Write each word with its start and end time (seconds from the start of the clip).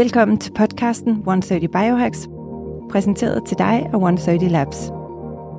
Velkommen 0.00 0.38
til 0.38 0.52
podcasten 0.52 1.12
130 1.12 1.68
Biohacks, 1.68 2.28
præsenteret 2.90 3.44
til 3.44 3.58
dig 3.58 3.66
af 3.66 3.94
130 3.94 4.48
Labs. 4.48 4.76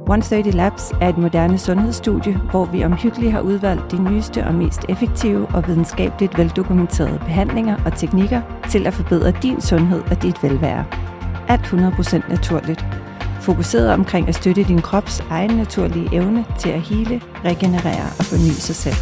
130 0.02 0.52
Labs 0.52 0.92
er 1.02 1.10
et 1.10 1.18
moderne 1.18 1.58
sundhedsstudie, 1.58 2.38
hvor 2.52 2.66
vi 2.66 2.84
omhyggeligt 2.84 3.32
har 3.32 3.42
udvalgt 3.42 3.92
de 3.92 4.04
nyeste 4.04 4.44
og 4.44 4.54
mest 4.54 4.82
effektive 4.90 5.48
og 5.48 5.68
videnskabeligt 5.68 6.38
veldokumenterede 6.38 7.20
behandlinger 7.20 7.78
og 7.86 7.98
teknikker 7.98 8.42
til 8.70 8.88
at 8.88 8.94
forbedre 8.94 9.34
din 9.44 9.62
sundhed 9.62 10.02
og 10.12 10.24
dit 10.24 10.44
velvære. 10.44 10.86
Alt 11.48 11.62
100% 11.62 12.30
naturligt. 12.30 12.86
Fokuseret 13.42 13.94
omkring 13.94 14.28
at 14.28 14.36
støtte 14.36 14.64
din 14.64 14.82
krops 14.82 15.20
egen 15.30 15.52
naturlige 15.52 16.10
evne 16.14 16.46
til 16.60 16.70
at 16.70 16.82
hele, 16.82 17.22
regenerere 17.46 18.08
og 18.20 18.26
forny 18.26 18.52
sig 18.52 18.76
selv. 18.76 18.96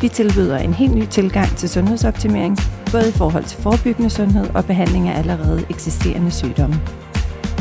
Vi 0.00 0.08
tilbyder 0.08 0.58
en 0.58 0.74
helt 0.74 0.94
ny 0.94 1.06
tilgang 1.06 1.56
til 1.56 1.68
sundhedsoptimering, 1.68 2.58
både 2.94 3.08
i 3.08 3.12
forhold 3.12 3.44
til 3.44 3.62
forebyggende 3.62 4.10
sundhed 4.10 4.46
og 4.54 4.64
behandling 4.64 5.08
af 5.08 5.18
allerede 5.18 5.66
eksisterende 5.70 6.30
sygdomme. 6.30 6.76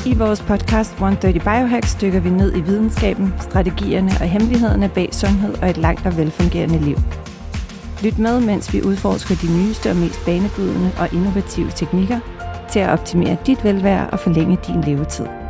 I 0.05 0.13
vores 0.15 0.41
podcast 0.41 0.91
130 0.91 1.39
Biohacks 1.39 1.95
dykker 2.01 2.19
vi 2.19 2.29
ned 2.29 2.57
i 2.57 2.61
videnskaben, 2.61 3.33
strategierne 3.39 4.11
og 4.21 4.27
hemmelighederne 4.27 4.89
bag 4.89 5.09
sundhed 5.11 5.53
og 5.61 5.69
et 5.69 5.77
langt 5.77 6.05
og 6.05 6.17
velfungerende 6.17 6.79
liv. 6.79 6.97
Lyt 8.03 8.19
med, 8.19 8.39
mens 8.39 8.73
vi 8.73 8.81
udforsker 8.81 9.35
de 9.35 9.47
nyeste 9.57 9.89
og 9.89 9.95
mest 9.95 10.25
banebrydende 10.25 10.91
og 10.99 11.13
innovative 11.13 11.71
teknikker 11.75 12.19
til 12.71 12.79
at 12.79 12.89
optimere 12.89 13.37
dit 13.45 13.63
velvære 13.63 14.09
og 14.09 14.19
forlænge 14.19 14.57
din 14.67 14.81
levetid. 14.81 15.42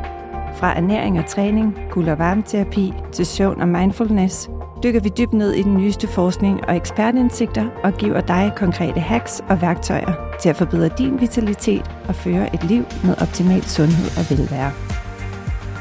Fra 0.63 0.77
ernæring 0.77 1.19
og 1.19 1.25
træning, 1.25 1.77
kul- 1.91 2.09
og 2.09 2.19
varmeterapi 2.19 2.93
til 3.11 3.25
søvn 3.25 3.61
og 3.61 3.67
mindfulness, 3.67 4.49
dykker 4.83 4.99
vi 4.99 5.09
dybt 5.17 5.33
ned 5.33 5.51
i 5.51 5.61
den 5.61 5.77
nyeste 5.77 6.07
forskning 6.07 6.65
og 6.67 6.75
ekspertindsigter 6.75 7.69
og 7.83 7.93
giver 7.93 8.21
dig 8.21 8.51
konkrete 8.55 8.99
hacks 8.99 9.41
og 9.49 9.61
værktøjer 9.61 10.37
til 10.41 10.49
at 10.49 10.55
forbedre 10.55 10.89
din 10.97 11.21
vitalitet 11.21 11.91
og 12.07 12.15
føre 12.15 12.53
et 12.55 12.63
liv 12.63 12.83
med 13.03 13.21
optimal 13.21 13.63
sundhed 13.63 14.05
og 14.17 14.37
velvære. 14.37 14.71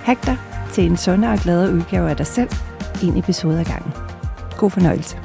Hack 0.05 0.27
dig 0.27 0.37
til 0.73 0.85
en 0.85 0.97
sundere 0.97 1.33
og 1.33 1.39
gladere 1.39 1.75
udgave 1.75 2.11
af 2.11 2.17
dig 2.17 2.27
selv, 2.27 2.51
en 3.05 3.17
episode 3.19 3.61
ad 3.61 3.65
gangen. 3.65 3.93
God 4.59 4.71
fornøjelse. 4.71 5.17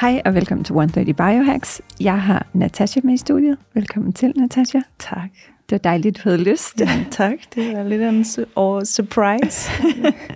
Hej 0.00 0.22
og 0.24 0.34
velkommen 0.34 0.64
til 0.64 0.72
130 0.72 1.14
Biohacks. 1.14 1.82
Jeg 2.00 2.22
har 2.22 2.46
Natasha 2.52 3.00
med 3.04 3.14
i 3.14 3.16
studiet. 3.16 3.58
Velkommen 3.74 4.12
til, 4.12 4.32
Natasha. 4.36 4.78
Tak. 4.98 5.55
Det 5.68 5.72
var 5.72 5.78
dejligt, 5.78 6.16
du 6.16 6.28
havde 6.28 6.42
lyst. 6.44 6.80
Ja, 6.80 7.04
tak. 7.10 7.38
Det 7.54 7.76
var 7.76 7.84
lidt 7.84 8.02
en 8.02 8.22
su- 8.22 8.84
surprise. 8.84 9.70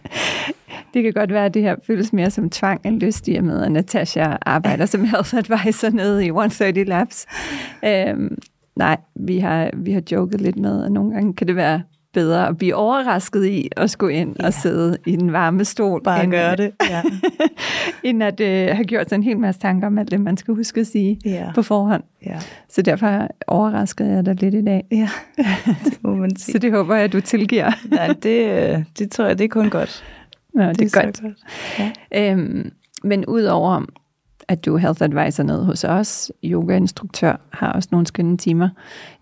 det 0.95 1.03
kan 1.03 1.13
godt 1.13 1.33
være, 1.33 1.45
at 1.45 1.55
det 1.55 1.63
her 1.63 1.77
føles 1.87 2.13
mere 2.13 2.31
som 2.31 2.51
tvang 2.51 2.81
end 2.85 3.01
lyst 3.01 3.29
i 3.29 3.35
og 3.35 3.45
med, 3.45 3.63
at 3.63 3.73
Natasha 3.73 4.37
arbejder 4.43 4.87
som 4.87 5.05
health 5.05 5.35
advisor 5.35 5.91
nede 5.91 6.25
i 6.25 6.27
130 6.27 6.85
Labs. 6.85 7.27
Øhm, 7.85 8.39
nej, 8.77 8.97
vi 9.17 9.39
har, 9.39 9.71
vi 9.77 9.93
har 9.93 10.03
joket 10.13 10.41
lidt 10.41 10.57
med, 10.57 10.85
at 10.85 10.93
nogle 10.93 11.15
gange 11.15 11.35
kan 11.35 11.47
det 11.47 11.57
være 11.57 11.83
bedre 12.13 12.49
at 12.49 12.59
blive 12.59 12.75
overrasket 12.75 13.47
i 13.47 13.69
at 13.77 13.91
skulle 13.91 14.15
ind 14.15 14.37
ja. 14.41 14.47
og 14.47 14.55
sidde 14.55 14.97
i 15.07 15.17
den 15.17 15.33
varme 15.33 15.65
stol. 15.65 16.03
Bare 16.03 16.25
end, 16.25 16.33
gøre 16.33 16.57
det, 16.57 16.73
ja. 16.91 17.03
end 18.09 18.23
at 18.23 18.41
øh, 18.41 18.77
have 18.77 18.85
gjort 18.85 19.09
sig 19.09 19.17
en 19.17 19.23
hel 19.23 19.39
masse 19.39 19.61
tanker 19.61 19.87
om 19.87 19.99
alt 19.99 20.11
det, 20.11 20.21
man 20.21 20.37
skal 20.37 20.55
huske 20.55 20.81
at 20.81 20.87
sige 20.87 21.21
ja. 21.25 21.53
på 21.55 21.63
forhånd. 21.63 22.03
Ja. 22.27 22.39
Så 22.69 22.83
derfor 22.83 23.29
overraskede 23.47 24.11
jeg 24.11 24.27
dig 24.27 24.43
lidt 24.43 24.55
i 24.55 24.65
dag. 24.65 24.85
Ja, 24.91 25.09
det 25.85 25.99
må 26.03 26.15
man 26.15 26.37
sige. 26.37 26.53
Så 26.53 26.59
det 26.59 26.73
håber 26.73 26.95
jeg, 26.95 27.05
at 27.05 27.13
du 27.13 27.21
tilgiver. 27.21 27.71
Nej, 27.91 28.07
det, 28.23 28.85
det 28.99 29.11
tror 29.11 29.25
jeg, 29.25 29.39
det 29.39 29.45
er 29.45 29.49
kun 29.49 29.71
godt. 29.71 30.05
Nå, 30.55 30.63
det, 30.63 30.79
det 30.79 30.97
er, 30.97 31.01
er 31.01 31.05
godt. 31.05 31.21
godt. 31.21 31.93
Ja. 32.13 32.33
Øhm, 32.33 32.73
men 33.05 33.27
udover 33.27 33.85
at 34.51 34.65
du 34.65 34.75
er 34.75 34.79
health 34.79 35.03
advisor 35.03 35.43
nede 35.43 35.65
hos 35.65 35.85
os, 35.85 36.33
yogainstruktør, 36.45 37.37
har 37.53 37.73
også 37.73 37.89
nogle 37.93 38.07
skønne 38.07 38.37
timer 38.37 38.69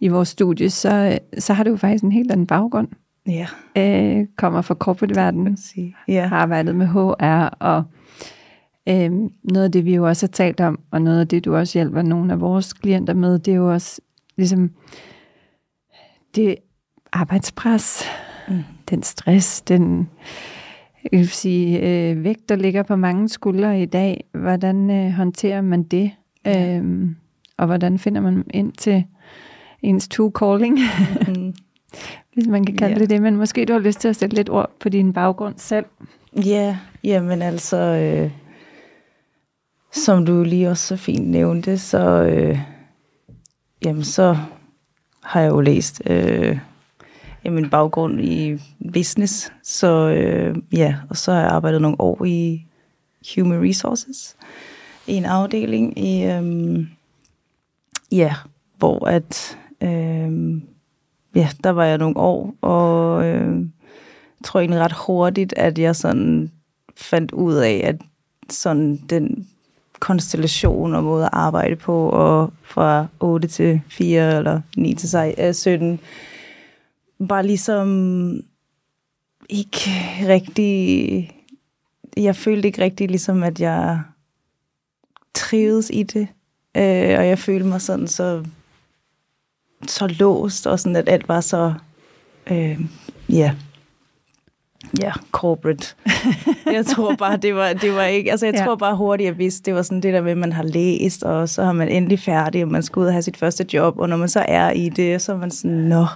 i 0.01 0.09
vores 0.09 0.29
studie, 0.29 0.71
så, 0.71 1.19
så 1.39 1.53
har 1.53 1.65
du 1.65 1.77
faktisk 1.77 2.05
en 2.05 2.13
helt 2.13 2.33
anden 2.33 2.47
baggrund. 2.47 2.89
Ja. 3.27 3.47
Øh, 3.77 4.27
kommer 4.37 4.63
fra 4.63 4.75
corporate-verdenen, 4.75 5.59
ja. 6.09 6.27
har 6.27 6.37
arbejdet 6.37 6.77
med 6.77 6.87
HR, 6.87 7.57
og 7.61 7.85
øh, 8.89 9.11
noget 9.45 9.65
af 9.65 9.73
det, 9.73 9.85
vi 9.85 9.95
jo 9.95 10.09
også 10.09 10.27
har 10.27 10.33
talt 10.33 10.61
om, 10.61 10.81
og 10.91 11.03
noget 11.03 11.21
af 11.21 11.29
det, 11.29 11.45
du 11.45 11.57
også 11.57 11.79
hjælper 11.79 12.03
nogle 12.03 12.33
af 12.33 12.41
vores 12.41 12.73
klienter 12.73 13.15
med, 13.15 13.39
det 13.39 13.53
er 13.53 13.57
jo 13.57 13.73
også 13.73 14.01
ligesom 14.37 14.71
det 16.35 16.57
arbejdspres, 17.13 18.03
mm. 18.49 18.65
den 18.91 19.03
stress, 19.03 19.61
den 19.61 20.09
jeg 21.13 21.19
vil 21.19 21.29
sige, 21.29 21.81
øh, 21.81 22.25
vægt, 22.25 22.49
der 22.49 22.57
ligger 22.57 22.83
på 22.83 22.97
mange 22.97 23.29
skuldre 23.29 23.83
i 23.83 23.87
dag. 23.87 24.25
Hvordan 24.33 24.91
øh, 24.91 25.11
håndterer 25.11 25.61
man 25.61 25.83
det? 25.83 26.11
Ja. 26.45 26.77
Øhm, 26.77 27.17
og 27.57 27.67
hvordan 27.67 27.99
finder 27.99 28.21
man 28.21 28.45
ind 28.51 28.73
til 28.73 29.05
ens 29.83 30.09
true 30.09 30.33
calling? 30.39 30.79
Mm-hmm. 31.27 31.55
Hvis 32.35 32.47
man 32.47 32.65
kan 32.65 32.77
kalde 32.77 32.95
ja. 32.95 33.01
det 33.01 33.11
det. 33.11 33.23
Men 33.23 33.37
måske 33.37 33.65
du 33.65 33.73
har 33.73 33.81
lyst 33.81 34.01
til 34.01 34.09
at 34.09 34.17
sætte 34.17 34.37
lidt 34.37 34.51
ord 34.51 34.71
på 34.81 34.89
din 34.89 35.13
baggrund 35.13 35.55
selv. 35.57 35.87
Ja, 36.45 36.77
jamen 37.05 37.43
altså, 37.43 37.77
øh, 37.77 38.31
som 39.93 40.27
du 40.27 40.43
lige 40.43 40.71
også 40.71 40.87
så 40.87 40.97
fint 40.97 41.29
nævnte, 41.31 41.79
så, 41.79 42.23
øh, 42.23 42.59
jamen 43.85 44.05
så 44.05 44.37
har 45.23 45.41
jeg 45.41 45.51
jo 45.51 45.61
læst... 45.61 46.03
Øh, 46.07 46.59
min 47.45 47.71
baggrund 47.71 48.21
i 48.21 48.59
business, 48.93 49.53
så 49.63 50.09
øh, 50.09 50.57
ja, 50.73 50.97
og 51.11 51.17
så 51.17 51.33
har 51.33 51.41
jeg 51.41 51.51
arbejdet 51.51 51.83
nogle 51.83 52.01
år 52.01 52.25
i 52.25 52.67
Human 53.35 53.63
Resources, 53.63 54.37
i 55.07 55.15
en 55.15 55.25
afdeling 55.25 55.99
i, 55.99 56.25
øh, 56.25 56.87
ja, 58.13 58.35
hvor 58.77 59.09
at, 59.09 59.59
øh, 59.81 60.63
ja, 61.35 61.49
der 61.65 61.71
var 61.71 61.85
jeg 61.85 61.99
nogle 61.99 62.17
år, 62.17 62.55
og 62.61 63.27
øh, 63.27 63.57
jeg 64.41 64.45
tror 64.45 64.61
egentlig 64.61 64.81
ret 64.81 64.93
hurtigt, 64.93 65.55
at 65.57 65.79
jeg 65.79 65.97
sådan 65.97 66.51
fandt 66.97 67.33
ud 67.33 67.55
af, 67.55 67.81
at 67.85 67.97
sådan 68.51 68.97
den 68.97 69.49
konstellation 70.01 70.95
og 70.95 71.05
måde 71.05 71.25
at 71.25 71.31
arbejde 71.33 71.77
på, 71.77 72.09
og 72.09 72.53
fra 72.63 73.07
8 73.21 73.49
til 73.49 73.81
4 73.89 74.37
eller 74.37 74.61
9 74.77 74.95
til 74.95 75.09
17, 75.55 75.93
øh, 75.93 75.99
bare 77.29 77.47
ligesom 77.47 78.43
ikke 79.49 79.91
rigtig... 80.27 81.45
Jeg 82.17 82.37
følte 82.37 82.69
ikke 82.69 82.83
rigtig 82.83 83.09
ligesom, 83.09 83.43
at 83.43 83.61
jeg 83.61 84.03
trivedes 85.35 85.91
i 85.93 86.03
det. 86.03 86.29
Øh, 86.77 87.19
og 87.19 87.27
jeg 87.27 87.39
følte 87.39 87.67
mig 87.67 87.81
sådan 87.81 88.09
så, 88.09 88.45
så 89.87 90.07
låst, 90.07 90.67
og 90.67 90.81
sådan, 90.81 90.97
at 90.97 91.09
alt 91.09 91.29
var 91.29 91.41
så... 91.41 91.75
Øh, 92.51 92.81
ja, 93.29 93.55
ja, 95.01 95.13
corporate. 95.33 95.95
jeg 96.77 96.87
tror 96.87 97.15
bare, 97.15 97.37
det 97.37 97.55
var, 97.55 97.73
det 97.73 97.95
var 97.95 98.05
ikke, 98.05 98.31
altså 98.31 98.47
jeg 98.47 98.55
ja. 98.55 98.65
tror 98.65 98.77
bare 98.77 98.97
hurtigt, 98.97 99.27
jeg 99.27 99.39
vidste, 99.39 99.63
det 99.63 99.75
var 99.75 99.83
sådan 99.83 100.03
det 100.03 100.15
der 100.15 100.23
med, 100.23 100.31
at 100.31 100.39
man 100.39 100.53
har 100.53 100.63
læst, 100.63 101.23
og 101.23 101.49
så 101.49 101.65
har 101.65 101.73
man 101.73 101.89
endelig 101.89 102.21
færdig, 102.21 102.63
og 102.63 102.71
man 102.71 102.83
skal 102.83 103.01
ud 103.01 103.07
og 103.07 103.13
have 103.13 103.23
sit 103.23 103.37
første 103.37 103.67
job, 103.73 103.99
og 103.99 104.09
når 104.09 104.17
man 104.17 104.29
så 104.29 104.45
er 104.49 104.71
i 104.71 104.89
det, 104.89 105.23
så 105.23 105.33
er 105.33 105.37
man 105.37 105.51
sådan, 105.51 105.77
nå, 105.77 106.07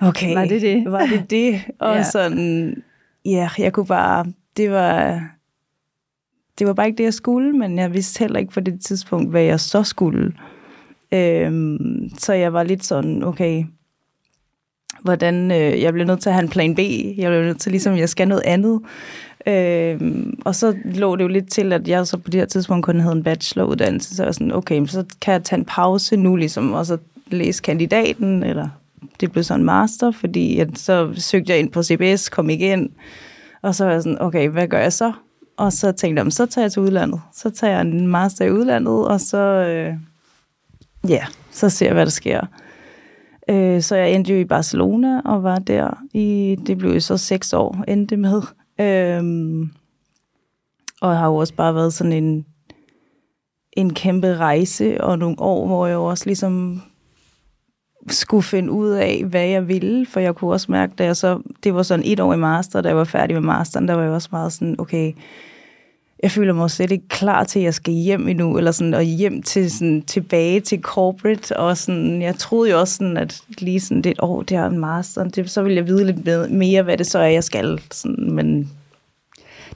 okay, 0.00 0.34
var 0.34 0.44
det 0.44 0.62
det? 0.62 0.92
Var 0.92 1.06
det 1.06 1.30
det? 1.30 1.60
Og 1.78 1.96
ja. 1.96 2.02
sådan, 2.02 2.82
ja, 3.24 3.48
jeg 3.58 3.72
kunne 3.72 3.86
bare, 3.86 4.26
det 4.56 4.70
var, 4.70 5.24
det 6.58 6.66
var 6.66 6.72
bare 6.72 6.86
ikke 6.86 6.98
det, 6.98 7.04
jeg 7.04 7.14
skulle, 7.14 7.52
men 7.52 7.78
jeg 7.78 7.94
vidste 7.94 8.18
heller 8.18 8.38
ikke 8.38 8.52
på 8.52 8.60
det 8.60 8.80
tidspunkt, 8.80 9.30
hvad 9.30 9.42
jeg 9.42 9.60
så 9.60 9.82
skulle. 9.82 10.32
Øhm, 11.12 12.10
så 12.18 12.32
jeg 12.32 12.52
var 12.52 12.62
lidt 12.62 12.84
sådan, 12.84 13.22
okay, 13.22 13.64
hvordan, 15.02 15.50
øh, 15.50 15.82
jeg 15.82 15.92
blev 15.92 16.06
nødt 16.06 16.20
til 16.20 16.28
at 16.28 16.34
have 16.34 16.42
en 16.42 16.48
plan 16.48 16.74
B, 16.74 16.78
jeg 17.18 17.30
blev 17.30 17.42
nødt 17.42 17.60
til 17.60 17.72
ligesom, 17.72 17.96
jeg 17.96 18.08
skal 18.08 18.28
noget 18.28 18.42
andet. 18.44 18.80
Øhm, 19.46 20.40
og 20.44 20.54
så 20.54 20.76
lå 20.84 21.16
det 21.16 21.22
jo 21.22 21.28
lidt 21.28 21.50
til, 21.50 21.72
at 21.72 21.88
jeg 21.88 22.06
så 22.06 22.16
på 22.16 22.30
det 22.30 22.40
her 22.40 22.46
tidspunkt 22.46 22.84
kun 22.84 23.00
havde 23.00 23.16
en 23.16 23.22
bacheloruddannelse, 23.22 24.16
så 24.16 24.22
jeg 24.22 24.26
var 24.26 24.32
sådan, 24.32 24.52
okay, 24.52 24.86
så 24.86 25.04
kan 25.20 25.32
jeg 25.32 25.44
tage 25.44 25.58
en 25.58 25.64
pause 25.64 26.16
nu, 26.16 26.36
ligesom, 26.36 26.72
og 26.72 26.86
så 26.86 26.98
læse 27.26 27.62
kandidaten, 27.62 28.42
eller 28.42 28.68
det 29.20 29.32
blev 29.32 29.44
så 29.44 29.54
en 29.54 29.64
master, 29.64 30.10
fordi 30.10 30.58
at 30.58 30.78
så 30.78 31.12
søgte 31.14 31.52
jeg 31.52 31.58
ind 31.58 31.72
på 31.72 31.82
CBS, 31.82 32.28
kom 32.28 32.50
ikke 32.50 32.72
ind, 32.72 32.90
og 33.62 33.74
så 33.74 33.84
var 33.84 33.92
jeg 33.92 34.02
sådan, 34.02 34.22
okay, 34.22 34.48
hvad 34.48 34.68
gør 34.68 34.78
jeg 34.78 34.92
så? 34.92 35.12
Og 35.56 35.72
så 35.72 35.92
tænkte 35.92 36.22
jeg, 36.22 36.32
så 36.32 36.46
tager 36.46 36.64
jeg 36.64 36.72
til 36.72 36.82
udlandet. 36.82 37.20
Så 37.32 37.50
tager 37.50 37.72
jeg 37.72 37.80
en 37.80 38.06
master 38.06 38.44
i 38.44 38.52
udlandet, 38.52 39.08
og 39.08 39.20
så, 39.20 39.38
øh, 39.38 39.94
ja, 41.10 41.24
så 41.50 41.68
ser 41.68 41.86
jeg, 41.86 41.94
hvad 41.94 42.06
der 42.06 42.10
sker. 42.10 42.40
Øh, 43.50 43.82
så 43.82 43.96
jeg 43.96 44.12
endte 44.12 44.32
jo 44.32 44.38
i 44.38 44.44
Barcelona, 44.44 45.20
og 45.24 45.42
var 45.42 45.58
der 45.58 46.04
i, 46.14 46.56
det 46.66 46.78
blev 46.78 46.92
jo 46.92 47.00
så 47.00 47.16
seks 47.16 47.52
år, 47.52 47.84
endte 47.88 48.16
med. 48.16 48.42
Øh, 48.80 49.22
og 51.00 51.10
jeg 51.10 51.18
har 51.18 51.26
jo 51.26 51.36
også 51.36 51.54
bare 51.54 51.74
været 51.74 51.92
sådan 51.92 52.12
en, 52.12 52.46
en 53.72 53.94
kæmpe 53.94 54.36
rejse, 54.36 55.00
og 55.00 55.18
nogle 55.18 55.40
år, 55.40 55.66
hvor 55.66 55.86
jeg 55.86 55.96
også 55.96 56.26
ligesom 56.26 56.82
skulle 58.10 58.42
finde 58.42 58.70
ud 58.70 58.88
af, 58.88 59.24
hvad 59.24 59.46
jeg 59.46 59.68
ville, 59.68 60.06
for 60.06 60.20
jeg 60.20 60.34
kunne 60.34 60.52
også 60.52 60.72
mærke, 60.72 60.92
da 60.98 61.04
jeg 61.04 61.16
så, 61.16 61.40
det 61.64 61.74
var 61.74 61.82
sådan 61.82 62.04
et 62.04 62.20
år 62.20 62.34
i 62.34 62.36
master, 62.36 62.80
da 62.80 62.88
jeg 62.88 62.96
var 62.96 63.04
færdig 63.04 63.36
med 63.36 63.42
masteren, 63.42 63.88
der 63.88 63.94
var 63.94 64.02
jeg 64.02 64.12
også 64.12 64.28
meget 64.32 64.52
sådan, 64.52 64.76
okay, 64.78 65.12
jeg 66.22 66.30
føler 66.30 66.52
mig 66.52 66.70
slet 66.70 66.92
ikke 66.92 67.08
klar 67.08 67.44
til, 67.44 67.58
at 67.58 67.64
jeg 67.64 67.74
skal 67.74 67.94
hjem 67.94 68.28
endnu, 68.28 68.58
eller 68.58 68.70
sådan, 68.70 68.94
og 68.94 69.02
hjem 69.02 69.42
til, 69.42 69.70
sådan, 69.70 70.02
tilbage 70.02 70.60
til 70.60 70.80
corporate, 70.80 71.56
og 71.56 71.76
sådan, 71.76 72.22
jeg 72.22 72.34
troede 72.34 72.70
jo 72.70 72.80
også 72.80 72.94
sådan, 72.94 73.16
at 73.16 73.40
lige 73.58 73.80
sådan, 73.80 74.02
det 74.02 74.06
er 74.06 74.10
et 74.10 74.20
år, 74.22 74.42
det 74.42 74.56
er 74.56 74.66
en 74.66 74.78
master, 74.78 75.24
det, 75.24 75.50
så 75.50 75.62
vil 75.62 75.74
jeg 75.74 75.86
vide 75.86 76.06
lidt 76.06 76.52
mere, 76.52 76.82
hvad 76.82 76.96
det 76.96 77.06
så 77.06 77.18
er, 77.18 77.28
jeg 77.28 77.44
skal, 77.44 77.80
sådan, 77.90 78.32
men... 78.32 78.70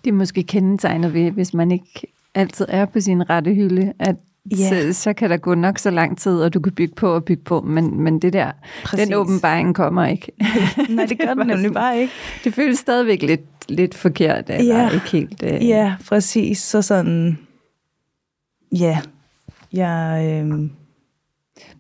Det 0.05 0.11
er 0.11 0.15
måske 0.15 0.43
kendetegnet 0.43 1.15
ved, 1.15 1.31
hvis 1.31 1.55
man 1.55 1.71
ikke 1.71 2.07
altid 2.35 2.67
er 2.69 2.85
på 2.85 3.01
sin 3.01 3.31
rette 3.31 3.55
hylde, 3.55 3.93
at 3.99 4.17
yeah. 4.47 4.93
så, 4.93 5.03
så 5.03 5.13
kan 5.13 5.31
der 5.31 5.37
gå 5.37 5.55
nok 5.55 5.79
så 5.79 5.91
lang 5.91 6.19
tid, 6.19 6.43
og 6.43 6.55
du 6.55 6.61
kan 6.61 6.73
bygge 6.73 6.95
på 6.95 7.15
og 7.15 7.25
bygge 7.25 7.43
på, 7.43 7.61
men, 7.61 8.01
men 8.01 8.19
det 8.19 8.33
der, 8.33 8.53
Præcis. 8.85 9.07
den 9.07 9.15
åbenbaring 9.15 9.75
kommer 9.75 10.07
ikke. 10.07 10.33
Nej, 10.89 11.07
det 11.07 11.19
gør 11.19 11.35
den 11.35 11.47
nemlig 11.47 11.73
bare 11.73 12.01
ikke. 12.01 12.13
Det 12.45 12.55
føles 12.55 12.79
stadigvæk 12.79 13.23
lidt, 13.23 13.41
lidt 13.69 13.95
forkert, 13.95 14.51
eller 14.51 14.83
ja. 14.83 14.91
ikke 14.91 15.11
helt... 15.11 15.43
Uh... 15.43 15.69
Ja, 15.69 15.95
præcis. 16.09 16.59
Så 16.59 16.83
sådan... 16.83 17.39
Ja, 18.73 18.99
jeg... 19.73 20.25
Øh... 20.45 20.71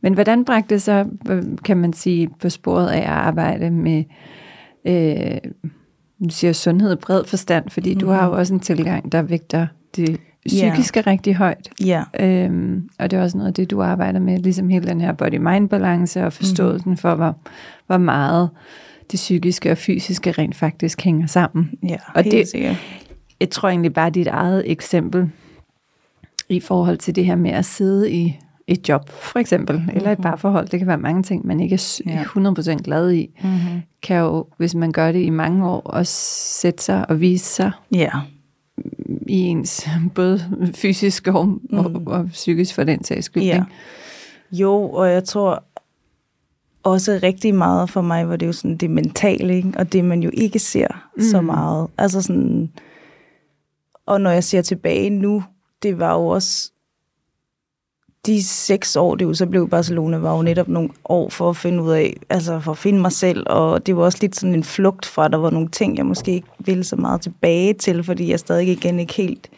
Men 0.01 0.15
hvordan 0.15 0.45
bragte 0.45 0.75
det 0.75 0.83
så, 0.83 1.07
kan 1.65 1.77
man 1.77 1.93
sige, 1.93 2.29
på 2.41 2.49
sporet 2.49 2.89
af 2.89 3.01
at 3.01 3.07
arbejde 3.07 3.71
med... 3.71 4.05
Øh, 4.87 5.39
du 6.25 6.29
siger 6.29 6.53
sundhed 6.53 6.93
i 6.93 6.97
bred 6.97 7.25
forstand, 7.25 7.71
fordi 7.71 7.95
mm. 7.95 8.01
du 8.01 8.07
har 8.07 8.27
jo 8.27 8.33
også 8.33 8.55
en 8.55 8.61
tilgang, 8.61 9.13
der 9.13 9.23
vægter 9.23 9.67
det 9.97 10.21
psykiske 10.47 10.99
yeah. 10.99 11.07
rigtig 11.07 11.37
højt. 11.37 11.69
Yeah. 11.87 12.05
Øhm, 12.21 12.89
og 12.99 13.11
det 13.11 13.19
er 13.19 13.23
også 13.23 13.37
noget 13.37 13.49
af 13.49 13.55
det, 13.55 13.71
du 13.71 13.83
arbejder 13.83 14.21
med, 14.21 14.39
ligesom 14.39 14.69
hele 14.69 14.87
den 14.87 15.01
her 15.01 15.13
body-mind-balance 15.13 16.25
og 16.25 16.33
forståelsen 16.33 16.89
mm-hmm. 16.89 16.97
for, 16.97 17.15
hvor, 17.15 17.37
hvor 17.87 17.99
meget 17.99 18.51
det 19.11 19.17
psykiske 19.17 19.71
og 19.71 19.79
fysiske 19.79 20.33
rent 20.33 20.57
faktisk 20.57 21.03
hænger 21.03 21.27
sammen. 21.27 21.71
Ja, 21.89 21.97
og 22.15 22.25
det, 22.25 22.49
sikkert. 22.49 22.77
Jeg 23.41 23.51
tror 23.51 23.69
egentlig 23.69 23.95
bare, 23.95 24.11
dit 24.11 24.27
eget 24.27 24.71
eksempel 24.71 25.31
i 26.49 26.61
forhold 26.61 26.99
til 26.99 27.15
det 27.15 27.25
her 27.25 27.37
med 27.37 27.51
at 27.51 27.65
sidde 27.65 28.13
i 28.13 28.39
et 28.67 28.89
job, 28.89 29.09
for 29.09 29.39
eksempel, 29.39 29.77
mm-hmm. 29.77 29.97
eller 29.97 30.13
et 30.13 30.19
mhm. 30.19 30.23
parforhold, 30.23 30.69
det 30.69 30.79
kan 30.79 30.89
være 30.89 30.99
mange 30.99 31.23
ting, 31.23 31.47
man 31.47 31.61
ikke 31.61 31.75
er 31.75 32.75
100% 32.77 32.83
glad 32.83 33.13
i, 33.13 33.31
mm-hmm. 33.43 33.83
kan 34.03 34.17
jo, 34.17 34.47
hvis 34.57 34.75
man 34.75 34.93
gør 34.93 35.13
det 35.13 35.21
i 35.21 35.31
mange 35.31 35.69
år, 35.69 35.81
også 35.81 36.15
sætte 36.61 36.83
sig 36.83 37.11
og 37.11 37.21
vise 37.21 37.45
sig. 37.45 37.71
Ja 37.95 38.11
i 39.27 39.39
ens 39.39 39.89
både 40.15 40.41
fysisk 40.75 41.29
og, 41.29 41.47
mm. 41.47 41.79
og, 41.79 42.03
og 42.07 42.29
psykisk 42.29 42.75
for 42.75 42.85
den 42.85 43.05
sags 43.05 43.27
skyld. 43.27 43.43
Ja. 43.43 43.65
Jo, 44.53 44.91
og 44.91 45.11
jeg 45.11 45.25
tror 45.25 45.65
også 46.83 47.21
rigtig 47.23 47.55
meget 47.55 47.91
for 47.91 48.01
mig, 48.01 48.25
hvor 48.25 48.37
det 48.37 48.47
jo 48.47 48.53
sådan 48.53 48.77
det 48.77 48.91
mentale, 48.91 49.57
ikke? 49.57 49.73
og 49.77 49.93
det 49.93 50.05
man 50.05 50.23
jo 50.23 50.31
ikke 50.33 50.59
ser 50.59 51.11
mm. 51.17 51.23
så 51.23 51.41
meget. 51.41 51.89
Altså 51.99 52.23
sådan, 52.23 52.71
og 54.07 54.21
når 54.21 54.31
jeg 54.31 54.45
ser 54.45 54.63
tilbage 54.63 55.11
nu, 55.11 55.45
det 55.83 55.99
var 55.99 56.15
jo 56.15 56.27
også 56.27 56.73
de 58.27 58.43
seks 58.43 58.97
år, 58.97 59.15
det 59.15 59.25
jo 59.25 59.35
så 59.35 59.47
blev 59.47 59.69
Barcelona, 59.69 60.17
var 60.17 60.37
jo 60.37 60.43
netop 60.43 60.69
nogle 60.69 60.89
år 61.05 61.29
for 61.29 61.51
at 61.51 61.57
finde 61.57 61.83
ud 61.83 61.93
af, 61.93 62.17
altså 62.31 62.61
for 62.61 62.73
at 62.73 62.79
finde 62.79 63.01
mig 63.01 63.13
selv, 63.13 63.45
og 63.47 63.87
det 63.87 63.97
var 63.97 64.03
også 64.03 64.19
lidt 64.21 64.37
sådan 64.37 64.55
en 64.55 64.65
flugt 64.65 65.07
fra, 65.07 65.29
der 65.29 65.37
var 65.37 65.51
nogle 65.51 65.69
ting, 65.69 65.97
jeg 65.97 66.07
måske 66.07 66.33
ikke 66.33 66.49
ville 66.59 66.85
så 66.85 66.97
meget 66.97 67.21
tilbage 67.21 67.75
til, 67.75 68.05
fordi 68.05 68.31
jeg 68.31 68.39
stadig 68.39 68.69
igen 68.69 69.01
ikke 69.01 69.15
helt 69.15 69.51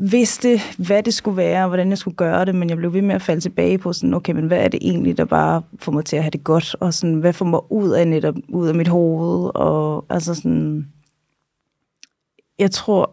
vidste, 0.00 0.60
hvad 0.78 1.02
det 1.02 1.14
skulle 1.14 1.36
være, 1.36 1.62
og 1.62 1.68
hvordan 1.68 1.90
jeg 1.90 1.98
skulle 1.98 2.16
gøre 2.16 2.44
det, 2.44 2.54
men 2.54 2.68
jeg 2.70 2.76
blev 2.76 2.92
ved 2.92 3.02
med 3.02 3.14
at 3.14 3.22
falde 3.22 3.40
tilbage 3.40 3.78
på 3.78 3.92
sådan, 3.92 4.14
okay, 4.14 4.32
men 4.32 4.46
hvad 4.46 4.58
er 4.58 4.68
det 4.68 4.80
egentlig, 4.82 5.18
der 5.18 5.24
bare 5.24 5.62
får 5.78 5.92
mig 5.92 6.04
til 6.04 6.16
at 6.16 6.22
have 6.22 6.30
det 6.30 6.44
godt, 6.44 6.76
og 6.80 6.94
sådan, 6.94 7.14
hvad 7.14 7.32
får 7.32 7.44
mig 7.44 7.72
ud 7.72 7.90
af 7.90 8.08
netop, 8.08 8.34
ud 8.48 8.68
af 8.68 8.74
mit 8.74 8.88
hoved, 8.88 9.50
og 9.54 10.04
altså 10.10 10.34
sådan, 10.34 10.86
jeg 12.58 12.70
tror, 12.70 13.10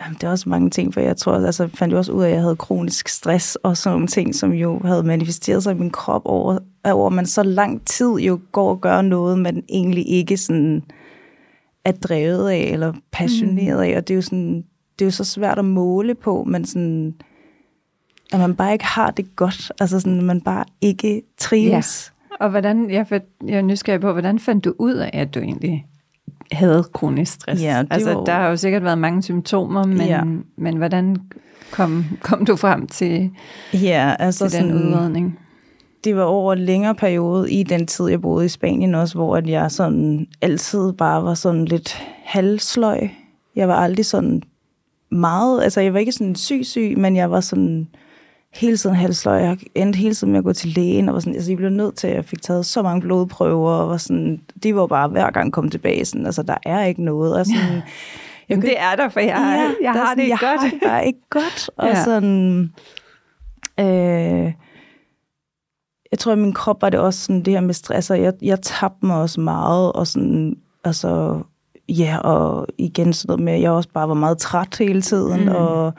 Jamen, 0.00 0.14
det 0.14 0.24
er 0.24 0.30
også 0.30 0.48
mange 0.48 0.70
ting, 0.70 0.94
for 0.94 1.00
jeg 1.00 1.16
tror, 1.16 1.46
altså, 1.46 1.68
fandt 1.68 1.92
jo 1.92 1.98
også 1.98 2.12
ud 2.12 2.22
af, 2.22 2.28
at 2.28 2.34
jeg 2.34 2.42
havde 2.42 2.56
kronisk 2.56 3.08
stress 3.08 3.56
og 3.56 3.76
sådan 3.76 3.94
nogle 3.94 4.06
ting, 4.06 4.34
som 4.34 4.52
jo 4.52 4.80
havde 4.84 5.02
manifesteret 5.02 5.62
sig 5.62 5.72
i 5.74 5.78
min 5.78 5.90
krop 5.90 6.22
over, 6.24 6.58
over 6.84 7.10
man 7.10 7.26
så 7.26 7.42
lang 7.42 7.86
tid 7.86 8.14
jo 8.14 8.40
går 8.52 8.70
og 8.70 8.80
gør 8.80 9.02
noget, 9.02 9.38
man 9.38 9.64
egentlig 9.68 10.08
ikke 10.08 10.36
sådan 10.36 10.82
er 11.84 11.92
drevet 11.92 12.50
af 12.50 12.68
eller 12.72 12.92
passioneret 13.12 13.82
af, 13.82 13.96
og 13.96 14.08
det 14.08 14.14
er 14.14 14.16
jo 14.16 14.22
sådan, 14.22 14.64
det 14.98 15.04
er 15.04 15.06
jo 15.06 15.10
så 15.10 15.24
svært 15.24 15.58
at 15.58 15.64
måle 15.64 16.14
på, 16.14 16.44
men 16.44 16.64
sådan, 16.64 17.14
at 18.32 18.40
man 18.40 18.56
bare 18.56 18.72
ikke 18.72 18.84
har 18.84 19.10
det 19.10 19.36
godt, 19.36 19.72
altså 19.80 20.00
sådan, 20.00 20.18
at 20.18 20.24
man 20.24 20.40
bare 20.40 20.64
ikke 20.80 21.22
trives. 21.38 22.12
Ja. 22.30 22.44
Og 22.44 22.50
hvordan, 22.50 22.90
jeg, 22.90 23.06
jeg 23.46 23.58
er 23.58 23.62
nysgerrig 23.62 24.00
på, 24.00 24.12
hvordan 24.12 24.38
fandt 24.38 24.64
du 24.64 24.74
ud 24.78 24.94
af, 24.94 25.10
at 25.12 25.34
du 25.34 25.40
egentlig 25.40 25.86
havde 26.52 26.84
kronisk 26.92 27.32
stress. 27.32 27.62
Ja, 27.62 27.78
det 27.78 27.88
altså, 27.90 28.14
var... 28.14 28.24
der 28.24 28.32
har 28.32 28.48
jo 28.48 28.56
sikkert 28.56 28.84
været 28.84 28.98
mange 28.98 29.22
symptomer, 29.22 29.86
men, 29.86 30.06
ja. 30.06 30.20
men 30.56 30.76
hvordan 30.76 31.16
kom, 31.70 32.04
kom 32.20 32.44
du 32.44 32.56
frem 32.56 32.86
til, 32.86 33.30
ja, 33.74 34.14
altså 34.18 34.48
til 34.48 34.60
den 34.60 34.70
sådan, 34.70 34.86
udredning? 34.86 35.38
Det 36.04 36.16
var 36.16 36.22
over 36.22 36.52
en 36.52 36.58
længere 36.58 36.94
periode 36.94 37.52
i 37.52 37.62
den 37.62 37.86
tid, 37.86 38.08
jeg 38.08 38.20
boede 38.20 38.44
i 38.44 38.48
Spanien 38.48 38.94
også, 38.94 39.14
hvor 39.14 39.36
at 39.36 39.46
jeg 39.46 39.70
sådan 39.70 40.26
altid 40.40 40.92
bare 40.92 41.24
var 41.24 41.34
sådan 41.34 41.64
lidt 41.64 42.02
halvsløj. 42.24 43.08
Jeg 43.56 43.68
var 43.68 43.76
aldrig 43.76 44.06
sådan 44.06 44.42
meget, 45.10 45.62
altså 45.62 45.80
jeg 45.80 45.92
var 45.92 45.98
ikke 45.98 46.12
sådan 46.12 46.34
syg 46.34 46.60
syg, 46.62 46.94
men 46.96 47.16
jeg 47.16 47.30
var 47.30 47.40
sådan 47.40 47.88
hele 48.52 48.76
tiden 48.76 48.96
halsløg. 48.96 49.42
Jeg 49.42 49.58
endte 49.74 49.96
hele 49.96 50.14
tiden 50.14 50.32
med 50.32 50.38
at 50.38 50.44
gå 50.44 50.52
til 50.52 50.70
lægen, 50.70 51.08
og 51.08 51.14
var 51.14 51.20
sådan, 51.20 51.34
altså, 51.34 51.50
jeg 51.50 51.56
blev 51.56 51.70
nødt 51.70 51.96
til, 51.96 52.06
at 52.06 52.14
jeg 52.14 52.24
fik 52.24 52.42
taget 52.42 52.66
så 52.66 52.82
mange 52.82 53.00
blodprøver, 53.00 53.70
og 53.70 53.88
var 53.88 53.96
sådan, 53.96 54.40
det 54.62 54.76
var 54.76 54.86
bare 54.86 55.08
hver 55.08 55.30
gang 55.30 55.52
kom 55.52 55.68
tilbage, 55.68 56.04
sådan, 56.04 56.26
altså, 56.26 56.42
der 56.42 56.56
er 56.66 56.84
ikke 56.84 57.04
noget. 57.04 57.38
Og 57.38 57.46
sådan, 57.46 57.72
jeg 57.72 57.82
Jamen, 58.48 58.62
det 58.62 58.80
er 58.80 58.96
der, 58.96 59.08
for 59.08 59.20
jeg, 59.20 59.28
ja, 59.28 59.84
jeg 59.84 59.92
har 59.92 60.06
sådan, 60.06 60.18
det 60.18 60.22
ikke 60.22 60.38
jeg 60.46 60.58
godt. 60.58 60.82
Jeg 60.82 60.90
har 60.90 60.98
det 60.98 61.06
ikke 61.06 61.28
godt, 61.30 61.70
og 61.76 61.88
ja. 61.88 62.04
sådan... 62.04 62.72
Øh, 63.80 64.52
jeg 66.10 66.18
tror, 66.18 66.32
at 66.32 66.38
min 66.38 66.52
krop 66.52 66.82
var 66.82 66.90
det 66.90 67.00
også 67.00 67.20
sådan, 67.20 67.42
det 67.42 67.52
her 67.52 67.60
med 67.60 67.74
stress, 67.74 68.10
og 68.10 68.22
jeg, 68.22 68.32
jeg 68.42 68.60
tabte 68.62 69.06
mig 69.06 69.16
også 69.16 69.40
meget, 69.40 69.92
og 69.92 70.06
sådan, 70.06 70.56
altså, 70.84 71.40
ja, 71.88 72.18
og 72.18 72.66
igen 72.78 73.12
sådan 73.12 73.28
noget 73.28 73.44
med, 73.44 73.52
at 73.52 73.60
jeg 73.60 73.70
også 73.70 73.88
bare 73.88 74.08
var 74.08 74.14
meget 74.14 74.38
træt 74.38 74.76
hele 74.78 75.02
tiden, 75.02 75.42
mm. 75.42 75.48
og 75.48 75.92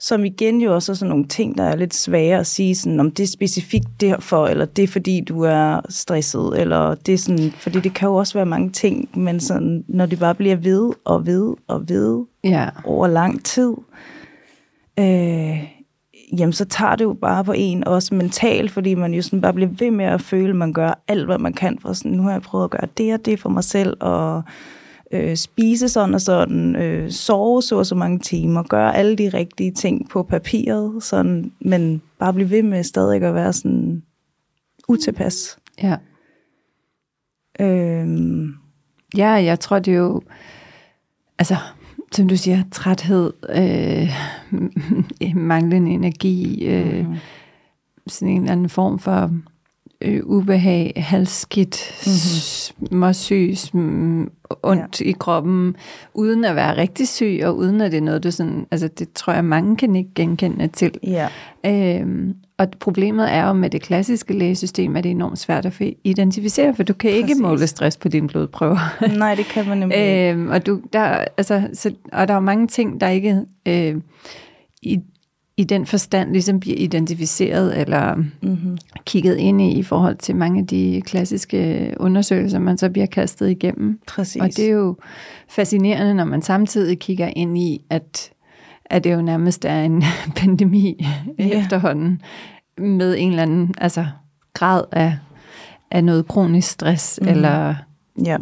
som 0.00 0.24
igen 0.24 0.60
jo 0.60 0.74
også 0.74 0.92
er 0.92 0.96
sådan 0.96 1.10
nogle 1.10 1.28
ting, 1.28 1.58
der 1.58 1.64
er 1.64 1.76
lidt 1.76 1.94
svære 1.94 2.38
at 2.38 2.46
sige, 2.46 2.74
sådan, 2.74 3.00
om 3.00 3.10
det 3.10 3.22
er 3.22 3.26
specifikt 3.26 3.88
derfor, 4.00 4.46
eller 4.46 4.64
det 4.64 4.82
er 4.82 4.88
fordi, 4.88 5.20
du 5.20 5.42
er 5.42 5.80
stresset, 5.88 6.60
eller 6.60 6.94
det 6.94 7.14
er 7.14 7.18
sådan, 7.18 7.50
fordi 7.50 7.80
det 7.80 7.94
kan 7.94 8.08
jo 8.08 8.14
også 8.14 8.34
være 8.34 8.46
mange 8.46 8.70
ting, 8.70 9.18
men 9.18 9.40
sådan, 9.40 9.84
når 9.88 10.06
det 10.06 10.18
bare 10.18 10.34
bliver 10.34 10.56
ved 10.56 10.90
og 11.04 11.26
ved 11.26 11.54
og 11.66 11.88
ved 11.88 12.24
ja. 12.44 12.68
over 12.84 13.06
lang 13.06 13.44
tid, 13.44 13.72
øh, 14.98 15.64
jamen 16.38 16.52
så 16.52 16.64
tager 16.64 16.96
det 16.96 17.04
jo 17.04 17.12
bare 17.12 17.44
på 17.44 17.52
en, 17.56 17.88
også 17.88 18.14
mentalt, 18.14 18.70
fordi 18.70 18.94
man 18.94 19.14
jo 19.14 19.22
sådan 19.22 19.40
bare 19.40 19.54
bliver 19.54 19.70
ved 19.78 19.90
med 19.90 20.04
at 20.04 20.20
føle, 20.20 20.50
at 20.50 20.56
man 20.56 20.72
gør 20.72 21.02
alt, 21.08 21.26
hvad 21.26 21.38
man 21.38 21.52
kan, 21.52 21.78
for 21.82 21.92
sådan, 21.92 22.12
nu 22.12 22.22
har 22.22 22.32
jeg 22.32 22.42
prøvet 22.42 22.64
at 22.64 22.70
gøre 22.70 22.88
det 22.98 23.14
og 23.14 23.24
det 23.24 23.40
for 23.40 23.48
mig 23.48 23.64
selv, 23.64 23.96
og 24.00 24.42
øh, 25.12 25.36
spise 25.36 25.88
sådan 25.88 26.14
og 26.14 26.20
sådan, 26.20 26.76
øh, 26.76 27.10
sove 27.10 27.62
så 27.62 27.78
og 27.78 27.86
så 27.86 27.94
mange 27.94 28.18
timer, 28.18 28.62
gøre 28.62 28.96
alle 28.96 29.16
de 29.16 29.28
rigtige 29.28 29.72
ting 29.72 30.08
på 30.08 30.22
papiret, 30.22 31.02
sådan, 31.02 31.52
men 31.60 32.02
bare 32.18 32.34
blive 32.34 32.50
ved 32.50 32.62
med 32.62 32.82
stadig 32.82 33.22
at 33.22 33.34
være 33.34 33.52
sådan 33.52 34.02
utilpas. 34.88 35.58
Ja. 35.82 35.96
Øhm. 37.60 38.54
Ja, 39.16 39.30
jeg 39.30 39.60
tror 39.60 39.78
det 39.78 39.92
er 39.92 39.98
jo, 39.98 40.22
altså, 41.38 41.56
som 42.12 42.28
du 42.28 42.36
siger, 42.36 42.62
træthed, 42.72 43.32
øh, 43.48 44.10
manglende 45.48 45.90
energi, 45.90 46.66
øh, 46.66 46.98
mm-hmm. 46.98 47.16
sådan 48.06 48.28
en 48.28 48.40
eller 48.40 48.52
anden 48.52 48.68
form 48.68 48.98
for 48.98 49.30
øh, 50.02 50.20
ubehag, 50.24 50.92
halsskidt, 50.96 51.92
mm-hmm. 52.06 52.88
småsyg, 52.88 53.54
ondt 54.62 55.00
ja. 55.00 55.06
i 55.06 55.12
kroppen, 55.12 55.76
uden 56.14 56.44
at 56.44 56.56
være 56.56 56.76
rigtig 56.76 57.08
syg, 57.08 57.40
og 57.44 57.56
uden 57.56 57.80
at 57.80 57.92
det 57.92 57.98
er 57.98 58.02
noget, 58.02 58.24
du 58.24 58.30
sådan, 58.30 58.66
altså 58.70 58.88
det 58.88 59.12
tror 59.12 59.32
jeg, 59.32 59.44
mange 59.44 59.76
kan 59.76 59.96
ikke 59.96 60.10
genkende 60.14 60.68
til. 60.68 60.94
Ja. 61.02 61.28
Øhm, 61.66 62.34
og 62.58 62.68
problemet 62.80 63.32
er 63.32 63.46
jo 63.46 63.52
med 63.52 63.70
det 63.70 63.82
klassiske 63.82 64.38
lægesystem, 64.38 64.96
at 64.96 65.04
det 65.04 65.10
er 65.10 65.14
enormt 65.14 65.38
svært 65.38 65.66
at 65.66 65.82
identificere, 66.04 66.74
for 66.74 66.82
du 66.82 66.92
kan 66.92 67.10
Præcis. 67.10 67.30
ikke 67.30 67.42
måle 67.42 67.66
stress 67.66 67.96
på 67.96 68.08
dine 68.08 68.28
blodprøver. 68.28 68.96
Nej, 69.18 69.34
det 69.34 69.44
kan 69.44 69.68
man 69.68 69.78
nemlig 69.78 69.98
øhm, 69.98 70.48
og, 70.48 70.66
du, 70.66 70.80
der, 70.92 71.24
altså, 71.36 71.68
så, 71.72 71.92
og 72.12 72.28
der 72.28 72.34
er 72.34 72.40
mange 72.40 72.66
ting, 72.66 73.00
der 73.00 73.08
ikke 73.08 73.40
øh, 73.68 73.96
i, 74.82 75.00
i 75.58 75.64
den 75.64 75.86
forstand 75.86 76.32
ligesom 76.32 76.60
bliver 76.60 76.76
identificeret 76.76 77.78
eller 77.80 78.14
mm-hmm. 78.14 78.78
kigget 79.04 79.36
ind 79.36 79.60
i 79.60 79.78
i 79.78 79.82
forhold 79.82 80.16
til 80.16 80.36
mange 80.36 80.60
af 80.60 80.66
de 80.66 81.02
klassiske 81.06 81.94
undersøgelser, 82.00 82.58
man 82.58 82.78
så 82.78 82.90
bliver 82.90 83.06
kastet 83.06 83.50
igennem. 83.50 84.00
Præcis. 84.06 84.42
Og 84.42 84.48
det 84.48 84.64
er 84.64 84.70
jo 84.70 84.96
fascinerende, 85.48 86.14
når 86.14 86.24
man 86.24 86.42
samtidig 86.42 86.98
kigger 86.98 87.26
ind 87.36 87.58
i, 87.58 87.80
at, 87.90 88.30
at 88.84 89.04
det 89.04 89.12
jo 89.12 89.22
nærmest 89.22 89.64
er 89.64 89.82
en 89.82 90.04
pandemi 90.36 91.06
yeah. 91.40 91.50
efterhånden 91.50 92.22
med 92.78 93.14
en 93.18 93.30
eller 93.30 93.42
anden 93.42 93.74
altså, 93.78 94.06
grad 94.54 94.84
af, 94.92 95.16
af 95.90 96.04
noget 96.04 96.28
kronisk 96.28 96.70
stress 96.70 97.18
mm. 97.22 97.28
eller 97.28 97.74
ja. 98.24 98.36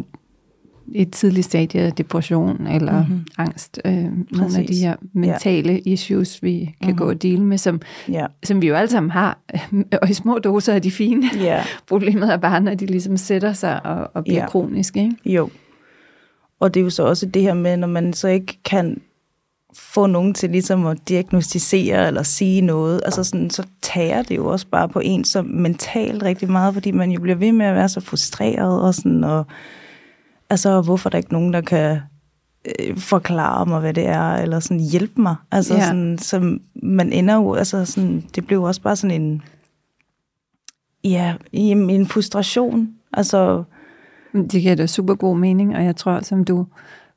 I 0.89 1.03
et 1.03 1.13
tidligt 1.13 1.45
stadie 1.47 1.91
depression 1.99 2.67
eller 2.67 2.93
Mhm. 2.93 3.11
mm-hmm. 3.11 3.27
angst. 3.39 3.81
Øh, 3.85 3.93
nogle 4.31 4.59
af 4.59 4.67
de 4.67 4.75
her 4.77 4.97
mentale 5.13 5.73
ja. 5.73 5.79
issues, 5.85 6.43
vi 6.43 6.59
kan 6.59 6.75
mm-hmm. 6.81 6.99
gå 6.99 7.09
og 7.09 7.23
dele 7.23 7.43
med, 7.43 7.59
som, 7.59 7.81
Ja. 8.09 8.27
som 8.45 8.63
vi 8.63 8.67
jo 8.67 8.75
alle 8.75 8.91
sammen 8.91 9.11
har. 9.11 9.39
Og 10.03 10.11
i 10.11 10.15
små 10.15 10.39
doser 10.39 10.73
er 10.75 10.79
de 10.79 10.91
fine. 10.91 11.31
Ja. 11.41 11.63
Problemet 11.89 12.33
er 12.33 12.37
bare, 12.37 12.61
når 12.61 12.75
de 12.75 12.87
ligesom 12.87 13.17
sætter 13.17 13.53
sig 13.53 13.87
og, 13.87 14.11
og 14.15 14.25
bliver 14.25 14.41
ja. 14.41 14.49
kroniske. 14.49 15.03
Ikke? 15.03 15.17
Jo. 15.25 15.51
Og 16.61 16.75
det 16.75 16.81
er 16.81 16.85
jo 16.85 16.91
så 16.91 17.03
også 17.03 17.27
det 17.27 17.43
her 17.43 17.55
med, 17.55 17.77
når 17.77 17.89
man 17.89 18.13
så 18.13 18.29
ikke 18.29 18.59
kan 18.65 19.01
få 19.75 20.07
nogen 20.07 20.35
til 20.35 20.51
ligesom 20.51 20.87
at 20.87 20.99
diagnostisere 21.09 22.07
eller 22.07 22.23
sige 22.23 22.61
noget, 22.61 23.01
altså 23.05 23.25
sådan, 23.25 23.51
så 23.51 23.67
tager 23.83 24.23
det 24.23 24.37
jo 24.37 24.47
også 24.47 24.67
bare 24.71 24.89
på 24.89 25.01
en 25.05 25.25
så 25.25 25.43
mentalt 25.43 26.23
rigtig 26.23 26.51
meget, 26.51 26.75
fordi 26.75 26.91
man 26.91 27.11
jo 27.11 27.21
bliver 27.21 27.37
ved 27.37 27.53
med 27.53 27.67
at 27.67 27.75
være 27.75 27.89
så 27.89 28.01
frustreret 28.01 28.83
og 28.83 28.95
sådan, 28.95 29.25
og 29.25 29.47
altså, 30.51 30.81
hvorfor 30.81 31.09
er 31.09 31.11
der 31.11 31.19
ikke 31.19 31.33
nogen, 31.33 31.53
der 31.53 31.61
kan 31.61 31.99
øh, 32.81 32.97
forklare 32.99 33.67
mig, 33.67 33.81
hvad 33.81 33.95
det 33.95 34.07
er, 34.07 34.35
eller 34.35 34.61
sådan 34.61 34.81
hjælpe 34.81 35.21
mig. 35.21 35.37
Altså 35.53 35.75
Ja. 35.75 35.87
sådan, 35.87 36.19
så 36.19 36.59
man 36.83 37.13
ender 37.13 37.35
jo, 37.35 37.55
altså 37.55 37.85
sådan, 37.85 38.25
det 38.35 38.47
blev 38.47 38.63
også 38.63 38.83
bare 38.83 38.97
sådan 38.97 39.23
en, 39.23 39.43
ja, 41.05 41.35
i 41.53 41.59
en 41.61 41.91
en 41.91 42.07
frustration. 42.07 42.89
Altså, 43.13 43.65
Det 44.33 44.63
giver 44.63 44.75
da 44.75 44.87
super 44.87 45.15
god 45.15 45.37
mening, 45.39 45.77
og 45.77 45.85
jeg 45.85 45.97
tror, 45.97 46.21
som 46.21 46.45
du 46.45 46.67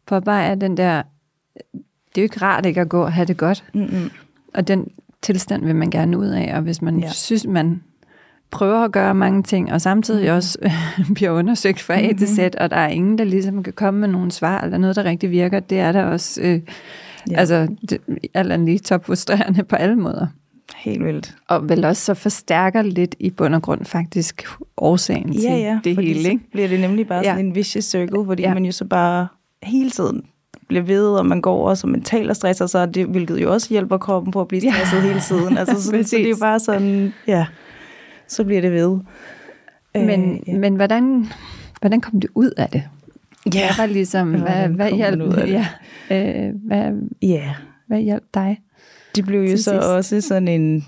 påpeger, 0.07 0.55
den 0.55 0.77
der, 0.77 1.01
det 2.15 2.17
er 2.17 2.21
jo 2.21 2.24
ikke 2.24 2.41
rart 2.41 2.65
ikke 2.65 2.81
at 2.81 2.89
gå 2.89 3.01
og 3.03 3.13
have 3.13 3.25
det 3.25 3.38
godt. 3.38 3.63
mm-mm. 3.74 4.09
Og 4.53 4.67
den 4.67 4.88
tilstand 5.21 5.65
vil 5.65 5.75
man 5.75 5.89
gerne 5.89 6.17
ud 6.17 6.27
af, 6.27 6.55
og 6.55 6.62
hvis 6.62 6.81
man. 6.81 7.00
Ja. 7.00 7.09
synes, 7.09 7.48
man 7.48 7.83
prøver 8.51 8.84
at 8.84 8.91
gøre 8.91 9.15
mange 9.15 9.44
ting, 9.44 9.72
og 9.74 9.82
samtidig 9.82 10.24
Mhm. 10.27 10.36
også 10.36 10.58
bliver 11.15 11.32
undersøgt 11.32 11.82
fra 11.82 11.94
A 12.01 12.13
til 12.13 12.27
Z, 12.27 12.39
og 12.58 12.70
der 12.70 12.75
er 12.77 12.88
ingen, 12.88 13.18
der 13.18 13.24
ligesom 13.24 13.63
kan 13.63 13.74
komme 13.74 14.00
med 14.00 14.08
nogle 14.08 14.32
svar, 14.32 14.62
eller 14.62 14.77
noget, 14.77 14.96
der 14.96 15.03
rigtig 15.03 15.32
virker, 15.32 15.60
det 15.60 15.79
er 15.79 15.91
der 15.91 16.03
også, 16.03 16.41
øh, 16.41 16.50
ja. 16.53 16.60
Ja. 17.32 17.39
altså, 17.39 17.68
det, 17.89 17.98
alt 18.34 18.51
andet 18.51 18.65
lige 18.65 18.79
topfrustrerende 18.79 19.63
på 19.63 19.75
alle 19.75 19.96
måder. 19.96 20.27
helt 20.75 21.06
vildt. 21.06 21.36
Og 21.48 21.70
vel 21.70 21.86
også 21.86 22.06
så 22.06 22.13
forstærker 22.13 22.82
lidt 22.82 23.15
i 23.20 23.29
bund 23.29 23.56
og 23.56 23.62
grund 23.62 23.86
faktisk 23.86 24.48
årsagen 24.77 25.32
til 25.34 25.41
Ja, 25.41 25.56
ja, 25.56 25.79
det 25.84 25.96
fordi 25.96 26.13
hele, 26.13 26.29
ikke? 26.29 26.44
bliver 26.51 26.68
det 26.68 26.79
nemlig 26.79 27.08
bare 27.08 27.22
Ja. 27.24 27.32
sådan 27.32 27.46
en 27.46 27.56
vicious 27.56 27.86
circle, 27.86 28.25
fordi 28.25 28.41
Ja. 28.41 28.48
ja. 28.48 28.53
man 28.53 28.65
jo 28.65 28.72
så 28.72 28.86
bare 28.86 29.27
hele 29.63 29.89
tiden 29.89 30.22
bliver 30.68 30.84
ved, 30.84 31.08
og 31.08 31.25
man 31.25 31.41
går 31.41 31.70
også 31.70 31.88
og 31.88 31.91
mentalt 31.91 32.29
og 32.29 32.36
stresser 32.36 32.68
sig, 32.68 32.96
det, 32.96 33.06
hvilket 33.06 33.41
jo 33.41 33.53
også 33.53 33.70
hjælper 33.70 33.98
kroppen 33.98 34.32
på 34.32 34.41
at 34.41 34.48
blive 34.48 34.63
Ja. 34.63 34.72
stresset 34.74 35.01
hele 35.01 35.20
tiden. 35.20 35.58
Altså, 35.58 35.75
så, 35.82 35.91
så 35.91 36.15
det 36.18 36.25
er 36.25 36.29
jo 36.29 36.38
bare 36.39 36.60
sådan, 36.60 37.13
ja, 37.27 37.46
så 38.29 38.43
bliver 38.43 38.62
det 38.62 38.71
ved. 38.71 39.00
Men, 39.95 40.31
Øh, 40.33 40.39
ja. 40.48 40.57
men 40.57 40.75
hvordan, 40.75 41.25
hvordan 41.79 42.01
kom 42.01 42.19
du 42.19 42.27
ud 42.36 42.51
af 42.57 42.69
det? 42.69 42.83
ja. 43.55 43.67
Hvad 43.75 43.77
var 43.77 43.93
ligesom, 43.93 44.31
hvad, 44.41 44.67
hvad, 44.67 44.91
hjalp, 44.91 45.21
ud 45.21 45.33
af 45.33 45.48
det? 45.48 45.53
ja, 46.09 46.48
øh, 46.48 46.53
hvad, 46.65 46.91
ja, 47.21 47.55
hvad 47.88 48.00
hjalp 48.00 48.24
dig? 48.33 48.59
det 49.15 49.25
blev 49.25 49.41
jo 49.41 49.57
så 49.57 49.63
sidst. 49.63 49.71
også 49.74 50.21
sådan 50.21 50.48
en, 50.48 50.86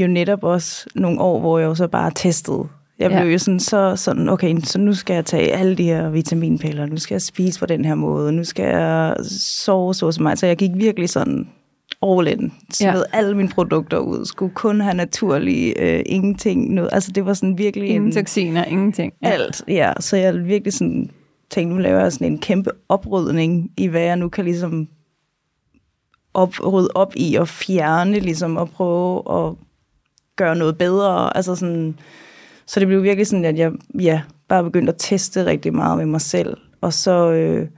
jo 0.00 0.06
netop 0.06 0.44
også 0.44 0.86
nogle 0.94 1.20
år, 1.20 1.40
hvor 1.40 1.58
jeg 1.58 1.66
jo 1.66 1.74
så 1.74 1.88
bare 1.88 2.10
testede. 2.14 2.68
Jeg 2.98 3.10
blev 3.10 3.18
Ja. 3.26 3.32
jo 3.32 3.38
sådan, 3.38 3.60
så 3.60 3.96
sådan, 3.96 4.28
okay, 4.28 4.56
så 4.64 4.78
nu 4.78 4.94
skal 4.94 5.14
jeg 5.14 5.24
tage 5.24 5.52
alle 5.52 5.76
de 5.76 5.82
her 5.84 6.08
vitaminpiller, 6.10 6.86
nu 6.86 6.96
skal 6.96 7.14
jeg 7.14 7.22
spise 7.22 7.60
på 7.60 7.66
den 7.66 7.84
her 7.84 7.94
måde, 7.94 8.32
nu 8.32 8.44
skal 8.44 8.64
jeg 8.64 9.16
sove 9.40 9.94
så 9.94 10.12
som 10.12 10.22
mig. 10.22 10.38
Så 10.38 10.46
jeg 10.46 10.56
gik 10.56 10.70
virkelig 10.74 11.08
sådan 11.08 11.48
all 12.02 12.28
in, 12.28 12.52
smed 12.72 13.04
Ja. 13.12 13.18
alle 13.18 13.36
mine 13.36 13.48
produkter 13.48 13.98
ud, 13.98 14.24
skulle 14.24 14.54
kun 14.54 14.80
have 14.80 14.94
naturlige, 14.94 15.80
øh, 15.82 16.02
ingenting, 16.06 16.74
noget. 16.74 16.90
Altså 16.92 17.12
det 17.12 17.26
var 17.26 17.34
sådan 17.34 17.58
virkelig 17.58 17.88
Ingen 17.88 18.06
en, 18.08 18.12
toksiner, 18.12 18.64
ingenting. 18.64 19.12
Ja. 19.22 19.28
alt. 19.28 19.62
Ja, 19.68 19.92
så 20.00 20.16
jeg 20.16 20.46
virkelig 20.46 20.72
sådan 20.72 21.10
tænkte, 21.50 21.76
nu 21.76 21.82
laver 21.82 22.00
jeg 22.00 22.12
sådan 22.12 22.32
en 22.32 22.38
kæmpe 22.38 22.70
oprydning 22.88 23.70
i, 23.76 23.86
hvad 23.86 24.00
jeg 24.02 24.16
nu 24.16 24.28
kan 24.28 24.44
ligesom 24.44 24.88
op, 26.34 26.72
rydde 26.72 26.88
op 26.94 27.12
i 27.16 27.34
og 27.34 27.48
fjerne, 27.48 28.18
ligesom 28.20 28.56
og 28.56 28.70
prøve 28.70 29.22
at 29.48 29.54
gøre 30.36 30.56
noget 30.56 30.78
bedre. 30.78 31.36
Altså 31.36 31.54
sådan, 31.54 31.98
så 32.66 32.80
det 32.80 32.88
blev 32.88 33.02
virkelig 33.02 33.26
sådan, 33.26 33.44
at 33.44 33.58
jeg 33.58 33.72
ja, 34.00 34.22
bare 34.48 34.64
begyndte 34.64 34.92
at 34.92 34.98
teste 34.98 35.44
rigtig 35.46 35.74
meget 35.74 35.98
med 35.98 36.06
mig 36.06 36.20
selv. 36.20 36.56
Og 36.80 36.92
så 36.92 37.30
øh, 37.30 37.68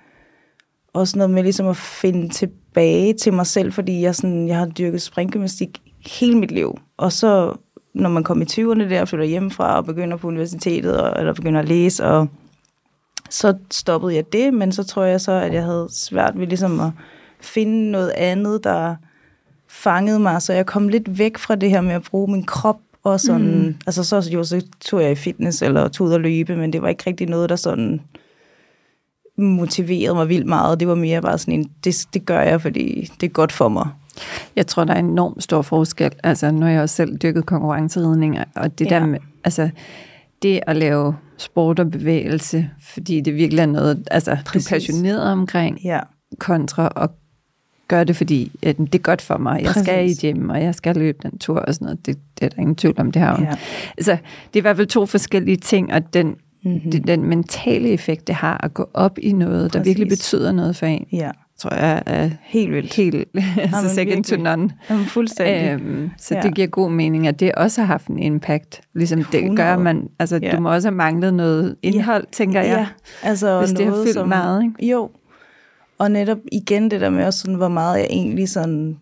også 0.94 1.18
noget 1.18 1.30
med 1.30 1.42
ligesom 1.42 1.66
at 1.66 1.76
finde 1.76 2.28
tilbage 2.70 3.12
til 3.12 3.32
mig 3.32 3.46
selv, 3.46 3.72
fordi 3.72 4.02
jeg, 4.02 4.14
sådan, 4.14 4.48
jeg 4.48 4.56
har 4.56 4.66
dyrket 4.66 5.02
springgymnastik 5.02 5.82
hele 6.06 6.38
mit 6.38 6.50
liv. 6.50 6.78
Og 6.96 7.12
så 7.12 7.56
når 7.94 8.08
man 8.08 8.24
kommer 8.24 8.44
i 8.44 8.48
20'erne 8.48 8.90
der, 8.90 9.04
flytter 9.04 9.26
hjemmefra 9.26 9.76
og 9.76 9.84
begynder 9.84 10.16
på 10.16 10.28
universitetet, 10.28 11.00
og, 11.00 11.20
eller 11.20 11.32
begynder 11.32 11.60
at 11.60 11.68
læse, 11.68 12.04
og 12.04 12.28
så 13.30 13.54
stoppede 13.70 14.14
jeg 14.14 14.32
det, 14.32 14.54
men 14.54 14.72
så 14.72 14.84
tror 14.84 15.04
jeg 15.04 15.20
så, 15.20 15.32
at 15.32 15.54
jeg 15.54 15.64
havde 15.64 15.88
svært 15.90 16.38
ved 16.38 16.46
ligesom 16.46 16.80
at 16.80 16.90
finde 17.40 17.90
noget 17.90 18.10
andet, 18.10 18.64
der 18.64 18.94
fangede 19.68 20.18
mig, 20.18 20.42
så 20.42 20.52
jeg 20.52 20.66
kom 20.66 20.88
lidt 20.88 21.18
væk 21.18 21.38
fra 21.38 21.54
det 21.54 21.70
her 21.70 21.80
med 21.80 21.92
at 21.92 22.02
bruge 22.02 22.32
min 22.32 22.44
krop, 22.44 22.80
og 23.02 23.20
sådan, 23.20 23.66
mm. 23.66 23.76
altså 23.86 24.04
så, 24.04 24.30
jo, 24.32 24.44
så 24.44 24.64
tog 24.80 25.02
jeg 25.02 25.12
i 25.12 25.14
fitness, 25.14 25.62
eller 25.62 25.88
tog 25.88 26.06
ud 26.06 26.12
at 26.12 26.20
løbe, 26.20 26.56
men 26.56 26.72
det 26.72 26.82
var 26.82 26.88
ikke 26.88 27.04
rigtig 27.06 27.28
noget, 27.28 27.48
der 27.48 27.56
sådan 27.56 28.00
motiverede 29.40 30.14
mig 30.14 30.28
vildt 30.28 30.46
meget. 30.46 30.80
Det 30.80 30.88
var 30.88 30.94
mere 30.94 31.22
bare 31.22 31.38
sådan 31.38 31.54
en, 31.54 31.70
det, 31.84 32.06
det 32.14 32.26
gør 32.26 32.40
jeg, 32.40 32.60
fordi 32.62 33.10
det 33.20 33.26
er 33.26 33.30
godt 33.30 33.52
for 33.52 33.68
mig. 33.68 33.88
Jeg 34.56 34.66
tror, 34.66 34.84
der 34.84 34.94
er 34.94 34.98
enormt 34.98 35.42
stor 35.42 35.62
forskel. 35.62 36.10
Altså, 36.24 36.50
når 36.50 36.66
jeg 36.68 36.82
også 36.82 36.94
selv 36.96 37.16
dyrket 37.16 37.46
konkurrenceridning, 37.46 38.38
og 38.56 38.78
det 38.78 38.90
Ja. 38.90 38.90
der 38.98 39.06
med, 39.06 39.18
altså, 39.44 39.70
det 40.42 40.60
at 40.66 40.76
lave 40.76 41.14
sport 41.38 41.78
og 41.78 41.90
bevægelse, 41.90 42.70
fordi 42.82 43.20
det 43.20 43.34
virkelig 43.34 43.62
er 43.62 43.66
noget, 43.66 44.08
altså, 44.10 44.36
Præcis. 44.46 44.68
du 44.68 44.74
er 44.74 44.76
passioneret 44.78 45.32
omkring, 45.32 45.78
Ja, 45.84 46.00
kontra 46.38 46.92
at 46.96 47.10
gøre 47.88 48.04
det, 48.04 48.16
fordi 48.16 48.52
at 48.62 48.78
det 48.78 48.94
er 48.94 48.98
godt 48.98 49.22
for 49.22 49.36
mig. 49.38 49.62
Jeg 49.62 49.70
skal 49.74 50.04
i 50.04 50.14
Præcis. 50.14 50.20
gym, 50.34 50.50
og 50.50 50.62
jeg 50.62 50.74
skal 50.74 50.96
løbe 50.96 51.18
den 51.22 51.38
tur 51.38 51.58
og 51.58 51.74
sådan 51.74 51.84
noget. 51.84 52.06
Det, 52.06 52.16
det 52.38 52.44
er 52.44 52.48
der 52.48 52.58
ingen 52.60 52.76
tvivl 52.76 52.94
om, 53.00 53.12
det 53.12 53.22
her. 53.22 53.40
Ja. 53.40 53.54
Altså, 53.98 54.12
det 54.12 54.54
er 54.54 54.58
i 54.58 54.60
hvert 54.60 54.76
fald 54.76 54.86
to 54.86 55.06
forskellige 55.06 55.56
ting, 55.56 55.92
og 55.92 56.14
den. 56.14 56.34
Mm-hmm. 56.64 56.90
det, 56.90 57.06
den 57.06 57.24
mentale 57.24 57.88
effekt, 57.88 58.26
det 58.26 58.34
har 58.34 58.60
at 58.64 58.74
gå 58.74 58.90
op 58.94 59.18
i 59.18 59.32
noget, 59.32 59.72
der 59.72 59.78
Præcis. 59.78 59.86
virkelig 59.88 60.08
betyder 60.08 60.52
noget 60.52 60.76
for 60.76 60.86
en, 60.86 61.06
ja, 61.12 61.30
tror 61.58 61.74
jeg 61.74 62.02
er 62.06 62.30
helt 62.42 62.72
vildt. 62.72 62.94
helt 62.94 63.14
altså 63.56 63.88
second 63.94 64.24
to 64.24 64.34
virkelig. 64.36 64.56
none. 64.56 64.70
Jamen, 64.90 65.04
fuldstændig. 65.06 65.72
Øhm, 65.86 66.10
så 66.18 66.34
Ja. 66.34 66.40
det 66.40 66.54
giver 66.54 66.66
god 66.66 66.90
mening, 66.90 67.26
at 67.26 67.40
det 67.40 67.52
også 67.52 67.80
har 67.80 67.86
haft 67.86 68.06
en 68.06 68.18
impact. 68.18 68.80
Ligesom 68.94 69.24
det 69.24 69.40
100. 69.44 69.56
gør 69.56 69.78
man, 69.78 70.08
altså 70.18 70.38
Ja. 70.42 70.50
du 70.56 70.60
må 70.60 70.72
også 70.72 70.88
have 70.88 70.96
manglet 70.96 71.34
noget 71.34 71.76
indhold, 71.82 72.24
tænker 72.32 72.60
jeg. 72.60 72.68
Ja, 73.22 73.28
altså 73.28 73.58
Hvis 73.58 73.70
det 73.70 73.78
har 73.84 73.90
noget, 73.90 74.04
fyldt 74.06 74.14
som, 74.14 74.28
meget, 74.28 74.62
ikke? 74.62 74.86
Jo, 74.90 75.10
og 75.98 76.10
netop 76.10 76.38
igen 76.52 76.90
det 76.90 77.00
der 77.00 77.10
med 77.10 77.24
også 77.24 77.38
sådan, 77.38 77.54
hvor 77.54 77.68
meget 77.68 77.98
jeg 77.98 78.06
egentlig 78.10 78.48
sådan, 78.48 78.98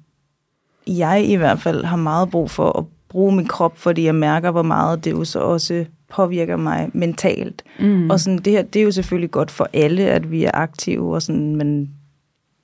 jeg 0.87 1.25
i 1.25 1.35
hvert 1.35 1.59
fald 1.61 1.85
har 1.85 1.97
meget 1.97 2.31
brug 2.31 2.51
for 2.51 2.79
at 2.79 2.85
bruge 3.09 3.37
min 3.37 3.47
krop, 3.47 3.79
fordi 3.79 4.05
jeg 4.05 4.15
mærker, 4.15 4.51
hvor 4.51 4.63
meget 4.63 5.05
det 5.05 5.11
jo 5.13 5.25
så 5.25 5.39
også 5.41 5.85
påvirker 6.11 6.57
mig 6.57 6.91
mentalt. 6.93 7.63
Mm. 7.81 8.11
Og 8.11 8.21
sådan, 8.21 8.39
det 8.39 8.53
her, 8.53 8.63
det 8.63 8.81
er 8.81 8.85
jo 8.85 8.91
selvfølgelig 8.91 9.31
godt 9.31 9.51
for 9.51 9.69
alle, 9.73 10.03
at 10.03 10.31
vi 10.31 10.45
er 10.45 10.51
aktive, 10.55 11.15
og 11.15 11.23
sådan, 11.23 11.57
men 11.57 11.91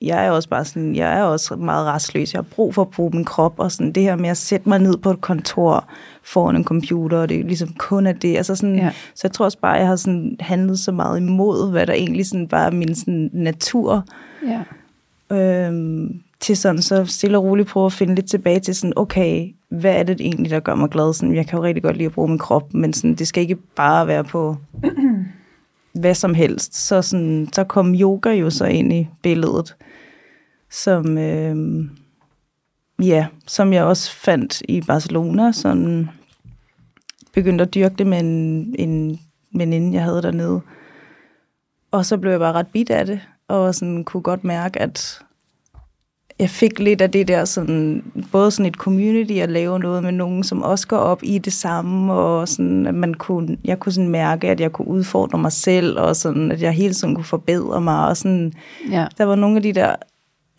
jeg 0.01 0.25
er 0.25 0.31
også 0.31 0.49
bare 0.49 0.65
sådan, 0.65 0.95
jeg 0.95 1.19
er 1.19 1.23
også 1.23 1.55
meget 1.55 1.85
restløs. 1.87 2.33
Jeg 2.33 2.37
har 2.37 2.43
brug 2.55 2.75
for 2.75 2.81
at 2.81 2.89
bruge 2.89 3.11
min 3.13 3.25
krop, 3.25 3.53
og 3.59 3.71
sådan 3.71 3.91
det 3.91 4.03
her 4.03 4.15
med 4.15 4.29
at 4.29 4.37
sætte 4.37 4.69
mig 4.69 4.79
ned 4.79 4.97
på 4.97 5.11
et 5.11 5.21
kontor 5.21 5.85
foran 6.23 6.55
en 6.55 6.63
computer, 6.63 7.17
og 7.17 7.29
det 7.29 7.39
er 7.39 7.43
ligesom 7.43 7.69
kun 7.77 8.07
af 8.07 8.15
det. 8.15 8.37
Altså 8.37 8.55
sådan, 8.55 8.75
Ja. 8.75 8.91
Så 9.15 9.21
jeg 9.23 9.31
tror 9.31 9.45
også 9.45 9.59
bare, 9.59 9.71
jeg 9.71 9.87
har 9.87 9.95
sådan 9.95 10.35
handlet 10.39 10.79
så 10.79 10.91
meget 10.91 11.19
imod, 11.19 11.71
hvad 11.71 11.87
der 11.87 11.93
egentlig 11.93 12.25
sådan 12.27 12.47
bare 12.47 12.65
er 12.65 12.71
min 12.71 12.95
sådan 12.95 13.29
natur, 13.33 14.05
Ja. 14.47 14.61
øhm, 15.35 16.21
til 16.39 16.57
sådan 16.57 16.81
så 16.81 17.05
stille 17.05 17.37
og 17.37 17.43
roligt 17.43 17.67
prøve 17.67 17.85
at 17.85 17.93
finde 17.93 18.15
lidt 18.15 18.29
tilbage 18.29 18.59
til 18.59 18.75
sådan, 18.75 18.93
okay, 18.95 19.55
hvad 19.69 19.95
er 19.95 20.03
det 20.03 20.21
egentlig, 20.21 20.51
der 20.51 20.59
gør 20.59 20.75
mig 20.75 20.89
glad? 20.89 21.13
Sådan, 21.13 21.35
jeg 21.35 21.47
kan 21.47 21.57
jo 21.57 21.63
rigtig 21.63 21.83
godt 21.83 21.97
lide 21.97 22.05
at 22.05 22.11
bruge 22.11 22.29
min 22.29 22.37
krop, 22.37 22.73
men 22.73 22.93
sådan, 22.93 23.15
det 23.15 23.27
skal 23.27 23.41
ikke 23.41 23.55
bare 23.55 24.07
være 24.07 24.23
på 24.23 24.57
hvad 26.01 26.13
som 26.13 26.33
helst. 26.33 26.75
Så, 26.87 27.01
sådan, 27.01 27.49
så 27.53 27.63
kom 27.63 27.95
yoga 27.95 28.29
jo 28.29 28.49
så 28.49 28.65
ind 28.65 28.93
i 28.93 29.07
billedet, 29.21 29.75
som, 30.71 31.17
øh, 31.17 31.85
ja, 33.01 33.27
som 33.47 33.73
jeg 33.73 33.83
også 33.83 34.11
fandt 34.11 34.61
i 34.61 34.81
Barcelona, 34.81 35.51
sådan 35.51 36.09
begyndte 37.33 37.61
at 37.61 37.73
dyrke 37.73 37.95
det 37.95 38.07
med 38.07 38.19
en, 38.19 38.75
en 38.79 39.19
veninde, 39.53 39.93
jeg 39.93 40.03
havde 40.03 40.21
dernede. 40.21 40.61
Og 41.91 42.05
så 42.05 42.17
blev 42.17 42.31
jeg 42.31 42.39
bare 42.39 42.53
ret 42.53 42.67
bit 42.67 42.89
af 42.89 43.05
det, 43.05 43.19
og 43.47 43.75
sådan 43.75 44.03
kunne 44.03 44.23
godt 44.23 44.43
mærke, 44.43 44.81
at 44.81 45.24
jeg 46.39 46.49
fik 46.49 46.79
lidt 46.79 47.01
af 47.01 47.11
det 47.11 47.27
der, 47.27 47.45
sådan, 47.45 48.03
både 48.31 48.51
sådan 48.51 48.65
et 48.65 48.75
community 48.75 49.33
at 49.33 49.51
lave 49.51 49.79
noget 49.79 50.03
med 50.03 50.11
nogen, 50.11 50.43
som 50.43 50.61
også 50.61 50.87
går 50.87 50.97
op 50.97 51.19
i 51.23 51.37
det 51.37 51.53
samme, 51.53 52.13
og 52.13 52.47
sådan, 52.47 52.87
at 52.87 52.95
man 52.95 53.13
kunne, 53.13 53.57
jeg 53.63 53.79
kunne 53.79 53.91
sådan 53.91 54.09
mærke, 54.09 54.49
at 54.49 54.59
jeg 54.59 54.71
kunne 54.71 54.87
udfordre 54.87 55.37
mig 55.37 55.51
selv, 55.51 55.99
og 55.99 56.15
sådan, 56.15 56.51
at 56.51 56.61
jeg 56.61 56.71
hele 56.71 56.93
tiden 56.93 57.15
kunne 57.15 57.23
forbedre 57.25 57.81
mig, 57.81 58.07
og 58.07 58.17
sådan, 58.17 58.53
ja. 58.91 59.07
der 59.17 59.23
var 59.23 59.35
nogle 59.35 59.55
af 59.55 59.61
de 59.63 59.73
der 59.73 59.95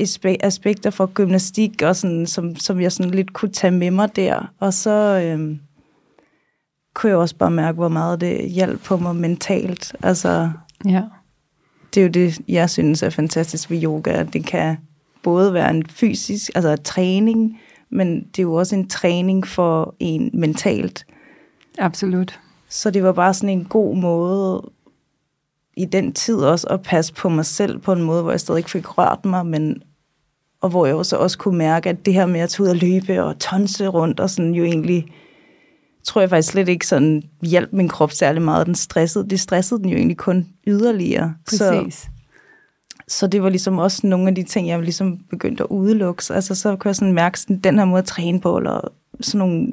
aspe- 0.03 0.37
aspekter 0.41 0.91
fra 0.91 1.09
gymnastik, 1.15 1.83
og 1.83 1.97
sådan, 1.97 2.27
som, 2.27 2.57
som 2.57 2.81
jeg 2.81 2.93
sådan 2.93 3.11
lidt 3.13 3.33
kunne 3.33 3.53
tage 3.53 3.71
med 3.71 3.91
mig 3.91 4.17
der, 4.17 4.53
og 4.61 4.75
så 4.75 5.21
øhm, 5.25 5.59
kunne 6.95 7.11
jeg 7.11 7.19
også 7.19 7.37
bare 7.37 7.51
mærke, 7.51 7.77
hvor 7.77 7.89
meget 7.89 8.21
det 8.21 8.51
hjalp 8.51 8.83
på 8.85 8.97
mig 8.97 9.17
mentalt, 9.17 9.95
altså, 10.03 10.51
Ja. 10.85 11.03
det 11.95 12.01
er 12.01 12.05
jo 12.05 12.11
det, 12.11 12.41
jeg 12.49 12.71
synes 12.71 13.03
er 13.03 13.11
fantastisk 13.11 13.71
ved 13.71 13.83
yoga, 13.85 14.11
at 14.11 14.33
det 14.33 14.47
kan 14.47 14.77
både 15.27 15.55
være 15.55 15.71
en 15.71 15.87
fysisk, 15.87 16.51
altså 16.55 16.71
en 16.71 16.83
træning, 16.83 17.61
men 17.91 18.17
det 18.17 18.39
er 18.39 18.43
jo 18.43 18.55
også 18.55 18.77
en 18.77 18.89
træning 18.89 19.47
for 19.47 19.95
en 19.99 20.31
mentalt. 20.35 21.07
Absolut. 21.79 22.41
Så 22.69 22.91
det 22.91 23.03
var 23.03 23.13
bare 23.13 23.35
sådan 23.35 23.59
en 23.59 23.65
god 23.65 23.97
måde 23.97 24.71
i 25.77 25.85
den 25.85 26.13
tid 26.13 26.37
også 26.37 26.67
at 26.67 26.83
passe 26.83 27.15
på 27.15 27.29
mig 27.29 27.47
selv 27.47 27.79
på 27.79 27.93
en 27.93 28.03
måde, 28.03 28.23
hvor 28.23 28.31
jeg 28.31 28.41
stadig 28.41 28.59
ikke 28.59 28.71
fik 28.71 28.99
rørt 28.99 29.25
mig, 29.25 29.47
men 29.47 29.83
og 30.61 30.69
hvor 30.71 30.87
jeg 30.87 30.95
også, 30.95 31.17
også 31.17 31.39
kunne 31.39 31.59
mærke, 31.59 31.89
at 31.89 32.07
det 32.07 32.15
her 32.15 32.27
med 32.27 32.41
at 32.41 32.51
tage 32.51 32.65
ud 32.65 32.69
og 32.69 32.77
løbe 32.77 33.23
og 33.23 33.39
tonse 33.39 33.87
rundt, 33.87 34.21
og 34.21 34.31
sådan 34.31 34.55
jo 34.55 34.65
egentlig, 34.65 35.07
tror 36.05 36.21
jeg 36.21 36.31
faktisk 36.31 36.53
slet 36.53 36.69
ikke 36.69 36.87
sådan 36.87 37.23
hjalp 37.43 37.73
min 37.73 37.89
krop 37.89 38.13
særlig 38.13 38.43
meget. 38.43 38.67
Den 38.67 38.75
stressede, 38.75 39.29
det 39.31 39.41
stressede 39.41 39.83
den 39.83 39.89
jo 39.89 39.97
egentlig 39.97 40.17
kun 40.17 40.47
yderligere. 40.67 41.35
Præcis. 41.47 41.95
Så, 41.95 42.09
så 43.09 43.27
det 43.27 43.43
var 43.43 43.49
ligesom 43.49 43.79
også 43.79 44.07
nogle 44.07 44.29
af 44.29 44.35
de 44.35 44.43
ting, 44.43 44.69
jeg 44.69 44.83
ligesom 44.83 45.19
begyndte 45.31 45.63
at 45.63 45.69
udelukke. 45.71 46.25
Så, 46.25 46.35
altså, 46.35 46.55
så 46.55 46.77
kunne 46.77 46.89
jeg 46.89 46.97
sådan 46.97 47.15
mærke, 47.15 47.41
sådan, 47.41 47.59
den 47.59 47.79
her 47.79 47.85
måde 47.85 47.99
at 47.99 48.05
træne 48.05 48.41
på, 48.41 48.57
eller 48.57 48.81
sådan 49.21 49.39
nogle 49.39 49.69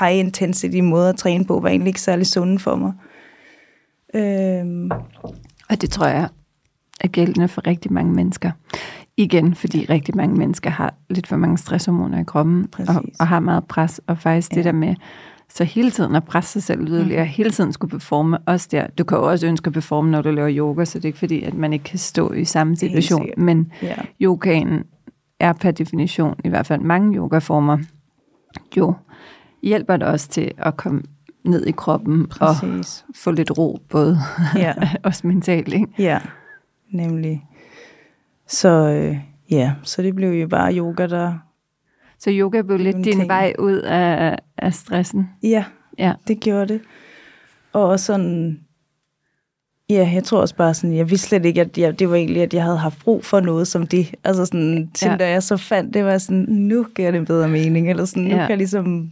high 0.00 0.18
intensity 0.18 0.80
måder 0.80 1.08
at 1.08 1.16
træne 1.16 1.44
på, 1.44 1.60
var 1.60 1.68
egentlig 1.68 1.88
ikke 1.88 2.00
særlig 2.00 2.26
sunde 2.26 2.58
for 2.58 2.76
mig. 2.76 2.92
Øhm. 4.14 4.90
Og 5.70 5.80
det 5.80 5.90
tror 5.90 6.06
jeg 6.06 6.28
er 7.00 7.08
gældende 7.08 7.48
for 7.48 7.66
rigtig 7.66 7.92
mange 7.92 8.12
mennesker. 8.12 8.50
Igen, 9.16 9.54
fordi 9.54 9.86
rigtig 9.90 10.16
mange 10.16 10.36
mennesker 10.36 10.70
har 10.70 10.94
lidt 11.10 11.26
for 11.26 11.36
mange 11.36 11.58
stresshormoner 11.58 12.20
i 12.20 12.24
kroppen, 12.24 12.68
og, 12.88 13.04
og 13.20 13.28
har 13.28 13.40
meget 13.40 13.64
pres, 13.64 14.00
og 14.06 14.18
faktisk 14.18 14.52
ja. 14.52 14.56
det 14.56 14.64
der 14.64 14.72
med, 14.72 14.94
så 15.54 15.64
hele 15.64 15.90
tiden 15.90 16.16
at 16.16 16.24
presse 16.24 16.52
sig 16.52 16.62
selv 16.62 16.88
yderligere, 16.88 17.24
mm. 17.24 17.28
hele 17.28 17.50
tiden 17.50 17.72
skulle 17.72 17.90
performe, 17.90 18.38
også 18.46 18.68
der. 18.70 18.86
Du 18.86 19.04
kan 19.04 19.18
jo 19.18 19.30
også 19.30 19.46
ønske 19.46 19.66
at 19.66 19.72
performe, 19.72 20.10
når 20.10 20.22
du 20.22 20.30
laver 20.30 20.56
yoga, 20.56 20.84
så 20.84 20.98
det 20.98 21.04
er 21.04 21.08
ikke 21.08 21.18
fordi, 21.18 21.42
at 21.42 21.54
man 21.54 21.72
ikke 21.72 21.82
kan 21.82 21.98
stå 21.98 22.32
i 22.32 22.44
samme 22.44 22.76
situation, 22.76 23.26
men 23.36 23.72
ja. 23.82 23.94
yogaen 24.20 24.84
er 25.40 25.52
per 25.52 25.70
definition, 25.70 26.34
i 26.44 26.48
hvert 26.48 26.66
fald 26.66 26.80
mange 26.80 27.16
yogaformer, 27.16 27.78
jo 28.76 28.94
hjælper 29.62 29.96
det 29.96 30.08
også 30.08 30.28
til 30.28 30.50
at 30.58 30.76
komme 30.76 31.02
ned 31.44 31.66
i 31.66 31.70
kroppen 31.70 32.26
Præcis. 32.26 33.04
og 33.08 33.14
få 33.14 33.30
lidt 33.30 33.58
ro, 33.58 33.78
både 33.88 34.18
ja. 34.56 34.74
også 35.04 35.26
mentalt. 35.26 35.74
Ikke? 35.74 35.86
Ja, 35.98 36.20
nemlig. 36.92 37.44
Så 38.48 38.68
øh, 38.68 39.18
ja, 39.50 39.72
så 39.82 40.02
det 40.02 40.14
blev 40.14 40.30
jo 40.30 40.48
bare 40.48 40.76
yoga, 40.76 41.06
der... 41.06 41.34
Så 42.24 42.30
yoga 42.30 42.62
blev 42.62 42.78
lidt 42.78 42.96
din 42.96 43.04
ting. 43.04 43.28
vej 43.28 43.52
ud 43.58 43.76
af, 43.76 44.38
af 44.58 44.74
stressen? 44.74 45.30
Ja, 45.42 45.64
ja, 45.98 46.12
det 46.28 46.40
gjorde 46.40 46.66
det. 46.66 46.80
Og 47.72 48.00
sådan... 48.00 48.60
Ja, 49.90 50.10
jeg 50.14 50.24
tror 50.24 50.40
også 50.40 50.56
bare 50.56 50.74
sådan, 50.74 50.96
jeg 50.96 51.10
vidste 51.10 51.28
slet 51.28 51.44
ikke, 51.44 51.60
at 51.60 51.78
jeg, 51.78 51.98
det 51.98 52.10
var 52.10 52.16
egentlig, 52.16 52.42
at 52.42 52.54
jeg 52.54 52.62
havde 52.62 52.78
haft 52.78 52.98
brug 53.04 53.24
for 53.24 53.40
noget 53.40 53.68
som 53.68 53.86
det. 53.86 54.14
Altså 54.24 54.46
sådan, 54.46 54.90
til 54.94 55.08
ja. 55.08 55.16
da 55.16 55.30
jeg 55.30 55.42
så 55.42 55.56
fandt, 55.56 55.94
det 55.94 56.04
var 56.04 56.18
sådan, 56.18 56.46
nu 56.48 56.86
giver 56.94 57.10
det 57.10 57.18
en 57.18 57.26
bedre 57.26 57.48
mening, 57.48 57.90
eller 57.90 58.04
sådan, 58.04 58.22
nu 58.22 58.28
ja. 58.28 58.36
kan 58.36 58.48
jeg 58.48 58.58
ligesom 58.58 59.10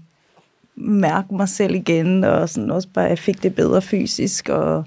mærke 0.77 1.35
mig 1.35 1.49
selv 1.49 1.75
igen, 1.75 2.25
og 2.25 2.49
sådan 2.49 2.71
også 2.71 2.89
bare, 2.95 3.05
jeg 3.05 3.19
fik 3.19 3.43
det 3.43 3.55
bedre 3.55 3.83
fysisk, 3.83 4.49
og 4.49 4.85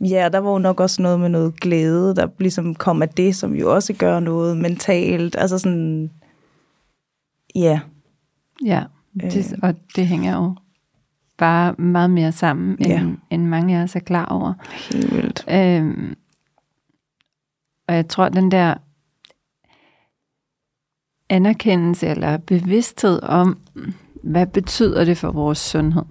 ja, 0.00 0.28
der 0.32 0.38
var 0.38 0.50
jo 0.50 0.58
nok 0.58 0.80
også 0.80 1.02
noget 1.02 1.20
med 1.20 1.28
noget 1.28 1.60
glæde, 1.60 2.14
der 2.14 2.28
ligesom 2.38 2.74
kom 2.74 3.02
af 3.02 3.08
det, 3.08 3.36
som 3.36 3.54
jo 3.54 3.74
også 3.74 3.92
gør 3.92 4.20
noget 4.20 4.56
mentalt, 4.56 5.36
altså 5.38 5.58
sådan, 5.58 6.10
ja. 7.54 7.80
Ja, 8.64 8.84
det, 9.20 9.52
øh. 9.52 9.58
og 9.62 9.74
det 9.96 10.06
hænger 10.06 10.36
jo 10.36 10.54
bare 11.36 11.72
meget 11.72 12.10
mere 12.10 12.32
sammen, 12.32 12.76
end, 12.78 12.88
ja. 12.88 13.06
end 13.30 13.44
mange 13.44 13.78
af 13.78 13.82
os 13.82 13.96
er 13.96 14.00
klar 14.00 14.26
over. 14.26 14.54
Helt 14.92 15.14
vildt. 15.14 15.44
Øhm, 15.50 16.14
og 17.88 17.94
jeg 17.94 18.08
tror, 18.08 18.28
den 18.28 18.50
der 18.50 18.74
anerkendelse 21.28 22.06
eller 22.06 22.36
bevidsthed 22.36 23.22
om, 23.22 23.58
hvad 24.22 24.46
betyder 24.46 25.04
det 25.04 25.18
for 25.18 25.30
vores 25.30 25.58
sundhed, 25.58 26.02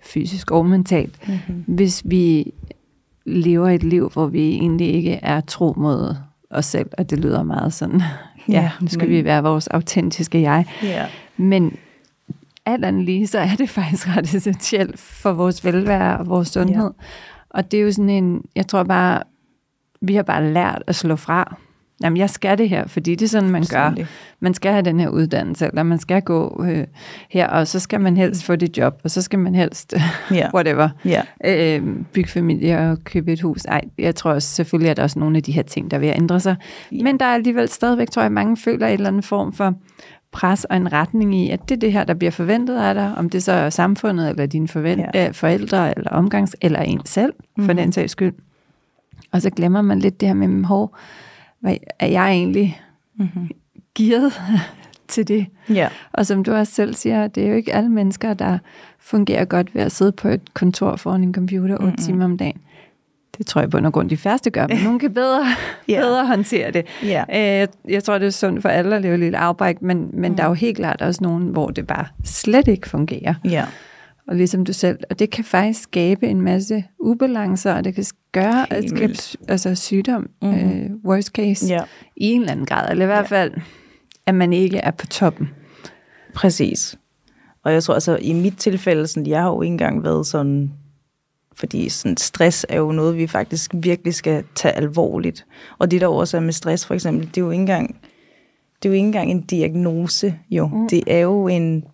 fysisk 0.00 0.50
og 0.50 0.66
mentalt, 0.66 1.28
mm-hmm. 1.28 1.64
hvis 1.74 2.02
vi 2.04 2.52
lever 3.26 3.68
et 3.68 3.82
liv, 3.82 4.10
hvor 4.10 4.26
vi 4.26 4.48
egentlig 4.48 4.94
ikke 4.94 5.12
er 5.12 5.40
tro 5.40 5.74
mod 5.76 6.16
os 6.50 6.66
selv, 6.66 6.90
og 6.98 7.10
det 7.10 7.18
lyder 7.18 7.42
meget 7.42 7.72
sådan, 7.72 8.02
ja, 8.52 8.70
nu 8.80 8.88
skal 8.88 9.08
men... 9.08 9.16
vi 9.16 9.24
være 9.24 9.42
vores 9.42 9.66
autentiske 9.66 10.40
jeg. 10.40 10.66
Ja. 10.82 11.06
Men 11.36 11.76
alt 12.66 12.84
andet 12.84 13.04
lige, 13.04 13.26
så 13.26 13.38
er 13.38 13.54
det 13.58 13.70
faktisk 13.80 14.08
ret 14.16 14.34
essentielt 14.34 14.98
for 14.98 15.32
vores 15.32 15.64
velvære 15.64 16.18
og 16.18 16.26
vores 16.26 16.48
sundhed. 16.48 16.84
Ja. 16.84 17.04
Og 17.50 17.70
det 17.70 17.80
er 17.80 17.84
jo 17.84 17.92
sådan 17.92 18.10
en, 18.10 18.44
jeg 18.56 18.66
tror 18.66 18.82
bare, 18.82 19.22
vi 20.00 20.14
har 20.14 20.22
bare 20.22 20.52
lært 20.52 20.82
at 20.86 20.94
slå 20.94 21.16
fra 21.16 21.56
jamen 22.02 22.16
jeg 22.16 22.30
skal 22.30 22.58
det 22.58 22.68
her, 22.68 22.86
fordi 22.86 23.14
det 23.14 23.24
er 23.24 23.28
sådan, 23.28 23.50
man 23.50 23.64
gør. 23.70 23.94
Man 24.40 24.54
skal 24.54 24.72
have 24.72 24.82
den 24.82 25.00
her 25.00 25.08
uddannelse, 25.08 25.66
eller 25.66 25.82
man 25.82 25.98
skal 25.98 26.22
gå 26.22 26.64
øh, 26.68 26.86
her, 27.30 27.46
og 27.48 27.68
så 27.68 27.80
skal 27.80 28.00
man 28.00 28.16
helst 28.16 28.44
få 28.44 28.56
det 28.56 28.78
job, 28.78 29.00
og 29.04 29.10
så 29.10 29.22
skal 29.22 29.38
man 29.38 29.54
helst, 29.54 29.94
yeah. 30.32 30.54
whatever, 30.54 30.88
yeah. 31.06 31.76
øh, 31.76 31.82
bygge 32.12 32.30
familie 32.30 32.90
og 32.90 33.04
købe 33.04 33.32
et 33.32 33.40
hus. 33.40 33.64
Ej, 33.64 33.80
jeg 33.98 34.14
tror 34.14 34.30
også, 34.30 34.48
selvfølgelig 34.48 34.90
er 34.90 34.94
der 34.94 35.02
også 35.02 35.18
nogle 35.18 35.36
af 35.36 35.42
de 35.42 35.52
her 35.52 35.62
ting, 35.62 35.90
der 35.90 35.98
vil 35.98 36.12
ændre 36.16 36.40
sig. 36.40 36.56
Yeah. 36.92 37.04
Men 37.04 37.20
der 37.20 37.26
er 37.26 37.34
alligevel 37.34 37.68
stadigvæk, 37.68 38.10
tror 38.10 38.22
jeg, 38.22 38.32
mange 38.32 38.56
føler 38.56 38.86
et 38.86 38.92
eller 38.92 39.08
andet 39.08 39.24
form 39.24 39.52
for 39.52 39.74
pres 40.32 40.64
og 40.64 40.76
en 40.76 40.92
retning 40.92 41.34
i, 41.34 41.50
at 41.50 41.68
det 41.68 41.74
er 41.74 41.80
det 41.80 41.92
her, 41.92 42.04
der 42.04 42.14
bliver 42.14 42.30
forventet 42.30 42.76
af 42.76 42.94
dig, 42.94 43.14
om 43.16 43.30
det 43.30 43.42
så 43.42 43.52
er 43.52 43.70
samfundet, 43.70 44.28
eller 44.30 44.46
dine 44.46 44.68
forvent- 44.68 45.16
yeah. 45.16 45.28
øh, 45.28 45.34
forældre, 45.34 45.98
eller 45.98 46.10
omgangs, 46.10 46.56
eller 46.60 46.80
en 46.80 47.00
selv, 47.04 47.32
for 47.38 47.62
mm-hmm. 47.62 47.76
den 47.76 47.92
sags 47.92 48.12
skyld. 48.12 48.34
Og 49.32 49.42
så 49.42 49.50
glemmer 49.50 49.82
man 49.82 49.98
lidt 49.98 50.20
det 50.20 50.28
her 50.28 50.34
med, 50.34 50.48
hvor 50.66 50.98
hvad 51.60 51.76
er 51.98 52.06
jeg 52.06 52.30
egentlig 52.30 52.80
mm-hmm. 53.18 53.50
gearet 53.94 54.32
til 55.08 55.28
det? 55.28 55.46
Ja. 55.70 55.88
Og 56.12 56.26
som 56.26 56.44
du 56.44 56.52
også 56.52 56.72
selv 56.72 56.94
siger, 56.94 57.26
det 57.26 57.44
er 57.44 57.48
jo 57.48 57.54
ikke 57.54 57.74
alle 57.74 57.90
mennesker, 57.90 58.34
der 58.34 58.58
fungerer 58.98 59.44
godt 59.44 59.74
ved 59.74 59.82
at 59.82 59.92
sidde 59.92 60.12
på 60.12 60.28
et 60.28 60.54
kontor 60.54 60.96
foran 60.96 61.22
en 61.22 61.34
computer 61.34 61.74
8 61.74 61.84
mm-hmm. 61.84 61.96
timer 61.96 62.24
om 62.24 62.38
dagen. 62.38 62.60
Det 63.38 63.46
tror 63.46 63.60
jeg 63.60 63.70
på 63.70 63.80
noget 63.80 63.94
grund 63.94 64.10
de 64.10 64.16
færreste 64.16 64.50
gør, 64.50 64.66
men 64.66 64.78
nogen 64.84 64.98
kan 64.98 65.14
bedre, 65.14 65.46
yeah. 65.90 66.02
bedre 66.02 66.26
håndtere 66.26 66.70
det. 66.70 66.86
Yeah. 67.04 67.24
Jeg, 67.28 67.68
jeg 67.88 68.04
tror, 68.04 68.18
det 68.18 68.26
er 68.26 68.30
sundt 68.30 68.62
for 68.62 68.68
alle 68.68 68.96
at 68.96 69.02
leve 69.02 69.16
lidt 69.16 69.34
afbræk, 69.34 69.82
men, 69.82 70.10
men 70.12 70.30
mm. 70.30 70.36
der 70.36 70.44
er 70.44 70.48
jo 70.48 70.54
helt 70.54 70.76
klart 70.76 71.02
også 71.02 71.24
nogen, 71.24 71.48
hvor 71.48 71.66
det 71.66 71.86
bare 71.86 72.06
slet 72.24 72.68
ikke 72.68 72.88
fungerer. 72.88 73.34
Ja 73.44 73.64
og 74.28 74.36
ligesom 74.36 74.64
du 74.64 74.72
selv. 74.72 74.98
Og 75.10 75.18
det 75.18 75.30
kan 75.30 75.44
faktisk 75.44 75.82
skabe 75.82 76.26
en 76.26 76.40
masse 76.40 76.84
ubalancer, 76.98 77.74
og 77.74 77.84
det 77.84 77.94
kan 77.94 78.04
gøre 78.32 78.72
at 78.72 78.88
skabe 78.88 79.14
altså 79.48 79.74
sygdom, 79.74 80.30
mm-hmm. 80.42 80.70
øh, 80.70 80.90
worst 81.04 81.28
case, 81.28 81.66
ja. 81.66 81.82
i 82.16 82.24
en 82.24 82.40
eller 82.40 82.52
anden 82.52 82.66
grad, 82.66 82.90
eller 82.90 83.04
i 83.04 83.06
hvert 83.06 83.28
fald, 83.28 83.52
ja. 83.56 83.62
at 84.26 84.34
man 84.34 84.52
ikke 84.52 84.78
er 84.78 84.90
på 84.90 85.06
toppen. 85.06 85.48
Præcis. 86.34 86.98
Og 87.64 87.72
jeg 87.72 87.82
tror 87.82 87.94
altså, 87.94 88.18
i 88.20 88.32
mit 88.32 88.56
tilfælde, 88.56 89.06
sådan, 89.06 89.26
jeg 89.26 89.42
har 89.42 89.48
jo 89.48 89.62
ikke 89.62 89.72
engang 89.72 90.04
været 90.04 90.26
sådan, 90.26 90.72
fordi 91.54 91.88
sådan, 91.88 92.16
stress 92.16 92.66
er 92.68 92.78
jo 92.78 92.92
noget, 92.92 93.16
vi 93.16 93.26
faktisk 93.26 93.70
virkelig 93.74 94.14
skal 94.14 94.44
tage 94.54 94.74
alvorligt. 94.74 95.46
Og 95.78 95.90
det 95.90 96.00
der 96.00 96.06
også 96.06 96.36
er 96.36 96.40
med 96.40 96.52
stress, 96.52 96.86
for 96.86 96.94
eksempel, 96.94 97.26
det 97.26 97.36
er 97.36 97.44
jo 97.44 97.50
ikke 97.50 97.60
engang, 97.60 98.00
det 98.82 98.88
er 98.88 98.90
jo 98.90 98.94
ikke 98.94 99.06
engang 99.06 99.30
en 99.30 99.40
diagnose, 99.40 100.34
jo. 100.50 100.66
Mm. 100.66 100.88
Det 100.88 101.02
er 101.06 101.18
jo 101.18 101.48
en 101.48 101.84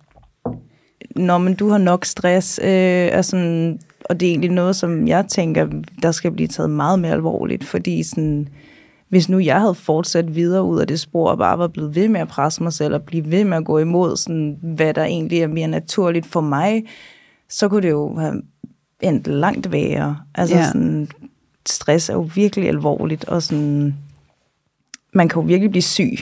når 1.17 1.39
men 1.39 1.55
du 1.55 1.69
har 1.69 1.79
nok 1.79 2.05
stress, 2.05 2.61
øh, 2.63 2.69
er 2.69 3.23
sådan, 3.23 3.81
og 4.05 4.21
det 4.21 4.27
er 4.27 4.31
egentlig 4.31 4.51
noget, 4.51 4.77
som 4.77 5.09
jeg 5.09 5.27
tænker, 5.29 5.67
der 6.03 6.13
skal 6.13 6.31
blive 6.31 6.49
taget 6.49 6.71
meget 6.71 6.99
mere 6.99 7.13
alvorligt, 7.13 7.65
fordi 7.65 8.03
sådan, 8.03 8.49
hvis 9.09 9.29
nu 9.29 9.39
jeg 9.39 9.61
havde 9.61 9.75
fortsat 9.75 10.35
videre 10.35 10.63
ud 10.63 10.81
af 10.81 10.87
det 10.87 11.01
spor, 11.01 11.31
og 11.31 11.39
bare 11.39 11.59
var 11.59 11.69
blevet 11.69 11.95
ved 11.95 12.09
med 12.09 12.21
at 12.21 12.29
presse 12.29 12.63
mig 12.63 12.73
selv, 12.73 12.95
og 12.95 13.03
blive 13.03 13.31
ved 13.31 13.45
med 13.45 13.57
at 13.57 13.65
gå 13.65 13.79
imod, 13.79 14.17
sådan, 14.17 14.59
hvad 14.63 14.95
der 14.95 15.05
egentlig 15.05 15.41
er 15.41 15.47
mere 15.47 15.69
naturligt 15.69 16.27
for 16.27 16.41
mig, 16.41 16.85
så 17.49 17.69
kunne 17.69 17.83
det 17.83 17.91
jo 17.91 18.17
have 18.17 18.43
endt 19.01 19.27
langt 19.27 19.73
værre. 19.73 20.17
Altså 20.35 20.57
ja. 20.57 20.67
sådan, 20.67 21.09
stress 21.67 22.09
er 22.09 22.15
jo 22.15 22.29
virkelig 22.35 22.69
alvorligt, 22.69 23.25
og 23.25 23.43
sådan, 23.43 23.95
man 25.13 25.29
kan 25.29 25.43
jo 25.43 25.47
virkelig 25.47 25.71
blive 25.71 25.83
syg. 25.83 26.19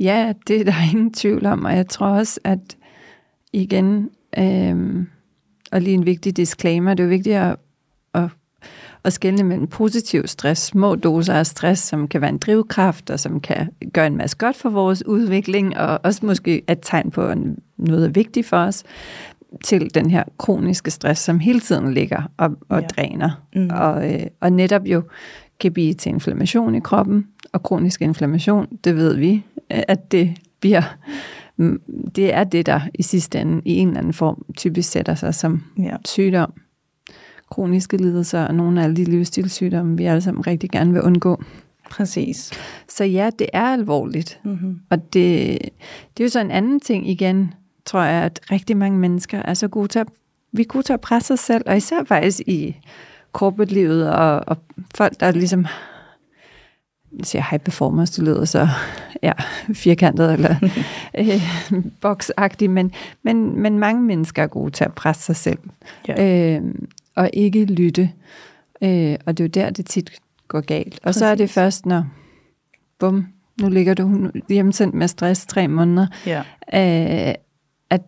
Ja, 0.00 0.32
det 0.48 0.60
er 0.60 0.64
der 0.64 0.90
ingen 0.90 1.12
tvivl 1.12 1.46
om, 1.46 1.64
og 1.64 1.76
jeg 1.76 1.88
tror 1.88 2.06
også, 2.06 2.40
at 2.44 2.76
igen, 3.52 4.10
øh, 4.38 5.06
og 5.72 5.80
lige 5.80 5.94
en 5.94 6.06
vigtig 6.06 6.36
disclaimer, 6.36 6.94
det 6.94 7.02
er 7.02 7.04
jo 7.04 7.10
vigtigt 7.10 7.36
at, 7.36 7.56
at, 8.14 8.28
at 9.04 9.12
skelne 9.12 9.42
mellem 9.42 9.66
positiv 9.66 10.26
stress, 10.26 10.62
små 10.62 10.94
doser 10.94 11.34
af 11.34 11.46
stress, 11.46 11.82
som 11.82 12.08
kan 12.08 12.20
være 12.20 12.30
en 12.30 12.38
drivkraft, 12.38 13.10
og 13.10 13.20
som 13.20 13.40
kan 13.40 13.68
gøre 13.92 14.06
en 14.06 14.16
masse 14.16 14.36
godt 14.36 14.56
for 14.56 14.70
vores 14.70 15.06
udvikling, 15.06 15.78
og 15.78 16.00
også 16.02 16.26
måske 16.26 16.62
et 16.70 16.78
tegn 16.82 17.10
på 17.10 17.30
en, 17.30 17.58
noget 17.76 18.04
er 18.04 18.08
vigtigt 18.08 18.46
for 18.46 18.56
os, 18.56 18.84
til 19.64 19.94
den 19.94 20.10
her 20.10 20.24
kroniske 20.38 20.90
stress, 20.90 21.22
som 21.22 21.38
hele 21.38 21.60
tiden 21.60 21.94
ligger 21.94 22.22
og, 22.36 22.50
og 22.68 22.80
ja. 22.80 22.86
dræner, 22.86 23.30
mm. 23.54 23.70
og, 23.72 24.12
øh, 24.12 24.26
og 24.40 24.52
netop 24.52 24.86
jo 24.86 25.02
kan 25.60 25.72
blive 25.72 25.94
til 25.94 26.10
inflammation 26.10 26.74
i 26.74 26.80
kroppen, 26.80 27.26
og 27.52 27.62
kronisk 27.62 28.02
inflammation, 28.02 28.66
det 28.84 28.96
ved 28.96 29.16
vi, 29.16 29.44
at 29.68 30.12
det 30.12 30.36
bliver 30.60 30.82
det 32.16 32.34
er 32.34 32.44
det, 32.44 32.66
der 32.66 32.80
i 32.94 33.02
sidste 33.02 33.40
ende 33.40 33.62
i 33.64 33.76
en 33.76 33.88
eller 33.88 33.98
anden 33.98 34.12
form 34.12 34.44
typisk 34.56 34.90
sætter 34.90 35.14
sig 35.14 35.34
som 35.34 35.62
ja. 35.78 35.96
sygdom. 36.04 36.52
kroniske 37.50 37.96
lidelser 37.96 38.44
og 38.44 38.54
nogle 38.54 38.80
af 38.80 38.84
alle 38.84 38.96
de 38.96 39.04
livsstilssygdomme, 39.04 39.96
vi 39.96 40.04
alle 40.04 40.20
sammen 40.20 40.46
rigtig 40.46 40.70
gerne 40.70 40.92
vil 40.92 41.02
undgå. 41.02 41.42
Præcis. 41.90 42.52
Så 42.88 43.04
ja, 43.04 43.30
det 43.38 43.46
er 43.52 43.62
alvorligt. 43.62 44.40
Mm-hmm. 44.44 44.80
Og 44.90 44.98
det, 45.12 45.58
det 46.16 46.20
er 46.20 46.24
jo 46.24 46.28
så 46.28 46.40
en 46.40 46.50
anden 46.50 46.80
ting 46.80 47.10
igen, 47.10 47.54
tror 47.84 48.02
jeg, 48.02 48.24
at 48.24 48.40
rigtig 48.50 48.76
mange 48.76 48.98
mennesker 48.98 49.38
er 49.38 49.54
så 49.54 49.68
gode 49.68 49.88
til 49.88 49.98
at, 49.98 50.06
vi 50.52 50.62
er 50.62 50.66
gode 50.66 50.82
til 50.82 50.92
at 50.92 51.00
presse 51.00 51.32
os 51.32 51.40
selv, 51.40 51.62
og 51.66 51.76
især 51.76 52.04
faktisk 52.04 52.40
i 52.46 52.76
corporate-livet, 53.32 54.10
og, 54.10 54.42
og 54.46 54.56
folk, 54.94 55.20
der 55.20 55.30
ligesom 55.30 55.66
jeg 57.18 57.26
siger 57.26 57.44
high 57.50 57.60
performance, 57.62 58.16
det 58.20 58.28
lyder 58.28 58.44
så 58.44 58.68
ja, 59.22 59.32
firkantet 59.74 60.32
eller 60.32 60.56
øh, 61.18 61.42
boksagtigt, 62.00 62.72
men, 62.72 62.92
men, 63.22 63.60
men 63.60 63.78
mange 63.78 64.02
mennesker 64.02 64.42
er 64.42 64.46
gode 64.46 64.70
til 64.70 64.84
at 64.84 64.94
presse 64.94 65.22
sig 65.22 65.36
selv, 65.36 65.58
Ja. 66.08 66.54
øh, 66.56 66.62
og 67.16 67.30
ikke 67.32 67.64
lytte. 67.64 68.10
Øh, 68.82 69.16
og 69.26 69.38
det 69.38 69.44
er 69.44 69.44
jo 69.44 69.64
der, 69.66 69.70
det 69.70 69.86
tit 69.86 70.10
går 70.48 70.60
galt. 70.60 71.00
Og 71.02 71.14
så 71.14 71.26
er 71.26 71.30
det 71.34 71.44
Præcis. 71.44 71.54
først, 71.54 71.86
når, 71.86 72.06
bum, 72.98 73.26
nu 73.60 73.68
ligger 73.68 73.94
du 73.94 74.30
hjemsendt 74.48 74.94
med 74.94 75.08
stress 75.08 75.46
tre 75.46 75.68
måneder, 75.68 76.06
Ja. 76.26 76.38
øh, 77.28 77.34
at, 77.90 78.02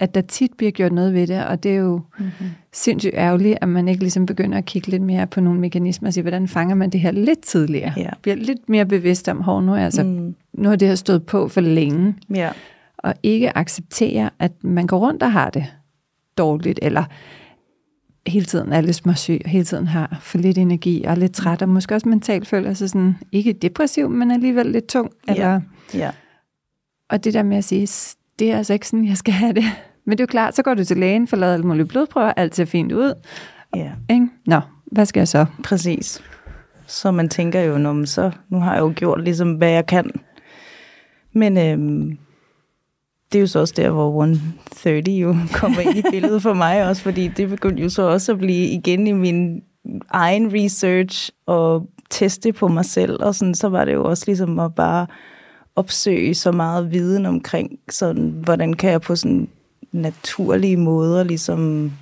at 0.00 0.14
der 0.14 0.20
tit 0.20 0.50
bliver 0.56 0.72
gjort 0.72 0.92
noget 0.92 1.14
ved 1.14 1.26
det, 1.26 1.44
og 1.46 1.62
det 1.62 1.70
er 1.72 1.76
jo 1.76 2.00
Mm-hmm. 2.18 2.46
sindssygt 2.72 3.14
ærgerligt, 3.14 3.58
at 3.60 3.68
man 3.68 3.88
ikke 3.88 4.00
ligesom 4.00 4.26
begynder 4.26 4.58
at 4.58 4.64
kigge 4.64 4.88
lidt 4.88 5.02
mere 5.02 5.26
på 5.26 5.40
nogle 5.40 5.60
mekanismer 5.60 6.08
og 6.08 6.14
sige, 6.14 6.22
hvordan 6.22 6.48
fanger 6.48 6.74
man 6.74 6.90
det 6.90 7.00
her 7.00 7.10
lidt 7.10 7.40
tidligere? 7.40 7.92
Ja. 7.96 8.10
Bliver 8.22 8.36
lidt 8.36 8.68
mere 8.68 8.86
bevidst 8.86 9.28
om, 9.28 9.36
hvor 9.36 9.60
nu 9.60 9.72
er 9.74 9.84
altså, 9.84 10.02
mm. 10.04 10.34
Nu 10.52 10.68
har 10.68 10.76
det 10.76 10.88
her 10.88 10.94
stået 10.94 11.26
på 11.26 11.48
for 11.48 11.60
længe, 11.60 12.14
Ja. 12.34 12.50
og 12.98 13.14
ikke 13.22 13.58
acceptere, 13.58 14.30
at 14.38 14.52
man 14.64 14.86
går 14.86 14.98
rundt 14.98 15.22
og 15.22 15.32
har 15.32 15.50
det 15.50 15.66
dårligt, 16.38 16.78
eller 16.82 17.04
hele 18.26 18.44
tiden 18.46 18.72
er 18.72 18.80
lidt 18.80 18.96
småsyg, 18.96 19.40
og 19.44 19.50
hele 19.50 19.64
tiden 19.64 19.86
har 19.86 20.18
for 20.22 20.38
lidt 20.38 20.58
energi, 20.58 21.04
og 21.04 21.10
er 21.10 21.14
lidt 21.14 21.32
træt, 21.34 21.62
og 21.62 21.68
måske 21.68 21.94
også 21.94 22.08
mentalt 22.08 22.46
føler 22.46 22.74
sig 22.74 22.90
sådan, 22.90 23.16
ikke 23.32 23.52
depressiv, 23.52 24.10
men 24.10 24.30
alligevel 24.30 24.66
lidt 24.66 24.86
tung. 24.86 25.10
Eller, 25.28 25.60
Ja. 25.94 26.10
og 27.08 27.24
det 27.24 27.34
der 27.34 27.42
med 27.42 27.56
at 27.56 27.64
sige, 27.64 27.86
"S- 27.86 28.16
det 28.38 28.52
er 28.52 28.56
altså 28.56 28.72
ikke 28.72 28.88
sådan, 28.88 29.04
jeg 29.04 29.16
skal 29.16 29.34
have 29.34 29.52
det. 29.52 29.64
Men 30.10 30.18
det 30.18 30.20
er 30.20 30.24
jo 30.24 30.30
klart, 30.30 30.56
så 30.56 30.62
går 30.62 30.74
du 30.74 30.84
til 30.84 30.96
lægen, 30.96 31.26
får 31.26 31.36
lavet 31.36 31.52
alle 31.52 31.66
mulige 31.66 31.86
blodprøver, 31.86 32.32
alt 32.36 32.56
ser 32.56 32.64
fint 32.64 32.92
ud. 32.92 33.14
Ja. 33.76 33.90
Ikke? 34.10 34.28
Nå, 34.46 34.60
hvad 34.86 35.06
skal 35.06 35.20
jeg 35.20 35.28
så? 35.28 35.46
Præcis. 35.64 36.22
Så 36.86 37.10
man 37.10 37.28
tænker 37.28 37.60
jo, 37.60 37.78
Nå, 37.78 37.92
men 37.92 38.06
så 38.06 38.30
nu 38.48 38.60
har 38.60 38.72
jeg 38.74 38.80
jo 38.80 38.92
gjort 38.96 39.24
ligesom, 39.24 39.52
hvad 39.52 39.70
jeg 39.70 39.86
kan. 39.86 40.10
Men 41.32 41.58
øhm, 41.58 42.18
det 43.32 43.38
er 43.38 43.40
jo 43.40 43.46
så 43.46 43.58
også 43.58 43.74
der, 43.76 43.90
hvor 43.90 44.08
130 44.08 45.10
jo 45.10 45.36
kommer 45.60 45.80
ind 45.80 45.96
i 45.96 46.02
billedet 46.10 46.42
for 46.42 46.54
mig 46.54 46.88
også, 46.88 47.02
fordi 47.02 47.28
det 47.28 47.48
begyndte 47.48 47.82
jo 47.82 47.88
så 47.88 48.02
også 48.02 48.32
at 48.32 48.38
blive 48.38 48.66
igen 48.66 49.06
i 49.06 49.12
min 49.12 49.62
egen 50.08 50.54
research 50.54 51.30
og 51.46 51.88
teste 52.10 52.52
på 52.52 52.68
mig 52.68 52.84
selv, 52.84 53.22
og 53.22 53.34
sådan, 53.34 53.54
så 53.54 53.68
var 53.68 53.84
det 53.84 53.92
jo 53.92 54.04
også 54.04 54.24
ligesom 54.26 54.58
at 54.58 54.74
bare 54.74 55.06
opsøge 55.76 56.34
så 56.34 56.52
meget 56.52 56.92
viden 56.92 57.26
omkring, 57.26 57.70
sådan, 57.90 58.30
hvordan 58.44 58.74
kan 58.74 58.90
jeg 58.90 59.00
på 59.00 59.16
sådan 59.16 59.48
naturlige 59.92 60.76
måder 60.76 61.22
ligesom, 61.24 61.92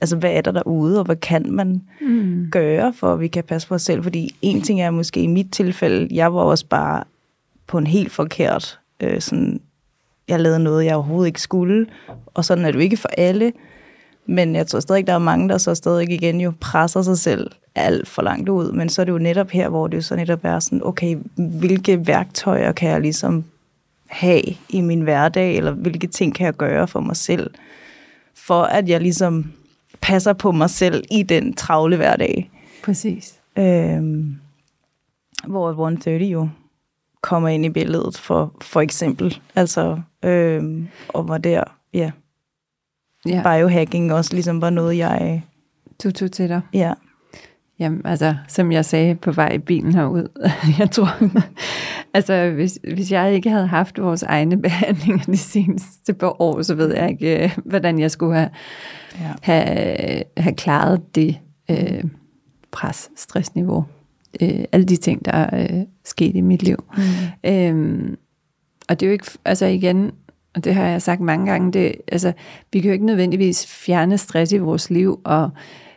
altså 0.00 0.16
hvad 0.16 0.32
er 0.32 0.40
der 0.40 0.50
derude, 0.52 0.98
og 0.98 1.04
hvad 1.04 1.16
kan 1.16 1.52
man 1.52 1.82
Mm. 2.00 2.48
gøre, 2.52 2.92
for 2.92 3.12
at 3.12 3.20
vi 3.20 3.28
kan 3.28 3.44
passe 3.44 3.68
på 3.68 3.74
os 3.74 3.82
selv. 3.82 4.02
Fordi 4.02 4.34
en 4.42 4.62
ting 4.62 4.80
er 4.80 4.90
måske 4.90 5.22
i 5.22 5.26
mit 5.26 5.46
tilfælde, 5.52 6.08
jeg 6.14 6.34
var 6.34 6.40
også 6.40 6.66
bare 6.66 7.04
på 7.66 7.78
en 7.78 7.86
helt 7.86 8.12
forkert, 8.12 8.78
øh, 9.00 9.20
sådan, 9.20 9.60
jeg 10.28 10.40
lavede 10.40 10.58
noget, 10.60 10.84
jeg 10.84 10.94
overhovedet 10.94 11.26
ikke 11.26 11.40
skulle, 11.40 11.86
og 12.34 12.44
sådan 12.44 12.64
er 12.64 12.68
det 12.68 12.74
jo 12.74 12.80
ikke 12.80 12.96
for 12.96 13.08
alle, 13.18 13.52
men 14.26 14.54
jeg 14.54 14.66
tror 14.66 14.80
stadig, 14.80 15.06
der 15.06 15.12
er 15.12 15.18
mange, 15.18 15.48
der 15.48 15.58
så 15.58 15.74
stadig 15.74 16.10
igen 16.10 16.40
jo 16.40 16.52
presser 16.60 17.02
sig 17.02 17.18
selv 17.18 17.50
alt 17.74 18.08
for 18.08 18.22
langt 18.22 18.48
ud, 18.48 18.72
men 18.72 18.88
så 18.88 19.00
er 19.00 19.04
det 19.04 19.12
jo 19.12 19.18
netop 19.18 19.50
her, 19.50 19.68
hvor 19.68 19.86
det 19.86 19.96
jo 19.96 20.02
så 20.02 20.16
netop 20.16 20.40
er 20.42 20.58
sådan, 20.58 20.80
okay, 20.84 21.16
hvilke 21.36 22.06
værktøjer 22.06 22.72
kan 22.72 22.88
jeg 22.90 23.00
ligesom 23.00 23.44
have 24.10 24.42
i 24.68 24.80
min 24.80 25.00
hverdag, 25.00 25.56
eller 25.56 25.72
hvilke 25.72 26.06
ting 26.06 26.34
kan 26.34 26.44
jeg 26.46 26.54
gøre 26.54 26.88
for 26.88 27.00
mig 27.00 27.16
selv, 27.16 27.50
for 28.34 28.62
at 28.62 28.88
jeg 28.88 29.00
ligesom 29.00 29.52
passer 30.00 30.32
på 30.32 30.52
mig 30.52 30.70
selv 30.70 31.04
i 31.10 31.22
den 31.22 31.54
travle 31.54 31.96
hverdag. 31.96 32.50
Præcis. 32.84 33.34
Øhm, 33.58 34.36
hvor 35.46 35.68
130 35.70 36.24
jo 36.24 36.48
kommer 37.20 37.48
ind 37.48 37.64
i 37.64 37.68
billedet 37.68 38.18
for, 38.18 38.54
for 38.60 38.80
eksempel. 38.80 39.40
Altså, 39.56 40.00
øhm, 40.24 40.88
og 41.08 41.28
var 41.28 41.38
der, 41.38 41.64
ja, 41.94 42.10
Ja, 43.26 43.42
biohacking 43.42 44.12
også 44.12 44.34
ligesom 44.34 44.60
var 44.60 44.70
noget, 44.70 44.96
jeg, 44.96 45.42
du 46.04 46.10
tog 46.12 46.32
til 46.32 46.48
dig. 46.48 46.60
ja, 46.72 46.92
Jamen, 47.80 48.00
altså, 48.04 48.34
som 48.48 48.72
jeg 48.72 48.84
sagde 48.84 49.14
på 49.14 49.32
vej 49.32 49.52
i 49.52 49.58
bilen 49.58 49.94
herud, 49.94 50.28
jeg 50.78 50.90
tror, 50.90 51.08
altså, 52.14 52.50
hvis, 52.50 52.78
hvis 52.94 53.12
jeg 53.12 53.34
ikke 53.34 53.50
havde 53.50 53.66
haft 53.66 53.98
vores 53.98 54.22
egne 54.22 54.60
behandlinger 54.62 55.24
de 55.24 55.36
seneste 55.36 56.14
par 56.14 56.42
år, 56.42 56.62
så 56.62 56.74
ved 56.74 56.94
jeg 56.94 57.10
ikke, 57.10 57.44
øh, 57.44 57.58
hvordan 57.64 57.98
jeg 57.98 58.10
skulle 58.10 58.34
have, 58.34 58.50
ja. 59.20 59.32
have, 59.42 60.22
have 60.36 60.54
klaret 60.54 61.14
det 61.14 61.38
øh, 61.70 62.04
pres, 62.70 63.10
stressniveau, 63.16 63.84
øh, 64.42 64.64
alle 64.72 64.86
de 64.86 64.96
ting, 64.96 65.24
der 65.24 65.32
er 65.32 65.62
øh, 65.62 65.82
sket 66.04 66.36
i 66.36 66.40
mit 66.40 66.62
liv. 66.62 66.84
Mm. 66.96 67.50
Øhm, 67.50 68.16
og 68.88 69.00
det 69.00 69.06
er 69.06 69.10
jo 69.10 69.12
ikke, 69.12 69.26
altså 69.44 69.66
igen, 69.66 70.10
og 70.54 70.64
det 70.64 70.74
har 70.74 70.86
jeg 70.86 71.02
sagt 71.02 71.20
mange 71.20 71.46
gange, 71.46 71.72
det, 71.72 71.94
altså, 72.12 72.32
vi 72.72 72.80
kan 72.80 72.88
jo 72.88 72.92
ikke 72.92 73.06
nødvendigvis 73.06 73.66
fjerne 73.66 74.18
stress 74.18 74.52
i 74.52 74.58
vores 74.58 74.90
liv, 74.90 75.20
og 75.24 75.50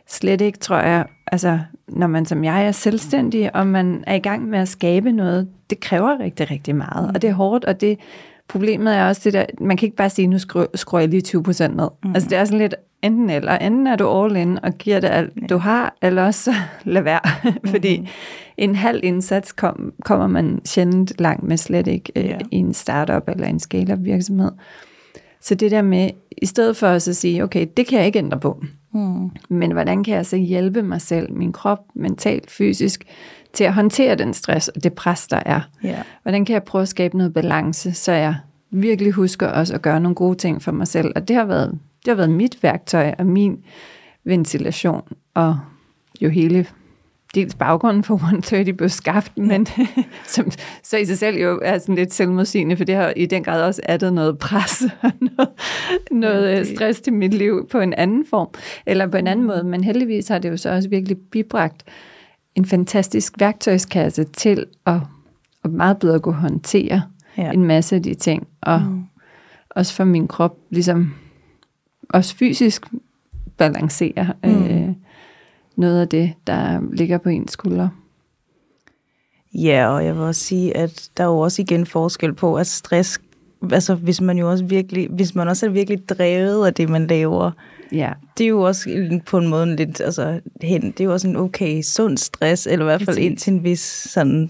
slet 0.07 0.41
ikke, 0.41 0.59
tror 0.59 0.77
jeg, 0.77 1.05
altså, 1.31 1.59
når 1.87 2.07
man 2.07 2.25
som 2.25 2.43
jeg 2.43 2.65
er 2.65 2.71
selvstændig, 2.71 3.55
og 3.55 3.67
man 3.67 4.03
er 4.07 4.15
i 4.15 4.19
gang 4.19 4.49
med 4.49 4.59
at 4.59 4.67
skabe 4.67 5.11
noget, 5.11 5.47
det 5.69 5.79
kræver 5.79 6.19
rigtig, 6.19 6.51
rigtig 6.51 6.75
meget, 6.75 7.07
og 7.15 7.21
det 7.21 7.29
er 7.29 7.33
hårdt, 7.33 7.65
og 7.65 7.81
det, 7.81 7.99
problemet 8.47 8.95
er 8.95 9.07
også 9.07 9.21
det 9.23 9.33
der, 9.33 9.45
man 9.61 9.77
kan 9.77 9.85
ikke 9.85 9.95
bare 9.97 10.09
sige, 10.09 10.27
nu 10.27 10.39
skru, 10.39 10.65
skruer 10.75 10.99
jeg 11.01 11.09
lige 11.09 11.37
20% 11.37 11.67
ned. 11.67 11.89
Mm. 12.03 12.13
Altså, 12.15 12.29
det 12.29 12.37
er 12.37 12.45
sådan 12.45 12.59
lidt 12.59 12.75
enten 13.01 13.29
eller. 13.29 13.57
Enten 13.57 13.87
er 13.87 13.95
du 13.95 14.23
all 14.23 14.35
in 14.35 14.59
og 14.63 14.73
giver 14.73 14.99
det 14.99 15.07
alt, 15.07 15.49
du 15.49 15.57
har, 15.57 15.95
eller 16.01 16.25
også 16.25 16.43
så 16.43 16.53
lad 16.91 17.01
være, 17.01 17.19
fordi 17.65 18.09
en 18.57 18.75
halv 18.75 18.99
indsats 19.03 19.51
kom, 19.51 19.93
kommer 20.05 20.27
man 20.27 20.61
sjældent 20.65 21.13
langt 21.19 21.43
med 21.43 21.57
slet 21.57 21.87
ikke 21.87 22.11
øh, 22.15 22.25
Ja. 22.25 22.37
i 22.51 22.55
en 22.57 22.73
startup 22.73 23.23
eller 23.29 23.47
en 23.47 23.59
scale-up 23.59 23.99
virksomhed. 24.01 24.51
Så 25.43 25.56
det 25.56 25.71
der 25.71 25.82
med, 25.82 26.10
i 26.41 26.45
stedet 26.45 26.77
for 26.77 26.88
at 26.88 27.01
sige, 27.01 27.43
okay, 27.43 27.67
det 27.77 27.88
kan 27.88 27.97
jeg 27.97 28.06
ikke 28.06 28.19
ændre 28.19 28.39
på, 28.39 28.63
Mm. 28.95 29.29
men 29.49 29.71
hvordan 29.71 30.03
kan 30.03 30.15
jeg 30.15 30.25
så 30.25 30.38
hjælpe 30.38 30.82
mig 30.84 31.01
selv, 31.01 31.34
min 31.34 31.51
krop, 31.53 31.79
mentalt, 31.95 32.51
fysisk, 32.51 33.03
til 33.53 33.63
at 33.63 33.73
håndtere 33.73 34.15
den 34.15 34.34
stress 34.34 34.67
og 34.67 34.84
det 34.84 34.93
pres, 34.93 35.27
der 35.27 35.39
er? 35.45 35.62
Ja. 35.84 36.01
Hvordan 36.21 36.45
kan 36.45 36.53
jeg 36.53 36.63
prøve 36.63 36.82
at 36.82 36.88
skabe 36.88 37.17
noget 37.17 37.34
balance, 37.34 37.93
så 37.93 38.12
jeg 38.12 38.36
virkelig 38.71 39.12
husker 39.12 39.47
også 39.47 39.73
at 39.73 39.82
gøre 39.82 39.99
nogle 39.99 40.15
gode 40.15 40.36
ting 40.38 40.62
for 40.62 40.71
mig 40.71 40.88
selv? 40.88 41.12
Og 41.15 41.27
det 41.27 41.36
har 41.36 41.45
været, 41.45 41.79
det 42.06 42.12
har 42.12 42.15
været 42.15 42.29
mit 42.29 42.63
værktøj 42.63 43.13
og 43.17 43.25
min 43.25 43.58
ventilation, 44.23 45.01
og 45.34 45.60
jo 46.21 46.29
hele 46.29 46.65
dels 47.36 47.56
baggrunden 47.56 48.04
for 48.04 48.15
130 48.24 48.74
blev 48.74 48.89
skabt, 48.89 49.38
men 49.38 49.67
som 50.28 50.52
så 50.84 50.98
i 50.98 51.06
sig 51.06 51.17
selv 51.17 51.38
jo 51.38 51.60
er 51.63 51.78
sådan 51.78 51.96
lidt 51.96 52.13
selvmodsigende, 52.13 52.78
for 52.78 52.84
det 52.84 52.96
har 52.96 53.13
i 53.15 53.26
den 53.26 53.43
grad 53.43 53.63
også 53.63 53.82
addet 53.86 54.13
noget 54.13 54.38
pres 54.38 54.84
og 55.04 55.12
noget, 55.19 55.50
noget 56.12 56.52
Ja, 56.52 56.60
øh, 56.60 56.65
stress 56.65 57.02
til 57.02 57.13
mit 57.13 57.34
liv 57.34 57.67
på 57.72 57.80
en 57.80 57.93
anden 57.93 58.26
form, 58.30 58.50
eller 58.86 59.08
på 59.08 59.17
en 59.17 59.28
anden 59.28 59.46
måde, 59.46 59.63
men 59.63 59.84
heldigvis 59.84 60.28
har 60.28 60.39
det 60.39 60.50
jo 60.50 60.58
så 60.58 60.69
også 60.69 60.89
virkelig 60.89 61.17
bibragt 61.32 61.84
en 62.56 62.65
fantastisk 62.65 63.34
værktøjskasse 63.39 64.24
til 64.24 64.65
at, 64.86 65.00
at 65.63 65.72
meget 65.72 65.98
bedre 65.98 66.19
kunne 66.19 66.36
håndtere 66.36 67.02
Ja. 67.38 67.43
ja. 67.43 67.52
en 67.52 67.63
masse 67.63 67.96
af 67.96 68.04
de 68.04 68.13
ting, 68.13 68.48
og 68.62 68.82
mm. 68.82 69.04
også 69.69 69.93
for 69.93 70.04
min 70.04 70.28
krop, 70.28 70.58
ligesom 70.69 71.13
også 72.10 72.36
fysisk 72.36 72.86
balancere 73.58 74.34
mm. 74.43 74.65
øh, 74.65 74.89
noget 75.75 76.01
af 76.01 76.07
det, 76.07 76.33
der 76.47 76.79
ligger 76.93 77.17
på 77.17 77.29
ens 77.29 77.51
skuldre. 77.51 77.89
Ja, 79.53 79.88
og 79.88 80.05
jeg 80.05 80.15
vil 80.15 80.23
også 80.23 80.41
sige, 80.41 80.77
at 80.77 81.09
der 81.17 81.23
er 81.23 81.27
jo 81.27 81.39
også 81.39 81.62
igen 81.62 81.86
forskel 81.86 82.33
på, 82.33 82.55
at 82.55 82.67
stress, 82.67 83.21
altså 83.71 83.95
hvis 83.95 84.21
man 84.21 84.38
jo 84.38 84.49
også 84.51 84.65
virkelig, 84.65 85.07
hvis 85.09 85.36
man 85.36 85.47
også 85.47 85.65
er 85.65 85.69
virkelig 85.69 86.09
drevet 86.09 86.65
af 86.65 86.73
det, 86.73 86.89
man 86.89 87.07
laver, 87.07 87.51
Ja, 87.93 88.12
det 88.38 88.43
er 88.43 88.47
jo 88.47 88.62
også 88.62 89.19
på 89.25 89.38
en 89.38 89.47
måde 89.47 89.75
lidt, 89.75 90.01
altså 90.01 90.39
hen, 90.62 90.81
det 90.81 90.99
er 90.99 91.03
jo 91.03 91.13
også 91.13 91.27
en 91.27 91.36
okay 91.36 91.81
sund 91.81 92.17
stress, 92.17 92.67
eller 92.67 92.86
i 92.86 92.88
hvert 92.88 93.01
fald 93.01 93.17
indtil 93.17 93.53
en 93.53 93.63
vis 93.63 93.79
sådan, 94.09 94.49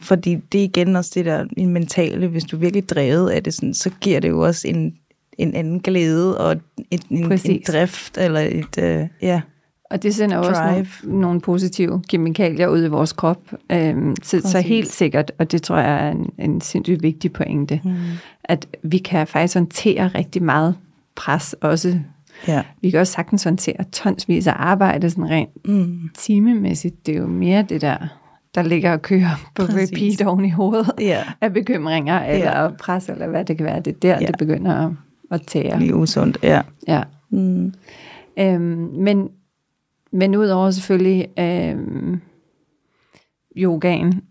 fordi 0.00 0.34
det 0.52 0.60
er 0.60 0.64
igen 0.64 0.96
også 0.96 1.10
det 1.14 1.24
der 1.24 1.44
en 1.56 1.68
mentale, 1.68 2.26
hvis 2.26 2.44
du 2.44 2.56
er 2.56 2.60
virkelig 2.60 2.88
drevet 2.88 3.30
af 3.30 3.42
det, 3.42 3.54
sådan, 3.54 3.74
så 3.74 3.90
giver 4.00 4.20
det 4.20 4.28
jo 4.28 4.40
også 4.40 4.68
en, 4.68 4.94
en 5.38 5.54
anden 5.54 5.80
glæde 5.80 6.38
og 6.38 6.56
et, 6.90 7.02
en, 7.10 7.32
en 7.32 7.62
drift, 7.68 8.18
eller 8.18 8.40
et, 8.40 8.78
øh, 8.78 9.06
ja, 9.22 9.40
og 9.90 10.02
det 10.02 10.14
sender 10.14 10.36
jo 10.36 10.42
også 10.42 10.62
nogle, 10.62 10.74
Drive. 11.02 11.18
nogle 11.20 11.40
positive 11.40 12.02
kemikalier 12.08 12.68
ud 12.68 12.84
i 12.84 12.88
vores 12.88 13.12
krop. 13.12 13.40
Øhm, 13.72 14.14
så, 14.22 14.40
så 14.44 14.60
helt 14.60 14.92
sikkert, 14.92 15.32
og 15.38 15.52
det 15.52 15.62
tror 15.62 15.76
jeg 15.76 16.06
er 16.06 16.10
en, 16.10 16.30
en 16.38 16.60
sindssygt 16.60 17.02
vigtig 17.02 17.32
pointe, 17.32 17.80
mm. 17.84 17.94
at 18.44 18.66
vi 18.82 18.98
kan 18.98 19.26
faktisk 19.26 19.54
håndtere 19.54 20.08
rigtig 20.08 20.42
meget 20.42 20.74
pres, 21.16 21.52
også 21.60 21.98
Ja. 22.48 22.62
Vi 22.82 22.90
kan 22.90 23.00
også 23.00 23.12
sagtens 23.12 23.44
håndtere 23.44 23.84
tonsvis 23.92 24.46
af 24.46 24.52
arbejde 24.56 25.10
sådan 25.10 25.30
rent 25.30 25.66
Mm. 25.68 26.10
timemæssigt. 26.18 27.06
Det 27.06 27.14
er 27.14 27.18
jo 27.18 27.26
mere 27.26 27.62
det 27.68 27.80
der, 27.80 27.96
der 28.54 28.62
ligger 28.62 28.92
og 28.92 29.02
kører 29.02 29.50
på 29.54 29.66
Præcis. 29.66 29.90
repeat 29.92 30.26
oven 30.28 30.44
i 30.44 30.50
hovedet 30.50 30.90
Ja, 31.00 31.22
af 31.40 31.52
bekymringer 31.52 32.20
eller 32.24 32.62
Ja. 32.62 32.68
pres, 32.80 33.08
eller 33.08 33.28
hvad 33.28 33.44
det 33.44 33.56
kan 33.56 33.66
være. 33.66 33.80
Det 33.80 33.90
er 33.94 33.98
der, 34.02 34.18
Ja. 34.20 34.26
det 34.26 34.34
begynder 34.38 34.86
at, 34.86 34.92
at 35.30 35.46
tære. 35.46 35.78
lige 35.78 35.94
usundt, 35.94 36.38
ja. 36.42 36.60
Ja. 36.88 37.02
Mm. 37.30 37.72
Øhm, 38.38 38.88
men, 38.98 39.28
men 40.10 40.36
udover 40.36 40.70
selvfølgelig 40.70 41.28
øhm, 41.38 42.20
yogaen, 43.56 44.22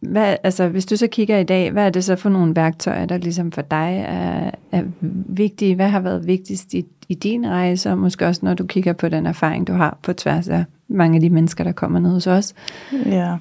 hvad, 0.00 0.36
altså, 0.42 0.68
hvis 0.68 0.86
du 0.86 0.96
så 0.96 1.06
kigger 1.06 1.38
i 1.38 1.44
dag, 1.44 1.70
hvad 1.70 1.86
er 1.86 1.90
det 1.90 2.04
så 2.04 2.16
for 2.16 2.28
nogle 2.28 2.56
værktøjer, 2.56 3.06
der 3.06 3.16
ligesom 3.16 3.52
for 3.52 3.62
dig 3.62 4.04
er, 4.08 4.50
er 4.72 4.82
vigtige? 5.28 5.74
Hvad 5.74 5.88
har 5.88 6.00
været 6.00 6.26
vigtigst 6.26 6.74
i, 6.74 6.86
i 7.08 7.14
din 7.14 7.48
rejse, 7.48 7.90
og 7.90 7.98
måske 7.98 8.26
også 8.26 8.40
når 8.44 8.54
du 8.54 8.66
kigger 8.66 8.92
på 8.92 9.08
den 9.08 9.26
erfaring, 9.26 9.66
du 9.66 9.72
har 9.72 9.98
på 10.02 10.12
tværs 10.12 10.48
af 10.48 10.64
mange 10.88 11.16
af 11.16 11.20
de 11.20 11.30
mennesker, 11.30 11.64
der 11.64 11.72
kommer 11.72 11.98
ned 11.98 12.10
hos 12.10 12.26
os? 12.26 12.54
Ja. 13.06 13.36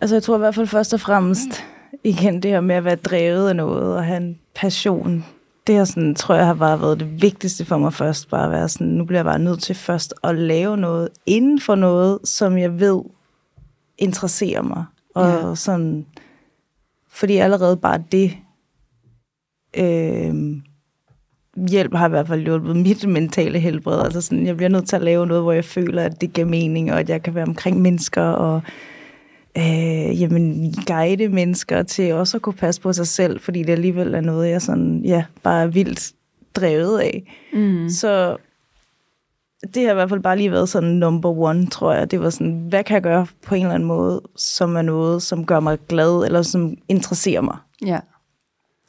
Altså 0.00 0.16
jeg 0.16 0.22
tror 0.22 0.36
i 0.36 0.38
hvert 0.38 0.54
fald 0.54 0.66
først 0.66 0.94
og 0.94 1.00
fremmest, 1.00 1.64
igen 2.04 2.42
det 2.42 2.50
her 2.50 2.60
med 2.60 2.74
at 2.74 2.84
være 2.84 2.96
drevet 2.96 3.48
af 3.48 3.56
noget 3.56 3.96
og 3.96 4.04
have 4.04 4.16
en 4.16 4.38
passion, 4.54 5.24
det 5.66 5.76
er 5.76 5.84
sådan, 5.84 6.14
tror 6.14 6.34
jeg 6.34 6.46
har 6.46 6.54
bare 6.54 6.80
været 6.80 7.00
det 7.00 7.22
vigtigste 7.22 7.64
for 7.64 7.78
mig 7.78 7.92
først, 7.92 8.30
bare 8.30 8.44
at 8.44 8.50
være 8.50 8.68
sådan, 8.68 8.86
nu 8.86 9.04
bliver 9.04 9.18
jeg 9.18 9.24
bare 9.24 9.38
nødt 9.38 9.62
til 9.62 9.74
først 9.74 10.14
at 10.24 10.34
lave 10.34 10.76
noget 10.76 11.08
inden 11.26 11.60
for 11.60 11.74
noget, 11.74 12.18
som 12.24 12.58
jeg 12.58 12.80
ved 12.80 13.02
interesserer 13.98 14.62
mig. 14.62 14.84
Og 15.14 15.48
ja. 15.48 15.54
sådan, 15.54 16.06
fordi 17.08 17.36
allerede 17.36 17.76
bare 17.76 18.04
det 18.12 18.36
øh, 19.76 20.34
hjælp 21.68 21.94
har 21.94 22.06
i 22.06 22.10
hvert 22.10 22.26
fald 22.26 22.42
hjulpet 22.42 22.76
mit 22.76 23.08
mentale 23.08 23.58
helbred. 23.58 24.00
Altså 24.00 24.20
sådan, 24.20 24.46
jeg 24.46 24.56
bliver 24.56 24.68
nødt 24.68 24.88
til 24.88 24.96
at 24.96 25.02
lave 25.02 25.26
noget, 25.26 25.42
hvor 25.42 25.52
jeg 25.52 25.64
føler, 25.64 26.02
at 26.02 26.20
det 26.20 26.32
giver 26.32 26.46
mening, 26.46 26.92
og 26.92 27.00
at 27.00 27.08
jeg 27.08 27.22
kan 27.22 27.34
være 27.34 27.46
omkring 27.46 27.80
mennesker, 27.82 28.22
og 28.22 28.62
øh, 29.56 30.20
jamen, 30.20 30.74
guide 30.86 31.28
mennesker 31.28 31.82
til 31.82 32.14
også 32.14 32.36
at 32.36 32.42
kunne 32.42 32.52
passe 32.52 32.80
på 32.80 32.92
sig 32.92 33.06
selv, 33.06 33.40
fordi 33.40 33.62
det 33.62 33.72
alligevel 33.72 34.14
er 34.14 34.20
noget, 34.20 34.50
jeg 34.50 34.62
sådan, 34.62 35.02
ja, 35.04 35.24
bare 35.42 35.62
er 35.62 35.66
vildt 35.66 36.12
drevet 36.54 37.00
af. 37.00 37.32
Mm. 37.52 37.88
Så 37.88 38.36
det 39.74 39.84
har 39.84 39.90
i 39.90 39.94
hvert 39.94 40.08
fald 40.08 40.20
bare 40.20 40.36
lige 40.36 40.50
været 40.50 40.68
sådan 40.68 40.90
number 40.90 41.30
one, 41.30 41.66
tror 41.66 41.92
jeg. 41.92 42.10
Det 42.10 42.20
var 42.20 42.30
sådan, 42.30 42.66
hvad 42.68 42.84
kan 42.84 42.94
jeg 42.94 43.02
gøre 43.02 43.26
på 43.46 43.54
en 43.54 43.62
eller 43.62 43.74
anden 43.74 43.88
måde, 43.88 44.22
som 44.36 44.76
er 44.76 44.82
noget, 44.82 45.22
som 45.22 45.46
gør 45.46 45.60
mig 45.60 45.78
glad, 45.88 46.24
eller 46.24 46.42
som 46.42 46.76
interesserer 46.88 47.40
mig. 47.40 47.56
Ja. 47.86 48.00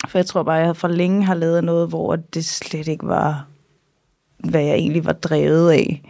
For 0.08 0.18
jeg 0.18 0.26
tror 0.26 0.44
bare, 0.44 0.56
jeg 0.56 0.76
for 0.76 0.88
længe 0.88 1.24
har 1.24 1.34
lavet 1.34 1.64
noget, 1.64 1.90
hvor 1.90 2.16
det 2.16 2.46
slet 2.46 2.88
ikke 2.88 3.08
var, 3.08 3.48
hvad 4.38 4.62
jeg 4.62 4.76
egentlig 4.76 5.06
var 5.06 5.14
drevet 5.14 5.72
af. 5.72 6.02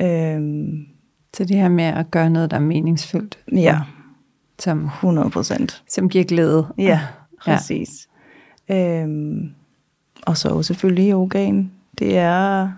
Øhm, 0.00 0.86
Så 1.34 1.44
det 1.44 1.56
her 1.56 1.68
med 1.68 1.84
at 1.84 2.10
gøre 2.10 2.30
noget, 2.30 2.50
der 2.50 2.56
er 2.56 2.60
meningsfyldt, 2.60 3.38
ja, 3.52 3.80
som, 4.58 4.84
100 4.84 5.30
procent. 5.30 5.82
som 5.88 6.08
giver 6.08 6.24
glæde. 6.24 6.66
Ja, 6.78 7.00
præcis. 7.40 8.08
Ja. 8.68 9.02
Øhm, 9.02 9.50
og 10.26 10.36
så 10.36 10.62
selvfølgelig 10.62 11.10
yogaen. 11.12 11.72
Det 11.98 12.16
er 12.16 12.70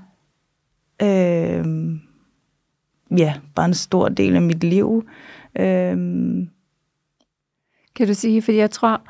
øhm, 1.02 2.00
ja, 3.16 3.34
bare 3.54 3.66
en 3.66 3.74
stor 3.74 4.08
del 4.08 4.34
af 4.36 4.42
mit 4.42 4.64
liv. 4.64 5.04
Øhm, 5.58 6.48
Kan 7.96 8.06
du 8.06 8.14
sige, 8.14 8.42
fordi 8.42 8.56
jeg 8.56 8.70
tror, 8.70 9.00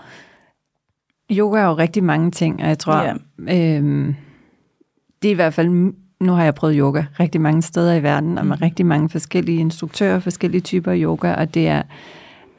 yoga 1.31 1.59
er 1.61 1.65
jo 1.65 1.75
rigtig 1.75 2.05
mange 2.05 2.31
ting, 2.31 2.63
og 2.63 2.69
jeg 2.69 2.79
tror, 2.79 3.03
Ja. 3.03 3.15
øhm, 3.77 4.15
det 5.23 5.29
er 5.29 5.33
i 5.33 5.35
hvert 5.35 5.55
fald, 5.55 5.93
nu 6.21 6.33
har 6.33 6.45
jeg 6.45 6.55
prøvet 6.55 6.77
yoga 6.79 7.03
rigtig 7.21 7.41
mange 7.41 7.63
steder 7.63 7.95
i 7.95 8.03
verden, 8.03 8.39
og 8.39 8.47
med 8.47 8.57
Mhm. 8.57 8.63
rigtig 8.63 8.87
mange 8.87 9.09
forskellige 9.09 9.59
instruktører, 9.61 10.19
forskellige 10.21 10.61
typer 10.61 10.95
yoga, 10.97 11.33
og 11.35 11.55
det 11.55 11.69
er, 11.69 11.83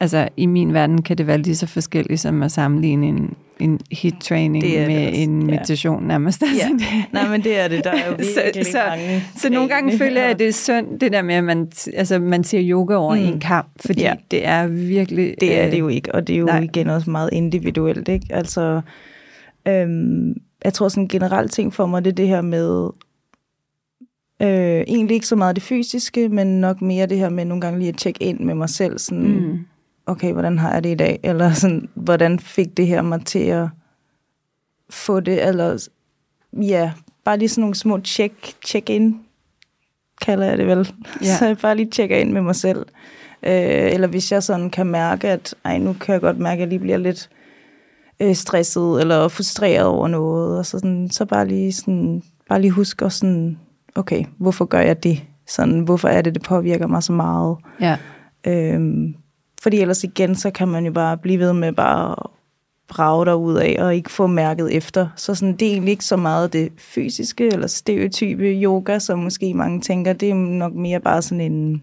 altså 0.00 0.28
i 0.36 0.46
min 0.46 0.74
verden 0.74 1.02
kan 1.02 1.18
det 1.18 1.26
være 1.26 1.38
lige 1.38 1.56
så 1.56 1.66
forskelligt 1.66 2.20
som 2.20 2.42
at 2.42 2.52
sammenligne 2.52 3.06
en, 3.08 3.34
en 3.58 3.80
hit 3.90 4.14
training 4.20 4.64
Det 4.64 4.70
det 4.78 4.88
med 4.88 5.06
også, 5.08 5.20
en 5.20 5.40
ja. 5.42 5.46
meditation 5.46 6.06
nærmest. 6.06 6.42
ja. 6.42 6.46
Altså, 6.52 6.68
det- 6.78 7.12
Nej, 7.12 7.28
men 7.28 7.42
det 7.42 7.60
er 7.60 7.68
det. 7.68 7.84
Der 7.84 7.90
er 7.90 8.06
jo 8.10 8.16
Så- 8.34 8.40
virkelig 8.44 8.66
så- 8.66 8.78
mange 8.90 9.22
Så 9.36 9.50
nogle 9.50 9.68
gange 9.68 9.98
føler 9.98 10.20
jeg, 10.20 10.30
at 10.30 10.38
det 10.38 10.48
er 10.48 10.52
synd, 10.52 11.00
det 11.00 11.12
der 11.12 11.22
med, 11.22 11.34
at 11.34 11.44
man, 11.44 11.68
altså, 11.96 12.18
man 12.18 12.44
ser 12.44 12.60
yoga 12.62 12.94
over 12.94 13.14
mm. 13.14 13.20
Mm. 13.20 13.26
en 13.28 13.40
kamp, 13.40 13.68
fordi 13.86 14.00
Ja. 14.00 14.14
det 14.30 14.46
er 14.46 14.66
virkelig... 14.66 15.34
Det 15.40 15.58
er 15.60 15.66
øh, 15.66 15.72
det 15.72 15.78
jo 15.78 15.88
ikke, 15.88 16.14
og 16.14 16.26
det 16.26 16.34
er 16.34 16.38
jo 16.40 16.46
nej. 16.46 16.60
igen 16.60 16.90
også 16.90 17.10
meget 17.10 17.30
individuelt, 17.32 18.08
ikke? 18.08 18.26
Altså, 18.30 18.80
øhm, 19.68 20.34
jeg 20.64 20.72
tror 20.74 20.88
sådan 20.88 21.02
en 21.02 21.08
generel 21.08 21.48
ting 21.48 21.74
for 21.74 21.86
mig, 21.86 22.04
det 22.04 22.10
er 22.10 22.14
det 22.14 22.28
her 22.28 22.40
med, 22.40 22.90
øh, 24.40 24.84
egentlig 24.86 25.14
ikke 25.14 25.26
så 25.26 25.36
meget 25.36 25.56
det 25.56 25.62
fysiske, 25.62 26.28
men 26.28 26.60
nok 26.60 26.82
mere 26.82 27.06
det 27.06 27.18
her 27.18 27.28
med 27.28 27.44
nogle 27.44 27.60
gange 27.60 27.78
lige 27.78 27.88
at 27.88 27.96
tjekke 27.96 28.22
ind 28.22 28.40
med 28.40 28.54
mig 28.54 28.68
selv, 28.68 28.98
sådan, 28.98 29.40
mm. 29.40 29.58
Okay, 30.06 30.32
hvordan 30.32 30.58
har 30.58 30.72
jeg 30.72 30.84
det 30.84 30.90
i 30.90 30.94
dag? 30.94 31.20
Eller 31.24 31.52
sådan, 31.52 31.88
hvordan 31.94 32.38
fik 32.38 32.76
det 32.76 32.86
her 32.86 33.02
mig 33.02 33.24
til 33.24 33.38
at 33.38 33.68
få 34.90 35.20
det, 35.20 35.48
eller 35.48 35.88
ja, 36.62 36.92
bare 37.24 37.38
lige 37.38 37.48
sådan 37.48 37.62
nogle 37.62 37.74
små 37.74 38.00
check, 38.04 38.34
check-in, 38.66 39.20
kalder 40.22 40.46
jeg 40.46 40.58
det 40.58 40.66
vel. 40.66 40.92
Ja. 41.22 41.36
Så 41.38 41.46
jeg 41.46 41.58
bare 41.58 41.76
lige 41.76 41.90
tjekker 41.90 42.16
ind 42.16 42.32
med 42.32 42.42
mig 42.42 42.56
selv. 42.56 42.86
Øh, 43.42 43.92
eller 43.92 44.06
hvis 44.06 44.32
jeg 44.32 44.42
sådan 44.42 44.70
kan 44.70 44.86
mærke, 44.86 45.28
at 45.28 45.54
ej, 45.64 45.78
nu 45.78 45.92
kan 45.92 46.12
jeg 46.12 46.20
godt 46.20 46.38
mærke, 46.38 46.54
at 46.54 46.60
jeg 46.60 46.68
lige 46.68 46.78
bliver 46.78 46.96
lidt 46.96 47.30
øh, 48.20 48.34
stresset 48.34 49.00
eller 49.00 49.28
frustreret 49.28 49.86
over 49.86 50.08
noget, 50.08 50.58
og 50.58 50.66
så, 50.66 50.78
sådan, 50.78 51.10
så 51.10 51.24
bare 51.24 51.48
lige 51.48 51.72
sådan, 51.72 52.22
bare 52.48 52.60
lige 52.60 52.70
huske 52.70 53.04
og 53.04 53.12
sådan, 53.12 53.58
okay, 53.96 54.24
hvorfor 54.38 54.64
gør 54.64 54.80
jeg 54.80 55.02
det? 55.02 55.22
Sådan, 55.46 55.80
hvorfor 55.80 56.08
er 56.08 56.22
det, 56.22 56.34
det 56.34 56.42
påvirker 56.42 56.86
mig 56.86 57.02
så 57.02 57.12
meget? 57.12 57.56
ja. 57.80 57.96
Øhm, 58.46 59.14
fordi 59.62 59.80
ellers 59.80 60.04
igen, 60.04 60.34
så 60.34 60.50
kan 60.50 60.68
man 60.68 60.86
jo 60.86 60.92
bare 60.92 61.18
blive 61.18 61.38
ved 61.38 61.52
med 61.52 61.72
bare 61.72 62.10
at 62.10 62.30
brage 62.88 63.26
der 63.26 63.34
ud 63.34 63.54
af 63.54 63.76
og 63.78 63.94
ikke 63.94 64.10
få 64.10 64.26
mærket 64.26 64.76
efter. 64.76 65.08
Så 65.16 65.34
sådan, 65.34 65.56
det 65.56 65.68
er 65.68 65.72
egentlig 65.72 65.92
ikke 65.92 66.04
så 66.04 66.16
meget 66.16 66.52
det 66.52 66.72
fysiske 66.78 67.46
eller 67.46 67.66
stereotype 67.66 68.44
yoga, 68.44 68.98
som 68.98 69.18
måske 69.18 69.54
mange 69.54 69.80
tænker. 69.80 70.12
Det 70.12 70.30
er 70.30 70.34
nok 70.34 70.74
mere 70.74 71.00
bare 71.00 71.22
sådan 71.22 71.52
en 71.52 71.82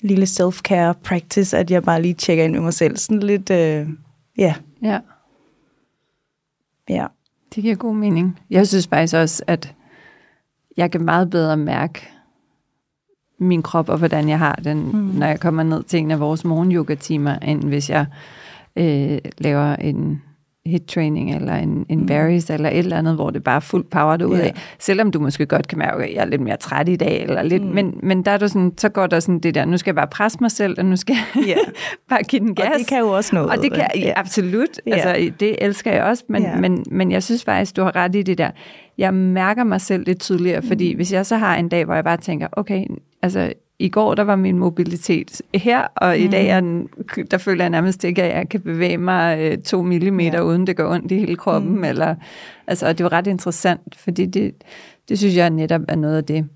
lille 0.00 0.26
self-care 0.26 0.92
practice, 1.04 1.58
at 1.58 1.70
jeg 1.70 1.82
bare 1.82 2.02
lige 2.02 2.14
tjekker 2.14 2.44
ind 2.44 2.52
med 2.52 2.60
mig 2.60 2.74
selv. 2.74 2.96
Sådan 2.96 3.22
lidt, 3.22 3.50
øh, 3.50 3.88
ja, 4.38 4.54
ja. 4.82 5.00
ja. 6.88 7.06
Det 7.54 7.62
giver 7.62 7.74
god 7.74 7.94
mening. 7.94 8.40
Jeg 8.50 8.68
synes 8.68 8.86
faktisk 8.86 9.14
også, 9.14 9.42
at 9.46 9.74
jeg 10.76 10.90
kan 10.90 11.04
meget 11.04 11.30
bedre 11.30 11.56
mærke 11.56 12.08
min 13.38 13.62
krop 13.62 13.88
og 13.88 13.98
hvordan 13.98 14.28
jeg 14.28 14.38
har 14.38 14.54
den, 14.64 14.90
mm. 14.92 14.98
Når 14.98 15.26
jeg 15.26 15.40
kommer 15.40 15.62
ned 15.62 15.82
til 15.82 15.98
en 15.98 16.10
af 16.10 16.20
vores 16.20 16.44
morgen-yoga-timer, 16.44 17.38
end 17.38 17.64
hvis 17.64 17.90
jeg 17.90 18.06
øh, 18.76 19.18
laver 19.38 19.76
en 19.76 20.22
hit 20.66 20.82
training 20.86 21.34
eller 21.34 21.54
en, 21.54 21.86
en 21.88 22.00
Mm. 22.00 22.08
varies 22.08 22.50
eller 22.50 22.68
et 22.68 22.78
eller 22.78 22.98
andet, 22.98 23.14
hvor 23.14 23.30
det 23.30 23.44
bare 23.44 23.56
er 23.56 23.60
fuld 23.60 23.84
power 23.84 24.16
derude 24.16 24.38
Ja. 24.38 24.44
af. 24.44 24.54
Selvom 24.78 25.10
du 25.10 25.20
måske 25.20 25.46
godt 25.46 25.68
kan 25.68 25.78
mærke, 25.78 26.04
at 26.04 26.14
jeg 26.14 26.20
er 26.20 26.24
lidt 26.24 26.40
mere 26.40 26.56
træt 26.56 26.88
i 26.88 26.96
dag, 26.96 27.22
eller 27.22 27.42
lidt, 27.42 27.62
mm. 27.62 27.68
Men, 27.74 27.94
men 28.02 28.22
der 28.22 28.30
er 28.30 28.38
du 28.38 28.48
sådan, 28.48 28.72
så 28.78 28.88
går 28.88 29.06
der 29.06 29.20
sådan 29.20 29.38
det 29.38 29.54
der, 29.54 29.64
nu 29.64 29.76
skal 29.78 29.90
jeg 29.90 29.96
bare 29.96 30.06
presse 30.06 30.38
mig 30.40 30.50
selv, 30.50 30.74
og 30.78 30.84
nu 30.84 30.96
skal 30.96 31.16
jeg 31.36 31.46
ja. 31.46 31.54
bare 32.10 32.22
give 32.22 32.40
den 32.40 32.54
gas. 32.54 32.66
Og 32.72 32.78
det 32.78 32.86
kan 32.86 32.98
jo 33.00 33.08
også 33.08 33.34
noget. 33.36 33.50
Og 33.50 33.56
det 33.62 33.72
kan 33.72 33.86
ja. 33.96 34.12
absolut. 34.16 34.68
Ja. 34.86 34.94
Altså, 34.94 35.32
det 35.40 35.56
elsker 35.64 35.92
jeg 35.92 36.02
også, 36.02 36.24
men, 36.28 36.42
Ja. 36.42 36.56
men, 36.56 36.84
men 36.90 37.12
jeg 37.12 37.22
synes 37.22 37.44
faktisk, 37.44 37.76
du 37.76 37.82
har 37.82 37.96
ret 37.96 38.14
i 38.16 38.22
det 38.22 38.38
der. 38.38 38.50
Jeg 38.98 39.14
mærker 39.14 39.64
mig 39.64 39.80
selv 39.80 40.04
lidt 40.06 40.20
tydeligere, 40.20 40.62
fordi 40.62 40.92
Mm. 40.92 40.96
hvis 40.96 41.12
jeg 41.12 41.26
så 41.26 41.36
har 41.36 41.56
en 41.56 41.68
dag, 41.68 41.84
hvor 41.84 41.94
jeg 41.94 42.04
bare 42.04 42.16
tænker, 42.16 42.46
okay, 42.52 42.84
altså 43.22 43.52
i 43.78 43.88
går 43.88 44.14
der 44.14 44.22
var 44.22 44.36
min 44.36 44.58
mobilitet 44.58 45.42
her, 45.54 45.82
og 45.96 46.18
i 46.18 46.24
Mm. 46.24 46.30
dag 46.30 46.46
er 46.48 46.60
den, 46.60 46.88
der 47.30 47.38
føler 47.38 47.64
jeg 47.64 47.70
nærmest 47.70 48.04
ikke, 48.04 48.22
at 48.22 48.36
jeg 48.36 48.48
kan 48.48 48.60
bevæge 48.60 48.98
mig 48.98 49.38
øh, 49.40 49.58
to 49.58 49.82
millimeter, 49.82 50.38
Ja. 50.38 50.44
uden 50.44 50.66
det 50.66 50.76
gør 50.76 50.90
ondt 50.90 51.12
i 51.12 51.18
hele 51.18 51.36
kroppen. 51.36 51.76
Mm. 51.76 51.84
Eller, 51.84 52.14
altså, 52.66 52.86
og 52.86 52.98
det 52.98 53.04
var 53.04 53.12
ret 53.12 53.26
interessant, 53.26 53.96
fordi 53.96 54.26
det, 54.26 54.54
det 55.08 55.18
synes 55.18 55.36
jeg 55.36 55.50
netop 55.50 55.80
er 55.88 55.96
noget 55.96 56.16
af 56.16 56.24
det, 56.24 56.48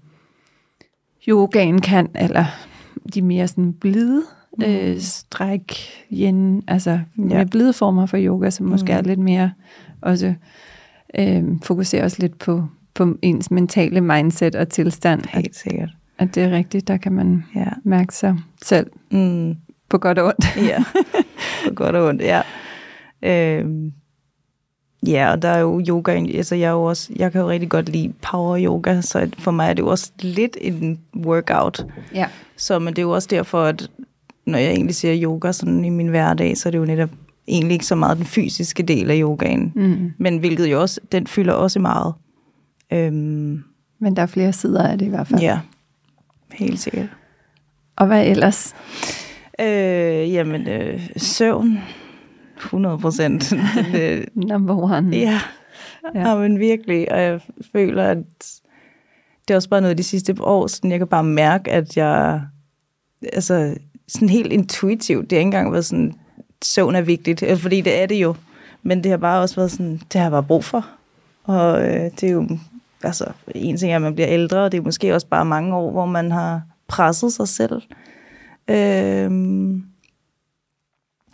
yogaen 1.28 1.80
kan, 1.80 2.08
eller 2.14 2.44
de 3.14 3.22
mere 3.22 3.48
sådan 3.48 3.72
blide 3.72 4.22
Mm. 4.58 4.64
øh, 4.64 4.98
stræk, 5.00 5.72
yin, 6.12 6.62
altså 6.68 6.90
ja. 6.90 6.98
Med 7.16 7.46
blide 7.46 7.72
former 7.72 8.06
for 8.06 8.18
yoga, 8.20 8.50
som 8.50 8.66
måske 8.66 8.92
Mm. 8.92 8.98
er 8.98 9.02
lidt 9.02 9.18
mere 9.20 9.52
også 10.02 10.34
øh, 11.18 11.44
fokuserer 11.62 12.04
også 12.04 12.16
lidt 12.20 12.38
på, 12.38 12.64
på 12.94 13.14
ens 13.22 13.50
mentale 13.50 14.00
mindset 14.00 14.54
og 14.54 14.68
tilstand. 14.68 15.22
Helt 15.28 15.56
sikkert. 15.56 15.90
At 16.20 16.34
det 16.34 16.42
er 16.42 16.50
rigtigt, 16.50 16.88
der 16.88 16.96
kan 16.96 17.12
man 17.12 17.44
Ja. 17.54 17.66
mærke 17.84 18.14
sig 18.14 18.36
selv 18.62 18.90
Mm. 19.10 19.54
på 19.88 19.98
godt 19.98 20.18
og 20.18 20.26
ondt. 20.26 20.56
ja, 20.56 20.84
på 21.68 21.74
godt 21.74 21.96
og 21.96 22.08
ondt, 22.08 22.22
ja. 22.22 22.42
Øhm, 23.22 23.92
ja, 25.06 25.30
og 25.30 25.42
der 25.42 25.48
er 25.48 25.58
jo 25.58 25.82
yoga, 25.88 26.12
altså 26.12 26.54
jeg, 26.54 26.66
er 26.68 26.72
jo 26.72 26.82
også, 26.84 27.12
jeg 27.16 27.32
kan 27.32 27.40
jo 27.40 27.48
rigtig 27.50 27.68
godt 27.68 27.88
lide 27.88 28.12
power 28.30 28.58
yoga, 28.64 29.00
så 29.00 29.30
for 29.38 29.50
mig 29.50 29.68
er 29.70 29.74
det 29.74 29.82
jo 29.82 29.88
også 29.88 30.12
lidt 30.20 30.56
en 30.60 31.00
workout. 31.16 31.86
Ja. 32.14 32.26
Så 32.56 32.78
men 32.78 32.88
det 32.88 32.98
er 32.98 33.02
jo 33.06 33.10
også 33.10 33.28
derfor, 33.30 33.62
at 33.62 33.90
når 34.46 34.58
jeg 34.58 34.70
egentlig 34.70 34.94
siger 34.94 35.22
yoga 35.24 35.52
sådan 35.52 35.84
i 35.84 35.88
min 35.88 36.06
hverdag, 36.08 36.56
så 36.56 36.68
er 36.68 36.70
det 36.70 36.78
jo 36.78 36.84
netop 36.84 37.10
egentlig 37.48 37.72
ikke 37.74 37.86
så 37.86 37.94
meget 37.94 38.16
den 38.16 38.26
fysiske 38.26 38.82
del 38.82 39.10
af 39.10 39.18
yogaen, 39.20 39.72
Mm. 39.76 40.12
men 40.18 40.38
hvilket 40.38 40.66
jo 40.66 40.80
også, 40.80 41.00
den 41.12 41.26
fylder 41.26 41.52
også 41.52 41.78
meget. 41.80 42.14
Øhm, 42.92 43.62
Men 43.98 44.16
der 44.16 44.22
er 44.22 44.26
flere 44.26 44.52
sider 44.52 44.82
af 44.88 44.98
det 44.98 45.06
i 45.06 45.08
hvert 45.08 45.26
fald. 45.28 45.40
ja, 45.40 45.58
helt 46.52 46.80
sikkert. 46.80 47.08
Og 47.96 48.06
hvad 48.06 48.26
ellers? 48.26 48.74
Øh, 49.60 50.32
jamen, 50.32 50.68
øh, 50.68 51.08
søvn, 51.16 51.78
100 52.56 52.98
procent. 52.98 53.52
øh, 53.96 54.24
Number 54.34 54.76
one. 54.76 55.16
ja, 55.16 55.40
Ja. 56.14 56.28
ja. 56.28 56.34
men 56.38 56.58
virkelig. 56.58 57.12
Og 57.12 57.22
jeg 57.22 57.40
føler, 57.72 58.04
at 58.04 58.18
det 59.48 59.54
er 59.54 59.56
også 59.56 59.68
bare 59.68 59.80
noget 59.80 59.90
af 59.90 59.96
de 59.96 60.02
sidste 60.02 60.34
år, 60.40 60.66
sådan 60.66 60.90
jeg 60.90 61.00
kan 61.00 61.08
bare 61.08 61.24
mærke, 61.24 61.70
at 61.70 61.96
jeg, 61.96 62.42
altså, 63.32 63.74
sådan 64.08 64.28
helt 64.28 64.52
intuitivt, 64.52 65.30
det 65.30 65.36
har 65.36 65.40
ikke 65.40 65.46
engang 65.46 65.72
været 65.72 65.84
sådan, 65.84 66.14
søvn 66.64 66.94
er 66.94 67.00
vigtigt, 67.00 67.42
øh, 67.42 67.58
fordi 67.58 67.80
det 67.80 68.02
er 68.02 68.06
det 68.06 68.14
jo. 68.14 68.34
Men 68.82 69.02
det 69.02 69.10
har 69.10 69.18
bare 69.18 69.40
også 69.42 69.56
været 69.56 69.70
sådan, 69.70 69.92
det 69.92 70.14
har 70.14 70.22
jeg 70.22 70.30
bare 70.30 70.42
brug 70.42 70.64
for. 70.64 70.86
Og 71.44 71.82
øh, 71.82 72.10
det 72.20 72.22
er 72.22 72.32
jo, 72.32 72.48
altså, 73.04 73.32
en 73.54 73.76
ting 73.76 73.92
er, 73.92 73.96
at 73.96 74.02
man 74.02 74.14
bliver 74.14 74.28
ældre, 74.30 74.58
og 74.64 74.72
det 74.72 74.78
er 74.78 74.82
måske 74.84 75.14
også 75.14 75.26
bare 75.26 75.44
mange 75.44 75.76
år, 75.76 75.90
hvor 75.90 76.06
man 76.06 76.30
har 76.32 76.62
presset 76.88 77.32
sig 77.32 77.48
selv. 77.48 77.82
Øhm, 78.70 79.84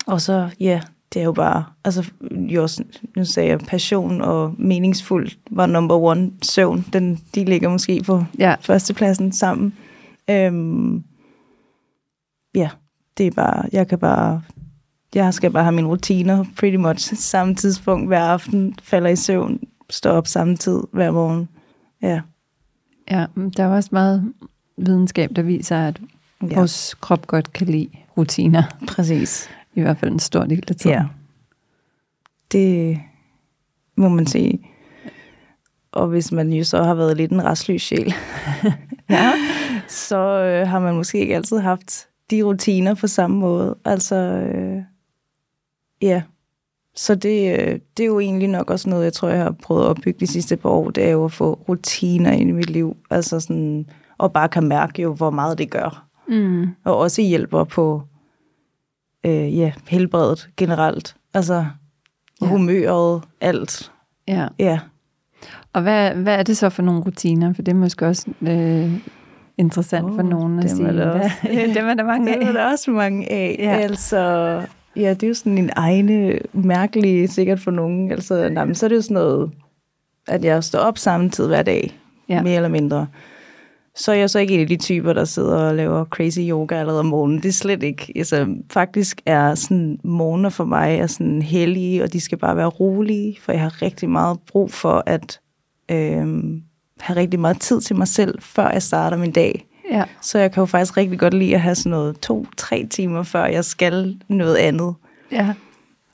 og 0.06 0.20
så, 0.20 0.50
ja, 0.60 0.80
det 1.14 1.20
er 1.20 1.24
jo 1.24 1.32
bare, 1.32 1.64
altså, 1.84 2.10
jo, 2.30 2.62
også- 2.62 2.84
nu 3.16 3.24
sagde 3.24 3.48
jeg, 3.48 3.58
passion 3.58 4.20
og 4.20 4.54
meningsfuld 4.58 5.28
var 5.50 5.66
number 5.66 5.94
one. 5.96 6.30
Søvn, 6.42 6.84
den, 6.92 7.20
de 7.34 7.44
ligger 7.44 7.68
måske 7.68 8.02
på 8.06 8.24
Ja. 8.38 8.54
førstepladsen 8.60 9.32
sammen. 9.32 9.74
Øhm, 10.30 11.04
ja, 12.54 12.70
det 13.18 13.26
er 13.26 13.30
bare, 13.30 13.64
jeg 13.72 13.88
kan 13.88 13.98
bare, 13.98 14.42
jeg 15.14 15.34
skal 15.34 15.50
bare 15.50 15.62
have 15.64 15.74
mine 15.74 15.88
rutiner 15.88 16.44
pretty 16.58 16.76
much 16.76 17.14
samme 17.14 17.54
tidspunkt 17.54 18.06
hver 18.08 18.20
aften, 18.24 18.74
falder 18.82 19.10
i 19.10 19.16
søvn, 19.16 19.60
står 19.90 20.10
op 20.10 20.26
samme 20.26 20.56
tid 20.56 20.80
hver 20.92 21.10
morgen. 21.10 21.48
Ja, 22.06 22.20
ja, 23.10 23.26
der 23.56 23.64
er 23.64 23.68
også 23.68 23.88
meget 23.92 24.32
videnskab, 24.76 25.30
der 25.36 25.42
viser, 25.42 25.78
at 25.78 26.00
ja 26.42 26.58
vores 26.58 26.94
krop 26.94 27.26
godt 27.26 27.52
kan 27.52 27.66
lide 27.66 27.88
rutiner. 28.16 28.62
præcis. 28.88 29.48
I 29.74 29.80
hvert 29.80 29.98
fald 29.98 30.12
en 30.12 30.18
stor 30.18 30.44
del 30.44 30.64
af 30.68 30.76
tiden. 30.76 30.96
Ja. 30.96 31.04
Det 32.52 33.00
må 33.96 34.08
man 34.08 34.26
sige. 34.26 34.60
Og 35.92 36.08
hvis 36.08 36.32
man 36.32 36.52
jo 36.52 36.64
så 36.64 36.82
har 36.82 36.94
været 36.94 37.16
lidt 37.16 37.32
en 37.32 37.44
restløs 37.44 37.82
sjæl, 37.82 38.14
ja. 39.10 39.32
så 39.88 40.18
øh, 40.18 40.68
har 40.68 40.78
man 40.78 40.94
måske 40.94 41.18
ikke 41.18 41.36
altid 41.36 41.58
haft 41.58 42.08
de 42.30 42.42
rutiner 42.42 42.94
på 42.94 43.06
samme 43.06 43.36
måde. 43.36 43.78
Altså, 43.84 44.16
øh, 44.16 44.82
ja. 46.02 46.22
Så 46.96 47.14
det, 47.14 47.52
øh, 47.60 47.78
det 47.96 48.02
er 48.02 48.06
jo 48.06 48.20
egentlig 48.20 48.48
nok 48.48 48.70
også 48.70 48.88
noget, 48.90 49.04
jeg 49.04 49.12
tror, 49.12 49.28
jeg 49.28 49.42
har 49.42 49.54
prøvet 49.62 49.82
at 49.84 49.88
opbygge 49.88 50.20
de 50.20 50.26
sidste 50.26 50.56
par 50.56 50.68
år. 50.68 50.90
Det 50.90 51.04
er 51.04 51.10
jo 51.10 51.24
at 51.24 51.32
få 51.32 51.64
rutiner 51.68 52.32
ind 52.32 52.50
i 52.50 52.52
mit 52.52 52.70
liv. 52.70 52.96
Altså 53.10 53.40
sådan, 53.40 53.86
og 54.18 54.32
bare 54.32 54.48
kan 54.48 54.68
mærke 54.68 55.02
jo, 55.02 55.14
hvor 55.14 55.30
meget 55.30 55.58
det 55.58 55.70
gør. 55.70 56.06
Mm. 56.28 56.66
Og 56.84 56.96
også 56.96 57.22
hjælper 57.22 57.64
på 57.64 58.02
øh, 59.26 59.58
ja, 59.58 59.72
helbredet 59.88 60.48
generelt. 60.56 61.16
Altså 61.34 61.54
Ja. 61.54 62.46
ja. 62.46 62.50
humøret, 62.50 63.22
alt. 63.40 63.92
ja. 64.28 64.48
Ja. 64.58 64.78
Og 65.72 65.82
hvad, 65.82 66.10
hvad 66.14 66.34
er 66.38 66.42
det 66.42 66.56
så 66.56 66.68
for 66.70 66.82
nogle 66.82 67.00
rutiner? 67.00 67.52
For 67.52 67.62
det 67.62 67.72
er 67.72 67.76
måske 67.76 68.06
også 68.06 68.26
øh, 68.42 68.92
interessant 69.58 70.04
oh, 70.06 70.14
for 70.14 70.22
nogen 70.22 70.58
at 70.58 70.62
dem 70.68 70.76
sige. 70.76 70.88
er 70.88 70.92
der 70.92 71.10
også. 71.10 71.30
dem 71.76 71.86
er 71.86 71.94
der 71.94 72.04
mange 72.04 72.26
Det 72.32 72.42
er 72.42 72.46
af. 72.46 72.52
der 72.52 72.70
også 72.70 72.90
mange 72.90 73.32
af. 73.32 73.56
Ja. 73.58 73.64
Ja. 73.64 73.76
Altså, 73.78 74.62
ja, 74.96 75.10
det 75.10 75.22
er 75.22 75.28
jo 75.28 75.34
sådan 75.34 75.58
en 75.58 75.70
egne, 75.76 76.38
mærkelige, 76.52 77.28
sikkert 77.28 77.60
for 77.60 77.70
nogen. 77.70 78.12
Altså, 78.12 78.48
nej, 78.48 78.64
men 78.64 78.74
så 78.74 78.86
er 78.86 78.88
det 78.88 78.96
jo 78.96 79.02
sådan 79.02 79.14
noget, 79.14 79.50
at 80.28 80.44
jeg 80.44 80.64
står 80.64 80.78
op 80.78 80.98
samme 80.98 81.30
tid 81.30 81.46
hver 81.46 81.62
dag, 81.62 81.98
Ja. 82.28 82.42
mere 82.42 82.56
eller 82.56 82.68
mindre. 82.68 83.06
Så 83.94 84.12
er 84.12 84.16
jeg 84.16 84.30
så 84.30 84.38
ikke 84.38 84.54
en 84.54 84.60
af 84.60 84.66
de 84.66 84.76
typer, 84.76 85.12
der 85.12 85.24
sidder 85.24 85.56
og 85.56 85.74
laver 85.74 86.04
crazy 86.04 86.38
yoga 86.40 86.74
allerede 86.74 87.00
om 87.00 87.06
morgenen. 87.06 87.38
Det 87.42 87.48
er 87.48 87.52
slet 87.52 87.82
ikke. 87.82 88.12
Altså, 88.16 88.46
faktisk 88.70 89.20
er 89.26 89.54
sådan 89.54 89.98
morgener 90.04 90.48
for 90.48 90.64
mig 90.64 90.96
er 90.98 91.06
sådan 91.06 91.42
hellige, 91.42 92.02
og 92.02 92.12
de 92.12 92.20
skal 92.20 92.38
bare 92.38 92.56
være 92.56 92.66
rolige, 92.66 93.36
for 93.40 93.52
jeg 93.52 93.60
har 93.60 93.82
rigtig 93.82 94.10
meget 94.10 94.38
brug 94.48 94.70
for 94.72 95.02
at 95.06 95.40
øhm, 95.90 96.62
have 97.00 97.16
rigtig 97.16 97.40
meget 97.40 97.60
tid 97.60 97.80
til 97.80 97.96
mig 97.96 98.08
selv, 98.08 98.42
før 98.42 98.70
jeg 98.70 98.82
starter 98.82 99.16
min 99.16 99.32
dag. 99.32 99.66
Ja. 99.90 100.04
Så 100.20 100.38
jeg 100.38 100.52
kan 100.52 100.60
jo 100.60 100.66
faktisk 100.66 100.96
rigtig 100.96 101.18
godt 101.18 101.34
lide 101.34 101.54
at 101.54 101.60
have 101.60 101.74
sådan 101.74 101.90
noget 101.90 102.20
to-tre 102.20 102.86
timer, 102.90 103.22
før 103.22 103.44
jeg 103.44 103.64
skal 103.64 104.20
noget 104.28 104.56
andet. 104.56 104.94
ja. 105.32 105.54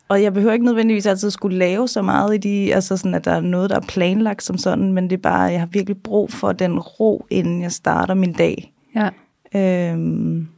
Og 0.09 0.23
jeg 0.23 0.35
behøver 0.35 0.53
ikke 0.53 0.65
nødvendigvis 0.65 1.07
altid 1.07 1.31
skulle 1.31 1.59
lave 1.59 1.89
så 1.89 2.03
meget 2.03 2.35
i 2.35 2.39
de, 2.39 2.75
altså 2.75 2.97
sådan, 2.97 3.15
at 3.15 3.25
der 3.25 3.31
er 3.31 3.41
noget, 3.41 3.71
der 3.71 3.77
er 3.77 3.81
planlagt 3.89 4.43
som 4.43 4.59
sådan, 4.59 4.93
men 4.93 5.11
det 5.11 5.17
er 5.17 5.21
bare, 5.23 5.41
jeg 5.41 5.61
har 5.61 5.67
virkelig 5.67 5.97
brug 6.03 6.33
for 6.33 6.53
den 6.53 6.79
ro, 6.79 7.27
inden 7.31 7.63
jeg 7.63 7.73
starter 7.73 8.15
min 8.15 8.33
dag. 8.33 8.73
Ja. 8.95 9.09
Øhm, 9.55 10.49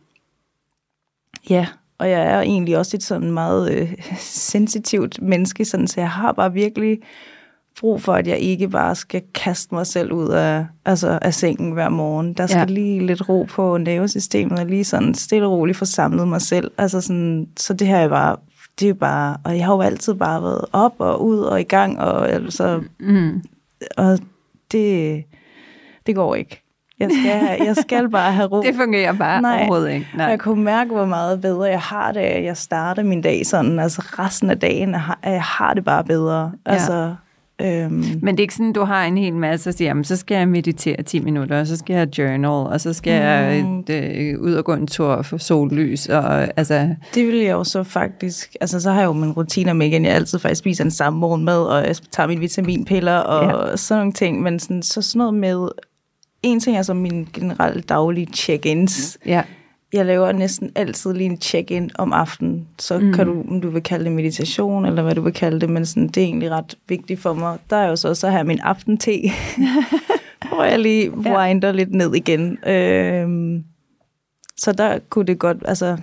ja, 1.50 1.66
og 1.98 2.10
jeg 2.10 2.20
er 2.20 2.40
egentlig 2.40 2.78
også 2.78 2.96
et 2.96 3.02
sådan 3.02 3.32
meget 3.32 3.72
øh, 3.72 3.92
sensitivt 4.18 5.22
menneske, 5.22 5.64
sådan, 5.64 5.88
så 5.88 6.00
jeg 6.00 6.10
har 6.10 6.32
bare 6.32 6.52
virkelig 6.52 6.98
brug 7.80 8.02
for, 8.02 8.12
at 8.14 8.26
jeg 8.26 8.38
ikke 8.38 8.68
bare 8.68 8.94
skal 8.94 9.22
kaste 9.34 9.74
mig 9.74 9.86
selv 9.86 10.12
ud 10.12 10.28
af, 10.28 10.66
altså 10.84 11.18
af 11.22 11.34
sengen 11.34 11.72
hver 11.72 11.88
morgen. 11.88 12.32
Der 12.32 12.46
skal 12.46 12.56
Ja. 12.58 12.64
ja. 12.64 12.72
lige 12.72 13.06
lidt 13.06 13.28
ro 13.28 13.42
på 13.50 13.76
nervesystemet, 13.78 14.58
og 14.58 14.66
lige 14.66 14.84
sådan 14.84 15.14
stille 15.14 15.46
og 15.46 15.52
roligt 15.52 15.78
få 15.78 15.84
samlet 15.84 16.28
mig 16.28 16.40
selv. 16.42 16.70
Altså 16.78 17.00
sådan, 17.00 17.48
så 17.56 17.74
det 17.74 17.86
her 17.86 17.96
er 17.98 18.08
bare, 18.08 18.36
det 18.80 18.88
er 18.88 18.94
bare, 18.94 19.36
og 19.44 19.56
jeg 19.56 19.66
har 19.66 19.74
jo 19.74 19.80
altid 19.80 20.14
bare 20.14 20.42
været 20.42 20.64
op 20.72 20.94
og 20.98 21.24
ud 21.24 21.38
og 21.38 21.60
i 21.60 21.64
gang, 21.64 21.98
og 22.00 22.30
altså, 22.30 22.80
Mm. 23.00 23.42
og 23.96 24.18
det, 24.72 25.24
det 26.06 26.14
går 26.14 26.34
ikke. 26.34 26.60
Jeg 27.00 27.10
skal, 27.10 27.66
jeg 27.66 27.76
skal 27.76 28.10
bare 28.10 28.32
have 28.32 28.46
ro. 28.48 28.62
Det 28.66 28.74
fungerer 28.74 29.12
bare 29.12 29.42
Nej. 29.42 29.56
overhovedet 29.58 29.90
ikke. 29.92 30.06
Nej. 30.16 30.26
Jeg 30.26 30.40
kunne 30.40 30.64
mærke, 30.64 30.90
hvor 30.92 31.06
meget 31.06 31.40
bedre 31.40 31.62
jeg 31.64 31.80
har 31.80 32.12
det, 32.12 32.20
at 32.20 32.44
jeg 32.44 32.56
starter 32.56 33.02
min 33.02 33.22
dag 33.22 33.46
sådan. 33.46 33.78
Altså 33.78 34.02
resten 34.18 34.50
af 34.50 34.58
dagen, 34.60 34.90
jeg 34.90 35.00
har- 35.00 35.18
jeg 35.24 35.42
har 35.42 35.74
det 35.74 35.84
bare 35.84 36.04
bedre. 36.04 36.52
Altså, 36.66 37.14
øhm, 37.62 38.04
Men 38.22 38.34
det 38.34 38.40
er 38.40 38.44
ikke 38.44 38.54
sådan, 38.54 38.72
du 38.72 38.84
har 38.84 39.04
en 39.04 39.18
hel 39.18 39.34
masse 39.34 39.70
og 39.70 39.74
siger, 39.74 39.88
jamen, 39.88 40.04
så 40.04 40.16
skal 40.16 40.36
jeg 40.36 40.48
meditere 40.48 41.02
10 41.02 41.20
minutter, 41.20 41.60
og 41.60 41.66
så 41.66 41.76
skal 41.76 41.96
jeg 41.96 42.18
journal, 42.18 42.44
og 42.72 42.80
så 42.80 42.92
skal 42.92 43.12
jeg 43.12 43.64
Mm. 43.64 43.84
øh, 43.90 44.40
ud 44.40 44.52
og 44.54 44.64
gå 44.64 44.72
en 44.72 44.86
tur 44.86 45.22
få 45.22 45.38
sollys. 45.38 46.06
Og, 46.08 46.58
altså, 46.58 46.94
det 47.14 47.26
vil 47.26 47.36
jeg 47.36 47.52
jo 47.52 47.64
så 47.64 47.82
faktisk... 47.82 48.56
Altså, 48.60 48.80
så 48.80 48.90
har 48.90 49.00
jeg 49.00 49.06
jo 49.06 49.12
mine 49.12 49.32
rutiner 49.32 49.72
med 49.72 49.86
igen. 49.86 50.04
Jeg 50.04 50.14
altid 50.14 50.38
faktisk 50.38 50.58
spiser 50.58 50.84
en 50.84 50.90
samme 50.90 51.18
morgenmad, 51.18 51.58
og 51.62 51.86
jeg 51.86 51.96
tager 52.10 52.26
mine 52.26 52.40
vitaminpiller 52.40 53.16
og 53.16 53.68
ja. 53.70 53.76
sådan 53.76 54.00
nogle 54.00 54.12
ting. 54.12 54.42
Men 54.42 54.58
sådan, 54.58 54.82
så 54.82 55.02
sådan 55.02 55.18
noget 55.18 55.34
med... 55.34 55.68
En 56.42 56.60
ting 56.60 56.76
er 56.76 56.82
så 56.82 56.94
mine 56.94 57.26
generelle 57.32 57.82
daglige 57.82 58.26
check-ins. 58.34 59.18
ja. 59.26 59.42
Jeg 59.94 60.06
laver 60.06 60.32
næsten 60.32 60.70
altid 60.74 61.12
lige 61.12 61.30
en 61.30 61.40
check-in 61.40 61.90
om 61.98 62.12
aftenen. 62.12 62.66
Så 62.78 62.98
mm. 62.98 63.12
kan 63.12 63.26
du, 63.26 63.44
om 63.50 63.60
du 63.60 63.70
vil 63.70 63.82
kalde 63.82 64.04
det 64.04 64.12
meditation, 64.12 64.86
eller 64.86 65.02
hvad 65.02 65.14
du 65.14 65.20
vil 65.20 65.32
kalde 65.32 65.60
det, 65.60 65.70
men 65.70 65.86
sådan, 65.86 66.08
det 66.08 66.16
er 66.16 66.24
egentlig 66.24 66.50
ret 66.50 66.74
vigtigt 66.88 67.20
for 67.20 67.32
mig. 67.34 67.58
Der 67.70 67.76
er 67.76 67.88
jo 67.88 67.96
så, 67.96 68.14
så 68.14 68.28
har 68.30 68.36
jeg 68.38 68.46
min 68.46 68.58
aftente, 68.58 69.10
hvor 70.48 70.64
jeg 70.64 70.78
lige 70.78 71.12
Ja. 71.24 71.38
winder 71.38 71.72
lidt 71.72 71.94
ned 71.94 72.14
igen. 72.14 72.58
Øhm, 72.66 73.64
så 74.56 74.72
der 74.72 74.98
kunne 75.10 75.26
det 75.26 75.38
godt, 75.38 75.56
altså, 75.64 75.96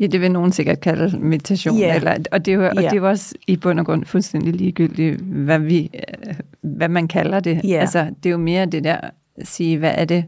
Ja, 0.00 0.06
det 0.06 0.20
vil 0.20 0.30
nogen 0.32 0.52
sikkert 0.52 0.80
kalde 0.80 1.18
meditation. 1.18 1.78
Ja. 1.78 1.94
Eller, 1.96 2.16
og, 2.32 2.44
det 2.46 2.52
er 2.52 2.56
jo, 2.56 2.66
og 2.66 2.74
Ja. 2.74 2.80
det 2.82 2.92
er 2.92 2.96
jo 2.96 3.08
også 3.08 3.34
i 3.46 3.56
bund 3.56 3.80
og 3.80 3.86
grund 3.86 4.04
fuldstændig 4.04 4.54
ligegyldigt, 4.54 5.20
hvad, 5.20 5.58
vi, 5.58 5.90
øh, 5.94 6.34
hvad 6.60 6.88
man 6.88 7.08
kalder 7.08 7.40
det. 7.40 7.60
Ja. 7.64 7.78
Altså, 7.80 8.10
det 8.22 8.26
er 8.28 8.30
jo 8.30 8.38
mere 8.38 8.66
det 8.66 8.84
der 8.84 8.96
at 9.36 9.46
sige, 9.46 9.78
hvad 9.78 9.92
er 9.94 10.04
det? 10.04 10.24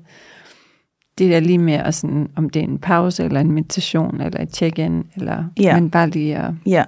Det 1.18 1.30
der 1.30 1.40
lige 1.40 1.58
med, 1.58 1.74
at 1.74 1.94
sådan, 1.94 2.28
om 2.36 2.50
det 2.50 2.60
er 2.60 2.64
en 2.64 2.78
pause, 2.78 3.24
eller 3.24 3.40
en 3.40 3.52
meditation, 3.52 4.20
eller 4.20 4.40
et 4.42 4.54
check-in, 4.56 5.04
eller, 5.16 5.44
Ja. 5.60 5.80
men 5.80 5.90
bare 5.90 6.10
lige 6.10 6.36
at 6.36 6.50
ja. 6.66 6.84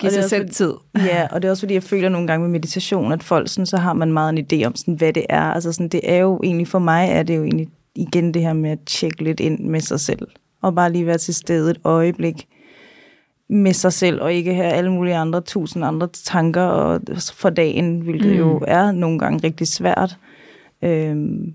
give 0.00 0.12
sig 0.12 0.24
selv 0.24 0.42
fordi- 0.42 0.52
tid. 0.54 0.72
Ja, 1.12 1.26
og 1.30 1.42
det 1.42 1.48
er 1.48 1.50
også 1.52 1.60
fordi, 1.60 1.74
jeg 1.74 1.82
føler 1.82 2.08
nogle 2.08 2.26
gange 2.26 2.42
med 2.48 2.52
meditation, 2.52 3.12
at 3.12 3.22
folk, 3.22 3.48
sådan, 3.48 3.66
så 3.66 3.76
har 3.76 3.92
man 3.92 4.12
meget 4.12 4.38
en 4.38 4.46
idé 4.52 4.66
om, 4.66 4.76
sådan, 4.76 4.94
hvad 4.94 5.12
det 5.12 5.24
er. 5.28 5.40
Altså 5.42 5.72
sådan, 5.72 5.88
det 5.88 6.00
er 6.04 6.16
jo 6.16 6.40
egentlig, 6.44 6.68
for 6.68 6.78
mig 6.78 7.08
er 7.10 7.22
det 7.22 7.36
jo 7.36 7.42
egentlig 7.44 7.68
igen 7.94 8.34
det 8.34 8.42
her 8.42 8.52
med 8.52 8.70
at 8.70 8.78
tjekke 8.86 9.24
lidt 9.24 9.40
ind 9.40 9.60
med 9.60 9.80
sig 9.80 10.00
selv. 10.00 10.28
Og 10.62 10.74
bare 10.74 10.92
lige 10.92 11.06
være 11.06 11.18
til 11.18 11.34
stede 11.34 11.70
et 11.70 11.80
øjeblik 11.84 12.46
med 13.48 13.72
sig 13.72 13.92
selv, 13.92 14.20
og 14.22 14.32
ikke 14.32 14.54
have 14.54 14.72
alle 14.72 14.92
mulige 14.92 15.16
andre, 15.16 15.40
tusind 15.40 15.84
andre 15.84 16.08
tanker 16.24 16.62
og 16.62 17.00
for 17.34 17.50
dagen, 17.50 18.00
hvilket 18.00 18.30
mm. 18.32 18.38
jo 18.38 18.60
er 18.66 18.92
nogle 18.92 19.18
gange 19.18 19.40
rigtig 19.46 19.66
svært. 19.68 20.16
Øhm, 20.82 21.54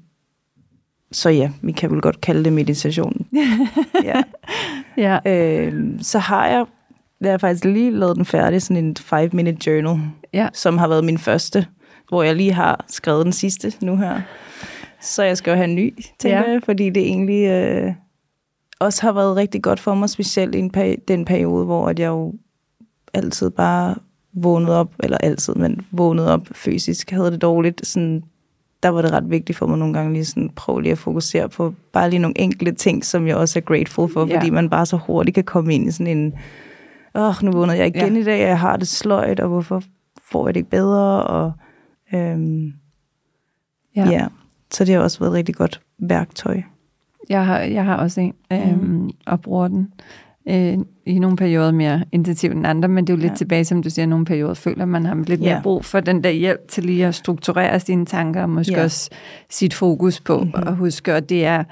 så 1.12 1.30
ja, 1.30 1.52
vi 1.62 1.72
kan 1.72 1.92
vel 1.92 2.02
godt 2.02 2.22
kalde 2.22 2.44
det 2.44 2.54
meditation. 2.54 3.28
ja. 4.04 4.24
Ja. 4.98 5.20
Øhm, 5.26 6.00
så 6.04 6.20
har 6.20 6.48
jeg, 6.48 6.66
jeg 7.22 7.32
har 7.32 7.38
faktisk 7.38 7.66
lige 7.66 7.92
lavet 7.92 8.16
den 8.16 8.26
færdig, 8.26 8.62
sådan 8.62 8.86
en 8.86 8.96
5-minute 9.00 9.72
journal, 9.72 10.00
Ja. 10.34 10.48
som 10.54 10.78
har 10.78 10.88
været 10.88 11.04
min 11.04 11.18
første, 11.18 11.66
hvor 12.10 12.24
jeg 12.24 12.36
lige 12.36 12.54
har 12.54 12.86
skrevet 12.88 13.26
den 13.26 13.34
sidste 13.34 13.74
nu 13.82 13.96
her. 13.98 14.22
Så 15.02 15.24
jeg 15.24 15.38
skal 15.38 15.52
jo 15.52 15.56
have 15.56 15.70
en 15.70 15.76
ny, 15.76 15.98
tænker 16.20 16.38
Ja. 16.38 16.52
jeg, 16.52 16.62
fordi 16.64 16.90
det 16.90 17.04
egentlig 17.04 17.44
øh, 17.50 17.94
også 18.80 19.02
har 19.02 19.12
været 19.12 19.36
rigtig 19.36 19.64
godt 19.64 19.80
for 19.80 19.94
mig, 19.96 20.10
specielt 20.10 20.56
i 20.56 20.60
en 20.60 20.72
peri- 20.78 21.04
den 21.08 21.26
periode, 21.26 21.66
hvor 21.66 21.88
at 21.90 22.00
jeg 22.00 22.08
jo 22.08 22.34
altid 23.14 23.50
bare 23.50 23.96
vågnet 24.34 24.70
op, 24.70 24.92
eller 25.00 25.18
altid, 25.18 25.56
men 25.56 25.82
vågnet 25.92 26.28
op 26.28 26.48
fysisk, 26.52 27.12
havde 27.12 27.32
det 27.32 27.42
dårligt, 27.42 27.88
sådan, 27.88 28.24
der 28.84 28.90
var 28.90 29.02
det 29.02 29.12
ret 29.12 29.30
vigtigt 29.30 29.58
for 29.58 29.68
mig 29.68 29.78
nogle 29.78 29.94
gange 29.94 30.14
lige 30.14 30.26
sådan, 30.26 30.50
prøve 30.56 30.82
lige 30.82 30.92
at 30.92 30.98
fokusere 30.98 31.50
på 31.50 31.74
bare 31.94 32.10
lige 32.10 32.20
nogle 32.20 32.40
enkelte 32.42 32.72
ting, 32.72 33.06
som 33.06 33.28
jeg 33.28 33.36
også 33.36 33.60
er 33.60 33.64
grateful 33.64 34.14
for, 34.14 34.26
Ja. 34.28 34.38
fordi 34.38 34.50
man 34.50 34.70
bare 34.70 34.86
så 34.86 34.98
hurtigt 34.98 35.36
kan 35.36 35.44
komme 35.44 35.76
ind 35.76 35.88
i 35.88 35.92
sådan 35.92 36.18
en, 36.18 36.34
åh, 37.16 37.22
oh, 37.28 37.34
nu 37.44 37.52
vågnede 37.52 37.78
jeg 37.78 37.88
igen 37.88 38.14
Ja. 38.16 38.22
i 38.22 38.24
dag, 38.24 38.40
jeg 38.48 38.60
har 38.60 38.78
det 38.78 38.88
sløjt, 38.88 39.40
og 39.40 39.48
hvorfor 39.50 39.84
får 40.32 40.48
jeg 40.48 40.54
det 40.54 40.60
ikke 40.60 40.70
bedre, 40.70 41.24
og 41.24 41.52
øhm, 42.14 42.74
ja. 43.96 44.10
ja. 44.10 44.28
Så 44.72 44.86
det 44.86 44.94
har 44.96 45.02
også 45.02 45.20
været 45.20 45.32
et 45.32 45.36
rigtig 45.36 45.56
godt 45.56 45.82
værktøj. 46.00 46.62
Jeg 47.30 47.46
har, 47.46 47.60
jeg 47.60 47.86
har 47.86 47.96
også 47.96 48.22
en, 48.22 48.34
øhm, 48.52 48.78
Mhm. 48.80 49.10
og 49.26 49.42
bruger 49.42 49.68
den 49.68 49.94
øh, 50.50 50.78
i 51.06 51.20
nogle 51.20 51.38
perioder 51.38 51.72
mere 51.72 52.04
intensivt 52.12 52.54
end 52.54 52.68
andre, 52.68 52.90
men 52.90 53.08
det 53.08 53.14
er 53.14 53.18
jo 53.18 53.22
lidt 53.22 53.32
Ja. 53.32 53.36
tilbage, 53.38 53.66
som 53.66 53.84
du 53.84 53.90
siger, 53.90 54.06
nogle 54.06 54.26
perioder 54.26 54.54
føler 54.54 54.86
man 54.86 55.06
har 55.06 55.16
lidt 55.16 55.40
mere 55.42 55.50
Ja. 55.56 55.62
brug 55.62 55.86
for 55.86 56.00
den 56.00 56.24
der 56.24 56.30
hjælp 56.30 56.68
til 56.68 56.84
lige 56.86 57.06
at 57.06 57.16
strukturere 57.16 57.80
sine 57.80 58.06
tanker, 58.06 58.42
og 58.42 58.50
måske 58.50 58.74
Ja. 58.74 58.84
også 58.84 59.10
sit 59.50 59.74
fokus 59.74 60.20
på, 60.22 60.38
Mhm. 60.38 60.46
mm-hmm. 60.48 60.68
og 60.68 60.76
huske, 60.76 61.14
at 61.14 61.30
det 61.30 61.46
er, 61.46 61.64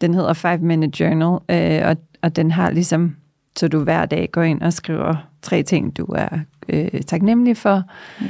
den 0.00 0.14
hedder 0.14 0.32
Five 0.32 0.58
Minute 0.58 1.04
Journal, 1.04 1.38
øh, 1.82 1.88
og, 1.88 1.96
og 2.22 2.36
den 2.36 2.50
har 2.50 2.70
ligesom, 2.70 3.16
så 3.56 3.68
du 3.68 3.78
hver 3.78 4.06
dag 4.06 4.28
går 4.32 4.42
ind 4.42 4.62
og 4.62 4.72
skriver 4.72 5.28
tre 5.42 5.62
ting, 5.62 5.96
du 5.96 6.04
er 6.04 6.28
øh, 6.68 6.88
taknemmelig 7.06 7.56
for, 7.56 7.82
Ja. 8.20 8.26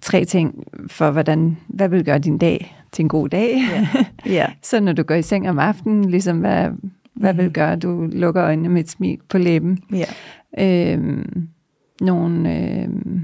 tre 0.00 0.24
ting 0.24 0.64
for, 0.86 1.10
hvordan, 1.10 1.56
hvad 1.68 1.88
vil 1.88 2.04
gøre 2.04 2.18
din 2.18 2.38
dag 2.38 2.76
til 2.92 3.02
en 3.02 3.08
god 3.08 3.28
dag. 3.28 3.54
Ja. 3.74 3.86
ja. 4.26 4.46
Så 4.62 4.80
når 4.80 4.92
du 4.92 5.02
går 5.02 5.14
i 5.14 5.22
seng 5.22 5.50
om 5.50 5.58
aftenen, 5.58 6.10
ligesom 6.10 6.38
hvad, 6.38 6.68
hvad 7.14 7.34
vil 7.34 7.52
gøre, 7.52 7.72
at 7.72 7.82
du 7.82 8.08
lukker 8.12 8.44
øjnene 8.44 8.68
med 8.68 8.80
et 8.80 8.90
smil 8.90 9.18
på 9.28 9.38
læben. 9.38 9.78
ja. 9.92 10.04
Øhm, 10.92 11.48
nogle, 12.00 12.58
øhm, 12.82 13.20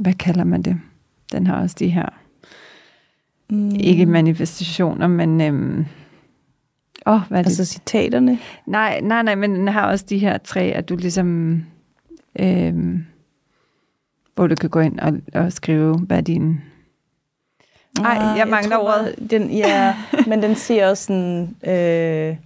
hvad 0.00 0.14
kalder 0.14 0.44
man 0.44 0.62
det? 0.62 0.76
Den 1.32 1.46
har 1.46 1.60
også 1.62 1.76
de 1.78 1.88
her, 1.88 2.08
Mm. 3.50 3.70
ikke 3.80 4.06
manifestationer, 4.06 5.06
men, 5.06 5.40
øhm, 5.40 5.84
åh, 7.06 7.20
hvad 7.28 7.38
er 7.38 7.42
det? 7.42 7.50
Altså 7.50 7.64
citaterne? 7.64 8.38
nej, 8.66 9.00
nej, 9.00 9.22
nej, 9.22 9.34
men 9.34 9.54
den 9.54 9.68
har 9.68 9.86
også 9.90 10.04
de 10.08 10.18
her 10.18 10.38
tre, 10.38 10.60
at 10.60 10.88
du 10.88 10.96
ligesom, 10.96 11.60
øhm, 12.40 13.04
hvor 14.34 14.46
du 14.46 14.54
kan 14.54 14.70
gå 14.70 14.80
ind 14.80 14.98
og, 15.00 15.12
og 15.34 15.52
skrive, 15.52 15.98
hvad 15.98 16.22
din... 16.22 16.60
Ej, 18.04 18.16
Ah, 18.20 18.38
jeg 18.38 18.48
mangler 18.48 18.76
tror 18.76 18.88
ordet. 18.88 19.30
Den, 19.30 19.50
ja, 19.50 19.96
men 20.28 20.42
den 20.42 20.54
siger 20.54 20.88
også 20.90 21.04
sådan, 21.04 21.56
øh, 21.66 22.36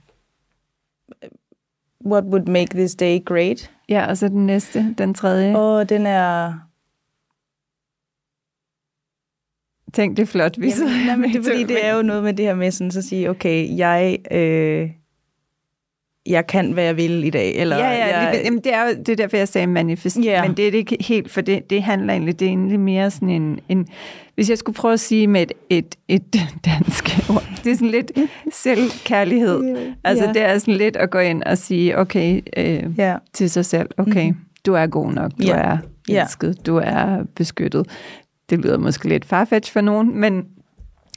what 2.07 2.25
would 2.25 2.49
make 2.49 2.71
this 2.71 2.95
day 2.95 3.25
great? 3.25 3.71
Ja, 3.89 4.07
og 4.07 4.17
så 4.17 4.29
den 4.29 4.47
næste, 4.47 4.95
den 4.99 5.15
tredje. 5.15 5.57
Og 5.57 5.89
den 5.89 6.07
er... 6.07 6.55
Tænk, 9.93 10.17
det 10.17 10.23
er 10.23 10.27
flot, 10.27 10.61
vi 10.61 10.73
Jamen, 10.79 11.07
nej, 11.07 11.17
men 11.17 11.31
det 11.31 11.39
er 11.39 11.43
fordi, 11.43 11.65
det 11.65 11.85
er 11.85 11.97
jo 11.97 12.03
noget 12.03 12.23
med 12.23 12.35
det 12.35 12.45
her 12.45 12.55
med 12.55 12.71
sådan, 12.71 12.91
så 12.91 12.99
at 12.99 13.05
sige, 13.05 13.31
okay, 13.31 13.77
jeg, 13.77 14.19
øh, 14.31 14.91
jeg 16.27 16.47
kan, 16.47 16.73
hvad 16.73 16.85
jeg 16.85 16.97
vil 16.97 17.25
i 17.25 17.31
dag. 17.31 17.55
Eller 17.55 17.77
ja, 17.77 17.91
ja, 17.91 18.19
jeg, 18.19 18.31
lige, 18.33 18.45
jamen, 18.45 18.61
det 18.65 18.75
er 18.75 18.83
jo 18.83 18.89
det 18.99 19.09
er 19.09 19.17
derfor, 19.17 19.37
jeg 19.37 19.49
sagde 19.49 19.67
manifest. 19.67 20.19
Ja. 20.25 20.43
Men 20.47 20.57
det 20.57 20.67
er 20.67 20.71
det 20.71 20.79
ikke 20.79 20.97
helt, 21.01 21.31
for 21.31 21.41
det, 21.41 21.71
det 21.71 21.83
handler 21.83 22.13
egentlig, 22.13 22.41
det 22.41 22.47
er 22.47 22.51
egentlig 22.51 22.81
mere 22.81 23.11
sådan 23.11 23.31
en, 23.31 23.59
en... 23.69 23.87
Hvis 24.35 24.51
jeg 24.51 24.59
skulle 24.59 24.77
prøve 24.77 24.93
at 24.95 25.01
sige 25.01 25.27
med 25.27 25.41
et, 25.43 25.53
et, 25.71 25.95
et 26.09 26.23
dansk 26.67 27.19
ord, 27.31 27.45
det 27.65 27.73
er 27.73 27.75
sådan 27.75 27.89
lidt 27.91 28.13
selvkærlighed. 28.53 29.87
Altså, 30.05 30.25
Ja. 30.25 30.33
det 30.33 30.43
er 30.43 30.59
sådan 30.59 30.75
lidt 30.75 30.97
at 30.97 31.11
gå 31.11 31.19
ind 31.19 31.43
og 31.43 31.59
sige, 31.59 31.99
okay, 31.99 32.41
øh, 32.57 32.83
Ja, 32.99 33.17
til 33.33 33.51
sig 33.51 33.65
selv, 33.65 33.89
okay, 33.97 34.27
mm-hmm. 34.27 34.41
du 34.67 34.75
er 34.75 34.87
god 34.87 35.13
nok, 35.13 35.31
du 35.39 35.45
Ja. 35.47 35.57
er 35.57 35.79
elsket, 36.09 36.67
du 36.67 36.77
er 36.77 37.19
beskyttet. 37.37 37.87
Det 38.51 38.59
lyder 38.59 38.79
måske 38.79 39.09
lidt 39.09 39.25
farfetch 39.25 39.73
for 39.73 39.81
nogen, 39.81 40.21
men, 40.21 40.45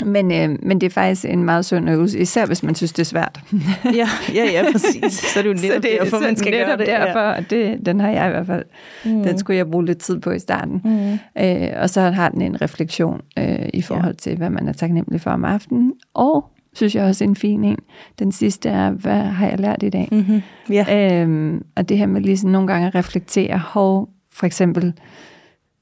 men, 0.05 0.31
øh, 0.31 0.57
men 0.63 0.81
det 0.81 0.87
er 0.87 0.91
faktisk 0.91 1.25
en 1.25 1.43
meget 1.43 1.65
sund 1.65 1.89
øvelse, 1.89 2.19
især 2.19 2.45
hvis 2.45 2.63
man 2.63 2.75
synes, 2.75 2.93
det 2.93 3.01
er 3.01 3.05
svært. 3.05 3.39
ja, 3.85 4.07
ja, 4.33 4.45
ja, 4.51 4.71
præcis. 4.71 5.13
Så 5.13 5.39
er 5.39 5.43
det 5.43 5.49
jo 5.49 5.53
netop 5.67 5.83
det, 5.83 5.97
derfor, 5.99 6.19
man 6.19 6.35
skal 6.35 6.51
netop 6.51 6.67
gøre 6.67 6.77
det. 6.77 6.87
derfor, 6.87 7.19
ja. 7.19 7.41
det, 7.49 7.85
den 7.85 7.99
har 7.99 8.09
jeg 8.09 8.27
i 8.27 8.29
hvert 8.29 8.45
fald, 8.47 8.63
Mm. 9.05 9.23
den 9.23 9.37
skulle 9.37 9.57
jeg 9.57 9.71
bruge 9.71 9.85
lidt 9.85 9.97
tid 9.97 10.19
på 10.19 10.31
i 10.31 10.39
starten. 10.39 10.81
Mm. 10.83 11.41
Øh, 11.43 11.67
og 11.81 11.89
så 11.89 12.01
har 12.01 12.29
den 12.29 12.41
en 12.41 12.61
refleksion 12.61 13.21
øh, 13.39 13.59
i 13.73 13.81
forhold 13.81 14.15
til, 14.15 14.37
hvad 14.37 14.49
man 14.49 14.67
er 14.67 14.73
taknemmelig 14.73 15.21
for 15.21 15.31
om 15.31 15.45
aftenen. 15.45 15.93
Og 16.13 16.45
synes 16.73 16.95
jeg 16.95 17.03
også 17.05 17.23
en 17.23 17.35
fin 17.35 17.63
en. 17.63 17.77
Den 18.19 18.31
sidste 18.31 18.69
er, 18.69 18.91
hvad 18.91 19.21
har 19.21 19.47
jeg 19.47 19.59
lært 19.59 19.83
i 19.83 19.89
dag? 19.89 20.07
Mm-hmm. 20.11 20.41
Ja. 20.69 21.21
Øhm, 21.21 21.63
og 21.75 21.89
det 21.89 21.97
her 21.97 22.05
med 22.05 22.21
lige 22.21 22.37
sådan 22.37 22.51
nogle 22.51 22.67
gange 22.67 22.87
at 22.87 22.95
reflektere, 22.95 23.57
hov, 23.57 24.09
for 24.33 24.45
eksempel, 24.45 24.93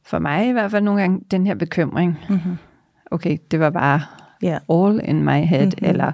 for 0.06 0.20
mig 0.20 0.48
i 0.50 0.52
hvert 0.52 0.72
fald 0.72 0.84
nogle 0.84 1.02
gange, 1.02 1.20
den 1.32 1.48
her 1.48 1.56
bekymring. 1.56 2.18
Mm-hmm. 2.30 2.58
Okay, 3.12 3.38
det 3.52 3.60
var 3.60 3.70
bare 3.70 4.02
Ja. 4.44 4.58
all 4.70 5.02
in 5.04 5.24
my 5.24 5.30
head, 5.46 5.66
Mhm. 5.66 5.74
mm-hmm. 5.82 5.90
eller 5.90 6.12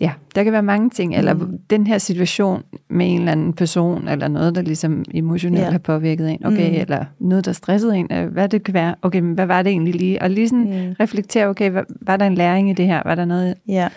ja, 0.00 0.12
der 0.34 0.44
kan 0.44 0.52
være 0.52 0.62
mange 0.62 0.90
ting, 0.90 1.14
eller 1.16 1.34
Mhm. 1.34 1.58
den 1.70 1.86
her 1.86 1.98
situation 1.98 2.62
med 2.90 3.12
en 3.12 3.18
eller 3.18 3.32
anden 3.32 3.52
person, 3.52 4.08
eller 4.08 4.28
noget, 4.28 4.54
der 4.54 4.62
ligesom 4.62 5.04
emotionelt 5.14 5.64
Ja. 5.64 5.70
har 5.70 5.78
påvirket 5.78 6.30
en, 6.30 6.46
okay, 6.46 6.70
Mhm. 6.70 6.80
eller 6.80 7.04
noget, 7.18 7.44
der 7.44 7.52
stressede 7.52 7.96
en, 7.96 8.08
øh, 8.12 8.32
hvad 8.32 8.48
det 8.48 8.62
kan 8.64 8.74
være, 8.74 8.94
okay, 9.02 9.20
men 9.20 9.34
hvad 9.34 9.46
var 9.46 9.62
det 9.62 9.70
egentlig 9.70 9.94
lige, 9.94 10.22
og 10.22 10.30
lige 10.30 10.48
sådan 10.48 10.64
Mm. 10.88 10.94
reflektere, 11.00 11.46
okay, 11.46 11.70
var, 11.70 11.84
var 12.02 12.16
der 12.16 12.26
en 12.26 12.34
læring 12.34 12.70
i 12.70 12.72
det 12.72 12.86
her, 12.86 13.02
var 13.04 13.14
der 13.14 13.24
noget, 13.24 13.54
Ja. 13.68 13.88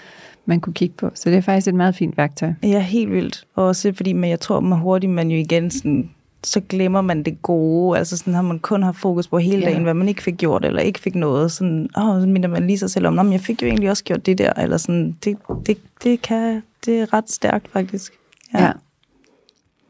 man 0.46 0.60
kunne 0.60 0.74
kigge 0.74 0.96
på, 0.98 1.10
så 1.14 1.30
det 1.30 1.38
er 1.38 1.42
faktisk 1.42 1.68
et 1.68 1.76
meget 1.76 1.96
fint 1.96 2.18
værktøj. 2.18 2.54
Ja, 2.64 2.80
helt 2.80 3.12
vildt. 3.12 3.44
Også 3.56 3.94
fordi, 3.96 4.14
men 4.14 4.30
jeg 4.30 4.40
tror, 4.40 4.60
man 4.60 4.80
hurtigt, 4.80 5.12
man 5.12 5.32
jo 5.32 5.38
igen 5.38 5.72
sådan, 5.72 6.10
så 6.44 6.60
glemmer 6.70 7.02
man 7.02 7.24
det 7.24 7.42
gode. 7.42 7.98
Altså 8.00 8.18
sådan 8.18 8.34
har 8.34 8.42
man 8.42 8.60
kun 8.60 8.84
haft 8.84 8.98
fokus 8.98 9.28
på 9.28 9.38
hele 9.38 9.60
Ja. 9.60 9.66
dagen, 9.70 9.84
hvad 9.84 9.94
man 9.94 10.08
ikke 10.08 10.24
fik 10.24 10.38
gjort, 10.38 10.66
eller 10.66 10.82
ikke 10.82 11.00
fik 11.00 11.16
noget. 11.16 11.52
Sådan, 11.52 11.90
åh, 11.98 12.22
så 12.22 12.28
minder 12.28 12.50
man 12.50 12.68
lige 12.68 12.78
sig 12.80 12.90
selv 12.90 13.08
om, 13.08 13.14
"Nå, 13.14 13.24
men 13.24 13.32
jeg 13.32 13.42
fik 13.42 13.62
jo 13.62 13.68
egentlig 13.68 13.90
også 13.90 14.04
gjort 14.04 14.26
det 14.26 14.38
der. 14.38 14.54
Eller 14.54 14.78
sådan, 14.78 15.18
det, 15.24 15.38
det, 15.66 15.78
det, 16.04 16.22
kan, 16.22 16.64
det 16.86 17.00
er 17.00 17.14
ret 17.14 17.32
stærkt, 17.32 17.68
faktisk. 17.72 18.14
Ja. 18.54 18.72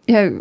Jeg 0.08 0.32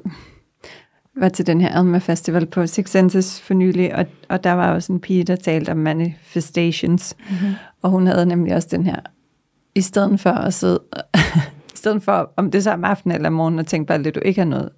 var 1.16 1.28
til 1.28 1.46
den 1.46 1.60
her 1.60 1.68
Alma 1.78 1.98
Festival 1.98 2.46
på 2.46 2.66
Six 2.66 2.90
Senses 2.90 3.40
for 3.40 3.54
nylig, 3.54 3.94
og, 3.94 4.06
og 4.28 4.44
der 4.44 4.52
var 4.52 4.72
også 4.74 4.92
en 4.92 5.00
pige, 5.00 5.24
der 5.24 5.36
talte 5.36 5.70
om 5.70 5.76
manifestations, 5.76 7.16
Mm-hmm. 7.30 7.54
og 7.82 7.90
hun 7.90 8.06
havde 8.06 8.26
nemlig 8.26 8.54
også 8.54 8.68
den 8.70 8.86
her, 8.86 8.96
i 9.74 9.80
stedet 9.80 10.20
for 10.20 10.30
at 10.30 10.54
sidde, 10.54 10.80
stedet 11.82 12.02
for, 12.02 12.32
om 12.36 12.50
det 12.50 12.64
så 12.64 12.70
er 12.70 12.74
om 12.74 12.84
aftenen 12.84 13.14
eller 13.16 13.28
om 13.28 13.32
morgenen, 13.32 13.58
og 13.58 13.66
tænke 13.66 13.86
på 13.86 13.92
alt 13.92 14.04
det, 14.04 14.14
du 14.14 14.20
ikke 14.24 14.40
har 14.40 14.48
nået, 14.48 14.68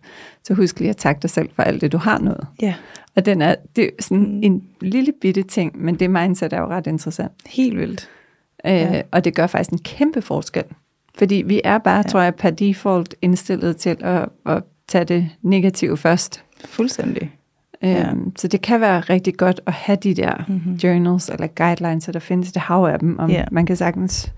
så 0.45 0.55
husk 0.55 0.79
lige 0.81 0.91
at 0.91 0.97
takke 0.97 1.23
dig 1.23 1.31
selv 1.31 1.49
for 1.57 1.63
alt 1.63 1.81
det, 1.81 1.93
du 1.93 1.99
har 1.99 2.19
nået. 2.19 2.47
Ja, 2.63 2.75
Og 3.17 3.27
den 3.27 3.43
er, 3.43 3.55
det 3.77 3.85
er 3.85 3.89
sådan 4.01 4.27
Mm. 4.27 4.41
en 4.43 4.63
lille 4.81 5.13
bitte 5.21 5.43
ting, 5.43 5.83
men 5.85 5.95
det 5.95 6.11
mindset 6.11 6.53
er 6.53 6.59
jo 6.61 6.67
ret 6.67 6.87
interessant. 6.87 7.33
helt 7.47 7.79
vildt. 7.79 8.09
Øh, 8.67 8.73
Ja. 8.73 9.03
Og 9.11 9.25
det 9.25 9.35
gør 9.35 9.47
faktisk 9.47 9.71
en 9.71 9.79
kæmpe 9.79 10.23
forskel. 10.23 10.65
Fordi 11.19 11.43
vi 11.47 11.61
er 11.65 11.79
bare, 11.79 11.97
ja. 11.97 12.03
Tror 12.03 12.21
jeg, 12.21 12.35
per 12.35 12.51
default 12.51 13.15
indstillet 13.23 13.77
til 13.77 13.97
at, 14.01 14.29
at 14.47 14.63
tage 14.89 15.05
det 15.05 15.29
negative 15.43 15.97
først. 15.97 16.45
Fuldstændig. 16.65 17.33
Ja. 17.83 17.89
Ja. 17.91 18.11
Øhm, 18.11 18.37
så 18.37 18.49
det 18.49 18.61
kan 18.61 18.81
være 18.81 19.01
rigtig 19.01 19.37
godt 19.37 19.61
at 19.67 19.73
have 19.73 19.97
de 20.03 20.15
der 20.15 20.35
Mhm. 20.49 20.55
mm-hmm. 20.57 20.73
journals 20.75 21.29
eller 21.29 21.47
guidelines, 21.47 22.05
så 22.05 22.13
der 22.13 22.19
findes 22.19 22.53
det 22.53 22.63
hav 22.63 22.85
af 22.85 22.99
dem, 22.99 23.19
og 23.19 23.31
Ja. 23.31 23.45
man 23.53 23.67
kan 23.67 23.77
sagtens, 23.77 24.33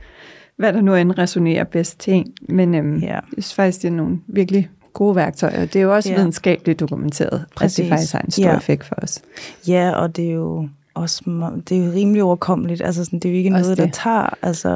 hvad 0.59 0.73
der 0.73 0.81
nu 0.81 0.95
end 0.95 1.19
resonerer 1.19 1.65
bedst 1.65 1.99
til 2.01 2.13
en. 2.15 2.33
Men 2.49 2.75
øhm, 2.75 2.99
Ja. 2.99 3.07
jeg 3.15 3.23
synes 3.33 3.55
faktisk, 3.55 3.83
det 3.83 3.89
er 3.89 3.93
nogle 3.93 4.19
virkelig 4.27 4.69
gode 4.93 5.17
værktøjer. 5.17 5.61
Det 5.67 5.77
er 5.77 5.81
jo 5.81 5.95
også 5.95 6.09
Ja. 6.09 6.15
ja. 6.15 6.21
videnskabeligt 6.21 6.81
dokumenteret, 6.81 7.33
at 7.51 7.55
Præcis. 7.57 7.77
det 7.77 7.89
faktisk 7.89 8.13
har 8.13 8.21
en 8.21 8.31
stor 8.31 8.45
Ja. 8.45 8.57
effekt 8.57 8.85
for 8.85 8.95
os. 9.03 9.21
Ja, 9.69 9.91
og 9.91 10.17
det 10.17 10.29
er 10.29 10.33
jo 10.33 10.69
også 10.95 11.23
det 11.69 11.79
er 11.79 11.87
jo 11.87 11.93
rimelig 11.93 12.23
overkommeligt. 12.23 12.83
Altså, 12.83 13.05
sådan, 13.05 13.19
det 13.19 13.29
er 13.29 13.33
jo 13.33 13.39
ikke 13.39 13.51
Også 13.55 13.63
noget, 13.63 13.79
der 13.79 13.89
tager... 13.91 14.35
Altså, 14.43 14.69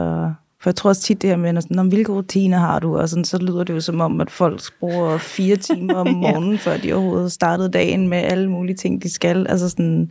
for 0.60 0.70
jeg 0.70 0.76
tror 0.76 0.88
også 0.90 1.02
tit 1.02 1.22
det 1.22 1.30
her 1.30 1.36
med, 1.36 1.60
sådan, 1.62 1.76
"Nå, 1.76 1.82
men 1.82 1.92
hvilke 1.92 2.12
rutiner 2.12 2.58
har 2.58 2.78
du? 2.78 2.96
Og 2.98 3.08
sådan, 3.08 3.24
så 3.24 3.38
lyder 3.38 3.64
det 3.64 3.74
jo 3.74 3.80
som 3.80 4.00
om, 4.00 4.20
at 4.20 4.30
folk 4.30 4.60
bruger 4.80 5.18
fire 5.18 5.56
timer 5.76 5.94
om 5.94 6.06
Ja. 6.06 6.12
morgenen, 6.12 6.58
før 6.58 6.76
de 6.76 6.92
overhovedet 6.92 7.32
startede 7.32 7.68
dagen 7.68 8.08
med 8.08 8.18
alle 8.18 8.50
mulige 8.50 8.76
ting, 8.76 9.02
de 9.02 9.10
skal. 9.10 9.46
Altså 9.48 9.68
sådan, 9.68 10.10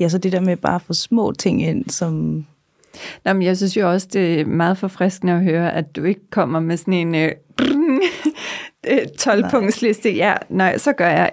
ja, 0.00 0.08
så 0.08 0.18
det 0.18 0.32
der 0.32 0.40
med 0.40 0.56
bare 0.56 0.74
at 0.74 0.82
få 0.82 0.92
små 0.92 1.32
ting 1.32 1.62
ind, 1.62 1.90
som... 1.90 2.46
Nå, 3.24 3.32
men 3.32 3.42
jeg 3.42 3.56
synes 3.56 3.76
jo 3.76 3.90
også, 3.90 4.08
det 4.12 4.40
er 4.40 4.44
meget 4.44 4.78
forfriskende 4.78 5.32
at 5.32 5.42
høre, 5.42 5.72
at 5.72 5.96
du 5.96 6.04
ikke 6.04 6.30
kommer 6.30 6.60
med 6.60 6.76
sådan 6.76 6.94
en 6.94 7.14
øh, 7.14 7.30
12-punktsliste. 9.20 10.08
Ja, 10.08 10.34
nej, 10.48 10.78
så 10.78 10.92
gør 10.92 11.08
jeg 11.08 11.30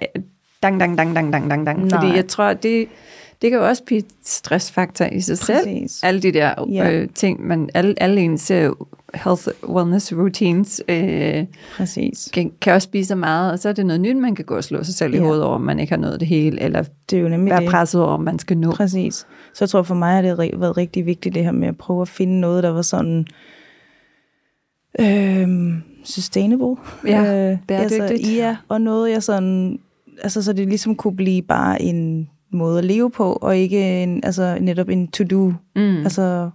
dang, 0.63 0.79
dang, 0.79 0.97
dang, 0.97 1.15
dang, 1.15 1.33
dang, 1.33 1.49
dang, 1.49 1.65
dang. 1.65 1.91
Fordi 1.91 2.15
jeg 2.15 2.27
tror, 2.27 2.53
det, 2.53 2.87
det 3.43 3.51
kan 3.51 3.59
jo 3.59 3.67
også 3.67 3.83
blive 3.83 3.97
et 3.99 4.05
stressfaktor 4.25 5.05
i 5.05 5.21
sig 5.21 5.37
selv. 5.37 5.57
Præcis. 5.57 6.03
Alle 6.03 6.21
de 6.21 6.31
der 6.31 6.53
Ja. 6.71 6.91
øh, 6.91 7.07
ting, 7.15 7.47
man, 7.47 7.69
alle, 7.73 7.93
alle 7.97 8.21
ens 8.21 8.51
øh, 8.51 8.69
health 9.13 9.47
wellness 9.69 10.13
routines 10.13 10.81
øh, 10.87 11.45
Præcis. 11.77 12.29
kan, 12.33 12.51
kan 12.61 12.73
også 12.73 12.89
blive 12.89 13.05
så 13.05 13.15
meget, 13.15 13.51
og 13.51 13.59
så 13.59 13.69
er 13.69 13.73
det 13.73 13.85
noget 13.85 14.01
nyt, 14.01 14.17
man 14.17 14.35
kan 14.35 14.45
gå 14.45 14.55
og 14.55 14.63
slå 14.63 14.83
sig 14.83 14.95
selv 14.95 15.13
i 15.13 15.17
Ja. 15.17 15.23
hovedet 15.23 15.43
over, 15.43 15.55
om 15.55 15.61
man 15.61 15.79
ikke 15.79 15.91
har 15.91 15.97
nået 16.01 16.19
det 16.19 16.27
hele, 16.27 16.61
eller 16.61 16.83
Det 17.09 17.17
er 17.17 17.21
jo 17.21 17.29
nemlig 17.29 17.51
være 17.51 17.61
det. 17.61 17.69
presset 17.69 18.01
over, 18.01 18.11
om 18.13 18.21
man 18.21 18.39
skal 18.39 18.57
nå. 18.57 18.71
Præcis. 18.71 19.13
Så 19.53 19.57
jeg 19.59 19.69
tror 19.69 19.83
for 19.83 19.95
mig 19.95 20.13
har 20.15 20.21
det 20.21 20.39
ri- 20.39 20.57
været 20.59 20.77
rigtig 20.77 21.05
vigtigt 21.05 21.35
det 21.35 21.43
her 21.43 21.51
med 21.51 21.67
at 21.67 21.77
prøve 21.77 22.01
at 22.01 22.07
finde 22.09 22.39
noget, 22.39 22.63
der 22.63 22.69
var 22.69 22.81
sådan 22.81 23.25
øhm, 24.99 25.81
sustainable. 26.03 26.75
Ja, 27.07 27.51
øh, 27.51 27.57
bæredygtigt. 27.67 28.01
Altså, 28.01 28.31
ja, 28.31 28.57
og 28.67 28.81
noget 28.81 29.11
jeg 29.11 29.23
sådan 29.23 29.79
altså, 30.21 30.41
så 30.41 30.53
det 30.53 30.67
ligesom 30.67 30.95
kunne 30.95 31.15
blive 31.15 31.41
bare 31.41 31.81
en 31.81 32.29
måde 32.53 32.77
at 32.79 32.85
leve 32.85 33.11
på, 33.11 33.33
og 33.33 33.57
ikke 33.57 34.03
en, 34.03 34.23
altså, 34.23 34.57
netop 34.61 34.89
en 34.89 35.07
to-do. 35.07 35.53
Mm. 35.75 35.97
Altså, 36.03 36.49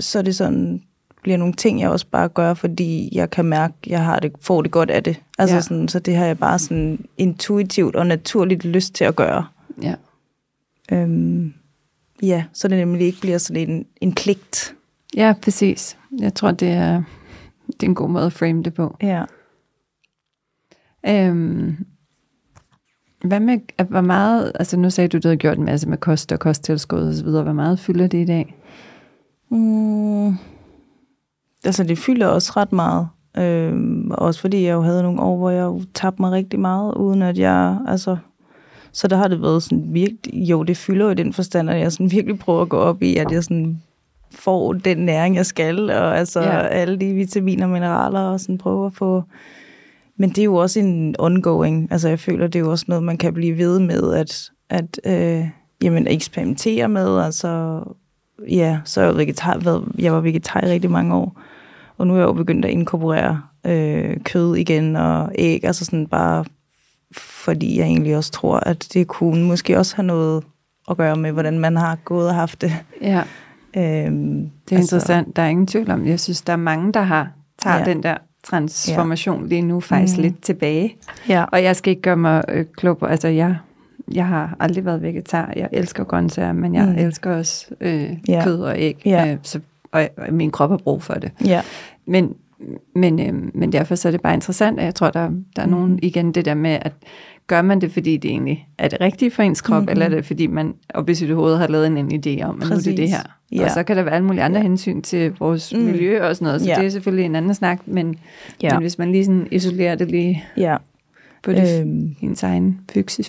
så 0.00 0.18
er 0.18 0.22
det 0.22 0.36
sådan, 0.36 0.82
bliver 1.22 1.36
nogle 1.38 1.54
ting, 1.54 1.80
jeg 1.80 1.90
også 1.90 2.06
bare 2.06 2.28
gør, 2.28 2.54
fordi 2.54 3.08
jeg 3.12 3.30
kan 3.30 3.44
mærke, 3.44 3.74
at 3.82 3.90
jeg 3.90 4.04
har 4.04 4.18
det, 4.20 4.32
får 4.40 4.62
det 4.62 4.70
godt 4.70 4.90
af 4.90 5.02
det. 5.02 5.20
Altså 5.38 5.54
Ja. 5.56 5.60
sådan, 5.60 5.88
så 5.88 5.98
det 5.98 6.16
har 6.16 6.26
jeg 6.26 6.38
bare 6.38 6.58
sådan 6.58 7.04
intuitivt 7.18 7.96
og 7.96 8.06
naturligt 8.06 8.64
lyst 8.64 8.94
til 8.94 9.04
at 9.04 9.16
gøre. 9.16 9.46
ja. 9.82 9.94
Øhm, 10.92 11.54
ja, 12.22 12.44
så 12.52 12.68
det 12.68 12.78
nemlig 12.78 13.06
ikke 13.06 13.20
bliver 13.20 13.38
sådan 13.38 13.70
en, 13.70 13.86
en 14.00 14.14
pligt. 14.14 14.74
ja, 15.16 15.34
præcis. 15.42 15.98
Jeg 16.18 16.34
tror, 16.34 16.50
det 16.50 16.68
er, 16.68 17.02
det 17.66 17.82
er 17.82 17.86
en 17.86 17.94
god 17.94 18.08
måde 18.08 18.26
at 18.26 18.32
frame 18.32 18.62
det 18.62 18.74
på. 18.74 18.96
Ja. 19.02 19.24
Øhm, 21.08 21.76
hvad 23.24 23.40
med, 23.40 23.58
hvor 23.88 24.00
meget, 24.00 24.52
altså 24.54 24.76
nu 24.76 24.90
sagde 24.90 25.08
du, 25.08 25.18
du 25.18 25.28
havde 25.28 25.36
gjort 25.36 25.58
en 25.58 25.64
masse 25.64 25.88
med 25.88 25.98
kost 25.98 26.32
og 26.32 26.38
kosttilskud 26.38 27.08
og 27.08 27.14
så 27.14 27.24
videre. 27.24 27.42
Hvor 27.42 27.52
meget 27.52 27.78
fylder 27.78 28.06
det 28.06 28.18
i 28.18 28.24
dag? 28.24 28.54
Mm, 29.50 30.28
altså, 31.64 31.84
det 31.84 31.98
fylder 31.98 32.26
også 32.26 32.52
ret 32.56 32.72
meget. 32.72 33.08
Øhm, 33.38 34.10
også 34.10 34.40
fordi 34.40 34.64
jeg 34.64 34.72
jo 34.72 34.82
havde 34.82 35.02
nogle 35.02 35.20
år, 35.20 35.36
hvor 35.36 35.50
jeg 35.50 35.62
jo 35.62 35.82
tabte 35.94 36.22
mig 36.22 36.32
rigtig 36.32 36.60
meget, 36.60 36.94
uden 36.94 37.22
at 37.22 37.38
jeg, 37.38 37.78
altså... 37.86 38.16
Så 38.92 39.08
der 39.08 39.16
har 39.16 39.28
det 39.28 39.42
været 39.42 39.62
sådan 39.62 39.84
virkelig... 39.88 40.34
Jo, 40.34 40.62
det 40.62 40.76
fylder 40.76 41.04
jo 41.04 41.10
i 41.10 41.14
den 41.14 41.32
forstand, 41.32 41.70
at 41.70 41.80
jeg 41.80 41.92
sådan 41.92 42.10
virkelig 42.10 42.38
prøver 42.38 42.62
at 42.62 42.68
gå 42.68 42.76
op 42.76 43.02
i, 43.02 43.16
at 43.16 43.32
jeg 43.32 43.44
sådan 43.44 43.82
får 44.30 44.72
den 44.72 44.96
næring, 44.96 45.36
jeg 45.36 45.46
skal, 45.46 45.90
og 45.90 46.18
altså 46.18 46.40
ja. 46.40 46.66
alle 46.66 46.96
de 46.96 47.14
vitaminer 47.14 47.66
og 47.66 47.72
mineraler, 47.72 48.20
og 48.20 48.40
sådan 48.40 48.58
prøver 48.58 48.86
at 48.86 48.94
få... 48.94 49.22
Men 50.16 50.28
det 50.28 50.38
er 50.38 50.44
jo 50.44 50.54
også 50.54 50.80
en 50.80 51.16
ongoing. 51.18 51.88
Altså, 51.92 52.08
jeg 52.08 52.18
føler, 52.18 52.46
det 52.46 52.58
er 52.58 52.64
jo 52.64 52.70
også 52.70 52.84
noget, 52.88 53.04
man 53.04 53.16
kan 53.16 53.34
blive 53.34 53.58
ved 53.58 53.80
med, 53.80 54.14
at, 54.14 54.50
at 54.70 55.00
øh, 55.06 55.48
jamen, 55.82 56.06
eksperimentere 56.06 56.88
med. 56.88 57.20
Altså, 57.20 57.80
ja, 58.48 58.78
så 58.84 59.00
er 59.00 59.04
jeg 59.04 59.16
vegetar, 59.16 59.58
været, 59.58 59.84
jeg 59.98 60.12
var 60.12 60.20
vegetar 60.20 60.60
i 60.60 60.70
rigtig 60.70 60.90
mange 60.90 61.14
år. 61.14 61.40
Og 61.98 62.06
nu 62.06 62.14
er 62.14 62.18
jeg 62.18 62.26
jo 62.26 62.32
begyndt 62.32 62.64
at 62.64 62.70
inkorporere 62.70 63.42
øh, 63.66 64.16
kød 64.24 64.56
igen 64.56 64.96
og 64.96 65.32
æg, 65.34 65.64
altså 65.64 65.84
sådan 65.84 66.06
bare 66.06 66.44
fordi 67.16 67.78
jeg 67.78 67.86
egentlig 67.86 68.16
også 68.16 68.32
tror, 68.32 68.56
at 68.56 68.88
det 68.92 69.08
kunne 69.08 69.44
måske 69.44 69.78
også 69.78 69.96
have 69.96 70.06
noget 70.06 70.44
at 70.90 70.96
gøre 70.96 71.16
med, 71.16 71.32
hvordan 71.32 71.58
man 71.58 71.76
har 71.76 71.98
gået 72.04 72.28
og 72.28 72.34
haft 72.34 72.60
det. 72.60 72.72
Ja, 73.00 73.22
Øhm, 73.76 74.50
det 74.68 74.72
er 74.72 74.76
altså, 74.76 74.96
interessant. 74.96 75.36
Der 75.36 75.42
er 75.42 75.48
ingen 75.48 75.66
tvivl 75.66 75.90
om 75.90 76.06
Jeg 76.06 76.20
synes, 76.20 76.42
der 76.42 76.52
er 76.52 76.56
mange, 76.56 76.92
der 76.92 77.02
har 77.02 77.30
tager. 77.58 77.78
Ja. 77.78 77.84
den 77.84 78.02
der 78.02 78.16
transformation 78.50 79.42
ja. 79.42 79.48
lige 79.48 79.62
nu 79.62 79.80
faktisk 79.80 80.16
mm. 80.16 80.22
Lidt 80.22 80.42
tilbage. 80.42 80.96
Ja, 81.28 81.44
Og 81.52 81.62
jeg 81.62 81.76
skal 81.76 81.90
ikke 81.90 82.02
gøre 82.02 82.16
mig 82.16 82.44
øh, 82.48 82.64
klog 82.76 82.98
på, 82.98 83.06
altså 83.06 83.28
jeg, 83.28 83.56
jeg 84.12 84.26
har 84.26 84.56
aldrig 84.60 84.84
været 84.84 85.02
vegetar. 85.02 85.52
Jeg 85.56 85.68
elsker 85.72 86.04
grøntsager, 86.04 86.52
men 86.52 86.74
jeg 86.74 86.84
mm. 86.86 86.92
Mm. 86.92 86.98
elsker 86.98 87.36
også 87.36 87.66
øh, 87.80 88.10
Ja. 88.28 88.44
kød 88.44 88.60
og 88.60 88.74
æg. 88.78 89.02
Ja. 89.04 89.32
Øh, 89.32 89.38
så, 89.42 89.60
og, 89.92 90.08
og 90.16 90.32
min 90.34 90.50
krop 90.50 90.70
har 90.70 90.76
brug 90.76 91.02
for 91.02 91.14
det. 91.14 91.30
ja, 91.46 91.62
Men, 92.06 92.34
men, 92.94 93.20
øh, 93.20 93.34
men 93.54 93.72
derfor 93.72 93.94
så 93.94 94.08
er 94.08 94.12
det 94.12 94.20
bare 94.22 94.34
interessant, 94.34 94.78
og 94.78 94.84
jeg 94.84 94.94
tror, 94.94 95.10
der, 95.10 95.30
der 95.56 95.62
er 95.62 95.66
Mhm. 95.66 95.74
nogen, 95.74 95.98
igen 96.02 96.32
det 96.32 96.44
der 96.44 96.54
med, 96.54 96.78
at 96.82 96.92
gør 97.46 97.62
man 97.62 97.80
det, 97.80 97.92
fordi 97.92 98.16
det 98.16 98.30
egentlig 98.30 98.68
er 98.78 98.88
det 98.88 99.00
rigtige 99.00 99.30
for 99.30 99.42
ens 99.42 99.60
krop, 99.60 99.76
mm-hmm. 99.76 99.90
eller 99.90 100.04
er 100.06 100.08
det, 100.10 100.24
fordi 100.24 100.46
man 100.46 100.74
op 100.94 101.08
i 101.08 101.14
sit 101.14 101.30
hoved 101.30 101.56
har 101.56 101.66
lavet 101.66 101.86
en, 101.86 101.96
en 101.98 102.12
idé 102.26 102.42
om, 102.44 102.62
at 102.62 102.68
nu 102.68 102.74
er 102.74 102.78
det 102.78 102.84
det 102.86 102.96
Præcis. 102.96 103.10
her. 103.10 103.22
Ja. 103.52 103.64
Og 103.64 103.70
så 103.70 103.82
kan 103.82 103.96
der 103.96 104.02
være 104.02 104.14
alle 104.14 104.26
mulige 104.26 104.42
andre 104.42 104.58
Ja. 104.60 104.62
hensyn 104.62 105.02
til 105.02 105.32
vores 105.38 105.72
mm. 105.72 105.78
Mm. 105.80 105.84
miljø 105.86 106.22
og 106.28 106.36
sådan 106.36 106.46
noget, 106.46 106.60
så 106.60 106.68
Ja. 106.68 106.74
det 106.74 106.86
er 106.86 106.90
selvfølgelig 106.90 107.24
en 107.24 107.36
anden 107.36 107.54
snak, 107.54 107.80
men, 107.86 108.16
Ja. 108.62 108.72
men 108.72 108.80
hvis 108.80 108.98
man 108.98 109.12
lige 109.12 109.24
sådan 109.24 109.48
isolerer 109.50 109.94
det 109.94 110.10
lige 110.10 110.44
ja. 110.56 110.76
på 111.42 111.52
det, 111.52 111.80
Øhm. 111.80 112.16
ens 112.22 112.42
egen 112.42 112.80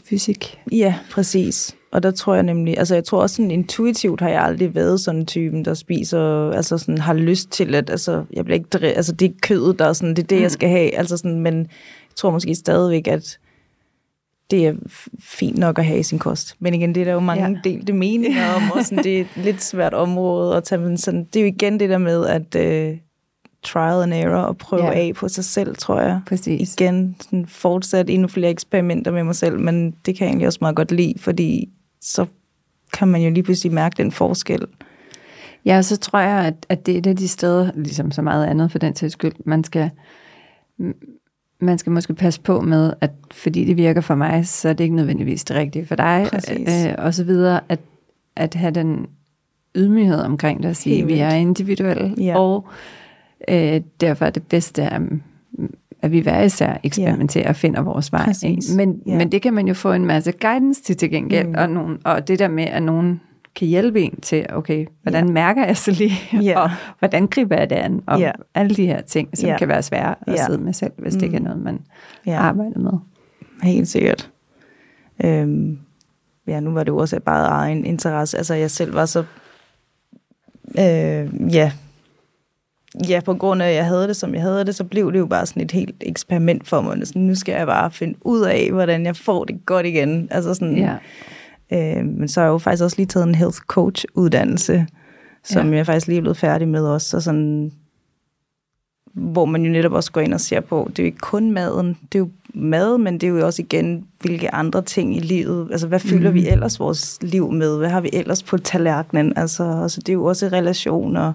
fysik. 0.09 0.59
Ja, 0.71 0.95
præcis. 1.11 1.75
Og 1.91 2.03
der 2.03 2.11
tror 2.11 2.33
jeg 2.33 2.43
nemlig, 2.43 2.77
altså 2.77 2.95
jeg 2.95 3.03
tror 3.03 3.21
også 3.21 3.35
sådan 3.35 3.51
intuitivt 3.51 4.21
har 4.21 4.29
jeg 4.29 4.41
aldrig 4.43 4.75
været 4.75 4.99
sådan 4.99 5.19
en 5.19 5.25
typen, 5.25 5.65
der 5.65 5.73
spiser, 5.73 6.51
altså 6.51 6.77
sådan 6.77 6.97
har 6.97 7.13
lyst 7.13 7.51
til 7.51 7.75
at, 7.75 7.89
altså 7.89 8.23
jeg 8.33 8.45
bliver 8.45 8.55
ikke, 8.55 8.87
altså 8.87 9.11
det 9.11 9.29
er 9.29 9.33
kødet, 9.41 9.79
der 9.79 9.85
er 9.85 9.93
sådan, 9.93 10.15
det 10.15 10.23
er 10.23 10.27
det, 10.27 10.41
jeg 10.41 10.51
skal 10.51 10.69
have, 10.69 10.95
altså 10.95 11.17
sådan, 11.17 11.39
men 11.39 11.57
jeg 11.57 12.15
tror 12.15 12.31
måske 12.31 12.55
stadigvæk, 12.55 13.07
at 13.07 13.39
det 14.51 14.67
er 14.67 14.73
fint 15.19 15.57
nok 15.57 15.79
at 15.79 15.85
have 15.85 15.99
i 15.99 16.03
sin 16.03 16.19
kost. 16.19 16.55
Men 16.59 16.73
igen, 16.73 16.95
det 16.95 17.01
er 17.01 17.05
der 17.05 17.11
jo 17.13 17.19
mange 17.19 17.43
Ja. 17.47 17.55
delte 17.63 17.93
meninger 17.93 18.53
om, 18.55 18.71
og 18.71 18.85
sådan, 18.85 19.03
det 19.03 19.17
er 19.17 19.21
et 19.21 19.27
lidt 19.35 19.63
svært 19.63 19.93
område 19.93 20.57
at 20.57 20.63
tage, 20.63 20.81
men 20.81 20.97
sådan, 20.97 21.23
det 21.23 21.35
er 21.35 21.41
jo 21.41 21.47
igen 21.47 21.79
det 21.79 21.89
der 21.89 21.97
med, 21.97 22.25
at 22.25 22.55
uh, 22.55 22.97
trial 23.63 24.03
and 24.03 24.13
error, 24.13 24.41
og 24.41 24.57
prøve 24.57 24.85
Ja. 24.85 24.91
af 24.93 25.11
på 25.15 25.27
sig 25.27 25.45
selv, 25.45 25.75
tror 25.75 26.01
jeg 26.01 26.21
Præcis. 26.27 26.73
igen 26.73 27.15
sådan 27.21 27.45
fortsat 27.45 28.09
endnu 28.09 28.27
flere 28.27 28.49
eksperimenter 28.49 29.11
med 29.11 29.23
mig 29.23 29.35
selv, 29.35 29.59
men 29.59 29.91
det 30.05 30.15
kan 30.17 30.25
jeg 30.25 30.29
egentlig 30.29 30.47
også 30.47 30.59
meget 30.61 30.75
godt 30.75 30.91
lide, 30.91 31.13
fordi 31.19 31.69
så 32.01 32.25
kan 32.93 33.07
man 33.07 33.21
jo 33.21 33.29
lige 33.29 33.43
pludselig 33.43 33.73
mærke 33.73 33.97
den 34.03 34.11
forskel. 34.11 34.61
Ja, 35.65 35.81
så 35.81 35.97
tror 35.97 36.19
jeg, 36.19 36.45
at, 36.45 36.65
at 36.69 36.85
det 36.85 36.93
er 36.93 36.97
et 36.97 37.07
af 37.07 37.15
de 37.15 37.27
steder, 37.27 37.71
ligesom 37.75 38.11
så 38.11 38.21
meget 38.21 38.45
andet 38.45 38.71
for 38.71 38.79
den 38.79 38.95
sags 38.95 39.13
skyld, 39.13 39.33
man 39.45 39.63
skal, 39.63 39.89
man 41.59 41.77
skal 41.77 41.91
måske 41.91 42.13
passe 42.13 42.41
på 42.41 42.61
med, 42.61 42.93
at 43.01 43.11
fordi 43.31 43.65
det 43.65 43.77
virker 43.77 44.01
for 44.01 44.15
mig, 44.15 44.47
så 44.47 44.69
er 44.69 44.73
det 44.73 44.83
ikke 44.83 44.95
nødvendigvis 44.95 45.43
det 45.43 45.55
rigtige 45.55 45.85
for 45.85 45.95
dig, 45.95 46.27
Præcis. 46.31 46.85
øh, 46.87 46.93
og 46.97 47.13
så 47.13 47.23
videre, 47.23 47.59
at, 47.69 47.79
at 48.35 48.53
have 48.53 48.71
den 48.71 49.07
ydmyghed 49.75 50.19
omkring 50.19 50.63
det, 50.63 50.69
at 50.69 50.77
sige, 50.77 50.95
Helt 50.95 51.07
vi 51.07 51.19
er 51.19 51.29
individuelle, 51.29 52.15
Ja. 52.17 52.37
og 52.39 52.67
øh, 53.47 53.81
derfor 54.01 54.25
er 54.25 54.29
det 54.29 54.43
bedste, 54.43 54.83
at, 54.83 55.01
at 56.01 56.11
vi 56.11 56.19
hver 56.19 56.41
især 56.43 56.77
eksperimenterer 56.83 57.49
og 57.49 57.55
finder 57.55 57.81
vores 57.81 58.11
vej. 58.11 58.33
Ikke? 58.43 58.61
Men, 58.77 59.01
Ja. 59.07 59.17
men 59.17 59.31
det 59.31 59.41
kan 59.41 59.53
man 59.53 59.67
jo 59.67 59.73
få 59.73 59.93
en 59.93 60.05
masse 60.05 60.31
guidance 60.31 60.83
til 60.83 60.97
til 60.97 61.09
gengæld, 61.09 61.47
mm. 61.47 61.55
og, 61.57 61.69
nogen, 61.69 61.97
og 62.03 62.27
det 62.27 62.39
der 62.39 62.47
med, 62.47 62.63
at 62.63 62.83
nogen 62.83 63.21
kan 63.55 63.67
hjælpe 63.67 64.01
en 64.01 64.21
til, 64.21 64.45
okay, 64.49 64.85
hvordan 65.01 65.25
ja. 65.27 65.31
mærker 65.31 65.65
jeg 65.65 65.77
så 65.77 65.91
lige, 65.91 66.11
Ja. 66.49 66.59
og 66.59 66.71
hvordan 66.99 67.27
griber 67.27 67.55
jeg 67.57 67.69
det 67.69 67.75
an, 67.75 68.01
og 68.07 68.19
Ja. 68.19 68.31
alle 68.55 68.75
de 68.75 68.85
her 68.85 69.01
ting, 69.01 69.37
som 69.37 69.49
Ja. 69.49 69.57
kan 69.57 69.67
være 69.67 69.83
svære 69.83 70.15
at 70.27 70.33
Ja. 70.33 70.45
sidde 70.45 70.57
med 70.57 70.73
selv, 70.73 70.91
hvis 70.97 71.13
mm. 71.13 71.19
det 71.19 71.25
ikke 71.25 71.37
er 71.37 71.41
noget, 71.41 71.61
man 71.61 71.79
ja. 72.25 72.31
Ja, 72.31 72.37
arbejder 72.39 72.79
med. 72.79 72.91
helt 73.63 73.87
sikkert. 73.87 74.31
Øhm, 75.25 75.79
ja, 76.47 76.59
nu 76.59 76.71
var 76.71 76.83
det 76.83 76.91
jo 76.91 76.97
også 76.97 77.19
bare 77.19 77.47
egen 77.47 77.85
interesse. 77.85 78.37
Altså, 78.37 78.53
jeg 78.53 78.71
selv 78.71 78.93
var 78.93 79.05
så... 79.05 79.23
Øh, 80.79 81.53
ja, 81.55 81.71
ja, 83.09 83.21
på 83.25 83.33
grund 83.33 83.61
af, 83.61 83.69
at 83.69 83.75
jeg 83.75 83.85
havde 83.85 84.07
det, 84.07 84.15
som 84.15 84.33
jeg 84.33 84.41
havde 84.41 84.65
det, 84.65 84.75
så 84.75 84.83
blev 84.83 85.13
det 85.13 85.19
jo 85.19 85.25
bare 85.25 85.45
sådan 85.45 85.63
et 85.63 85.71
helt 85.71 85.95
eksperiment 86.01 86.67
for 86.67 86.81
mig. 86.81 87.07
Sådan, 87.07 87.21
nu 87.21 87.35
skal 87.35 87.53
jeg 87.53 87.67
bare 87.67 87.91
finde 87.91 88.17
ud 88.21 88.41
af, 88.41 88.71
hvordan 88.71 89.05
jeg 89.05 89.15
får 89.15 89.43
det 89.43 89.65
godt 89.65 89.85
igen. 89.85 90.27
Altså 90.31 90.53
sådan, 90.53 90.77
Ja. 90.77 90.95
Øh, 91.73 92.05
men 92.05 92.27
så 92.27 92.39
har 92.39 92.47
jeg 92.47 92.53
jo 92.53 92.57
faktisk 92.57 92.83
også 92.83 92.97
lige 92.97 93.07
taget 93.07 93.27
en 93.27 93.35
health 93.35 93.57
coach 93.57 94.05
uddannelse, 94.13 94.87
som 95.43 95.71
Ja. 95.71 95.77
jeg 95.77 95.85
faktisk 95.85 96.07
lige 96.07 96.17
er 96.17 96.21
blevet 96.21 96.37
færdig 96.37 96.67
med 96.67 96.85
også. 96.85 97.09
Så 97.09 97.21
sådan, 97.21 97.71
hvor 99.13 99.45
man 99.45 99.63
jo 99.65 99.71
netop 99.71 99.91
også 99.91 100.11
går 100.11 100.21
ind 100.21 100.33
og 100.33 100.41
ser 100.41 100.59
på, 100.59 100.87
det 100.89 100.99
er 100.99 101.03
jo 101.03 101.05
ikke 101.05 101.17
kun 101.17 101.51
maden, 101.51 101.87
det 102.11 102.15
er 102.15 102.19
jo 102.19 102.29
mad, 102.53 102.97
men 102.97 103.13
det 103.13 103.23
er 103.23 103.31
jo 103.31 103.45
også 103.45 103.61
igen, 103.61 104.05
hvilke 104.21 104.53
andre 104.53 104.81
ting 104.81 105.17
i 105.17 105.19
livet, 105.19 105.67
altså 105.71 105.87
hvad 105.87 105.99
fylder 105.99 106.29
mm. 106.29 106.35
vi 106.35 106.47
ellers 106.47 106.79
vores 106.79 107.17
liv 107.21 107.51
med, 107.51 107.77
hvad 107.77 107.89
har 107.89 108.01
vi 108.01 108.09
ellers 108.13 108.43
på 108.43 108.57
tallerkenen, 108.57 109.33
altså, 109.37 109.63
altså 109.81 110.01
det 110.01 110.09
er 110.09 110.13
jo 110.13 110.25
også 110.25 110.47
relationer 110.47 111.33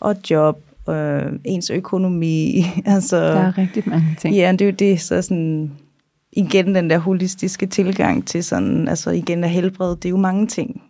og 0.00 0.16
job, 0.30 0.58
øh, 0.88 1.32
ens 1.44 1.70
økonomi, 1.70 2.64
altså... 2.86 3.16
Der 3.16 3.40
er 3.40 3.58
rigtig 3.58 3.82
mange 3.86 4.16
ting. 4.20 4.34
Ja, 4.34 4.52
det 4.52 4.60
er 4.60 4.66
jo 4.66 4.72
det, 4.78 5.00
så 5.00 5.22
sådan, 5.22 5.72
igen 6.32 6.74
den 6.74 6.90
der 6.90 6.98
holistiske 6.98 7.66
tilgang 7.66 8.26
til 8.26 8.44
sådan, 8.44 8.88
altså 8.88 9.10
igen 9.10 9.44
at 9.44 9.50
helbrede, 9.50 9.96
det 9.96 10.04
er 10.04 10.10
jo 10.10 10.16
mange 10.16 10.46
ting. 10.46 10.82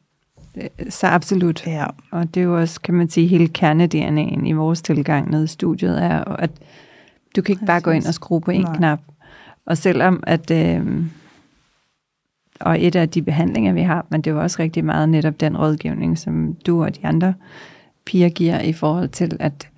Så 0.89 1.07
absolut. 1.07 1.67
Ja, 1.67 1.87
Og 2.11 2.35
det 2.35 2.41
er 2.41 2.45
jo 2.45 2.59
også, 2.61 2.81
kan 2.81 2.95
man 2.95 3.09
sige, 3.09 3.27
hele 3.27 3.49
kerne-DNA'en 3.59 4.47
i 4.47 4.53
vores 4.53 4.83
tilgang 4.83 5.31
nede 5.31 5.45
i 5.45 5.47
studiet 5.47 6.03
er, 6.03 6.25
at 6.25 6.51
du 7.37 7.43
kan 7.43 7.53
ikke 7.53 7.67
bare 7.67 7.81
gå 7.81 7.91
ind 7.91 8.07
og 8.07 8.15
skrue 8.15 8.41
på 8.41 8.51
en 8.51 8.61
Nej. 8.61 8.77
knap. 8.77 9.01
Og 9.67 9.79
selvom 9.79 10.23
at, 10.27 10.51
øh, 10.51 11.05
og 12.61 12.85
et 12.85 12.97
af 12.97 13.09
de 13.09 13.23
behandlinger, 13.23 13.73
vi 13.73 13.83
har, 13.83 14.07
men 14.11 14.21
det 14.21 14.31
er 14.31 14.35
jo 14.35 14.43
også 14.43 14.63
rigtig 14.63 14.85
meget 14.85 15.09
netop 15.09 15.41
den 15.41 15.57
rådgivning, 15.57 16.19
som 16.19 16.55
du 16.67 16.85
og 16.85 16.97
de 16.97 17.07
andre 17.07 17.35
piger 18.05 18.29
giver 18.29 18.61
i 18.61 18.73
forhold 18.73 19.09
til 19.09 19.37
at 19.41 19.69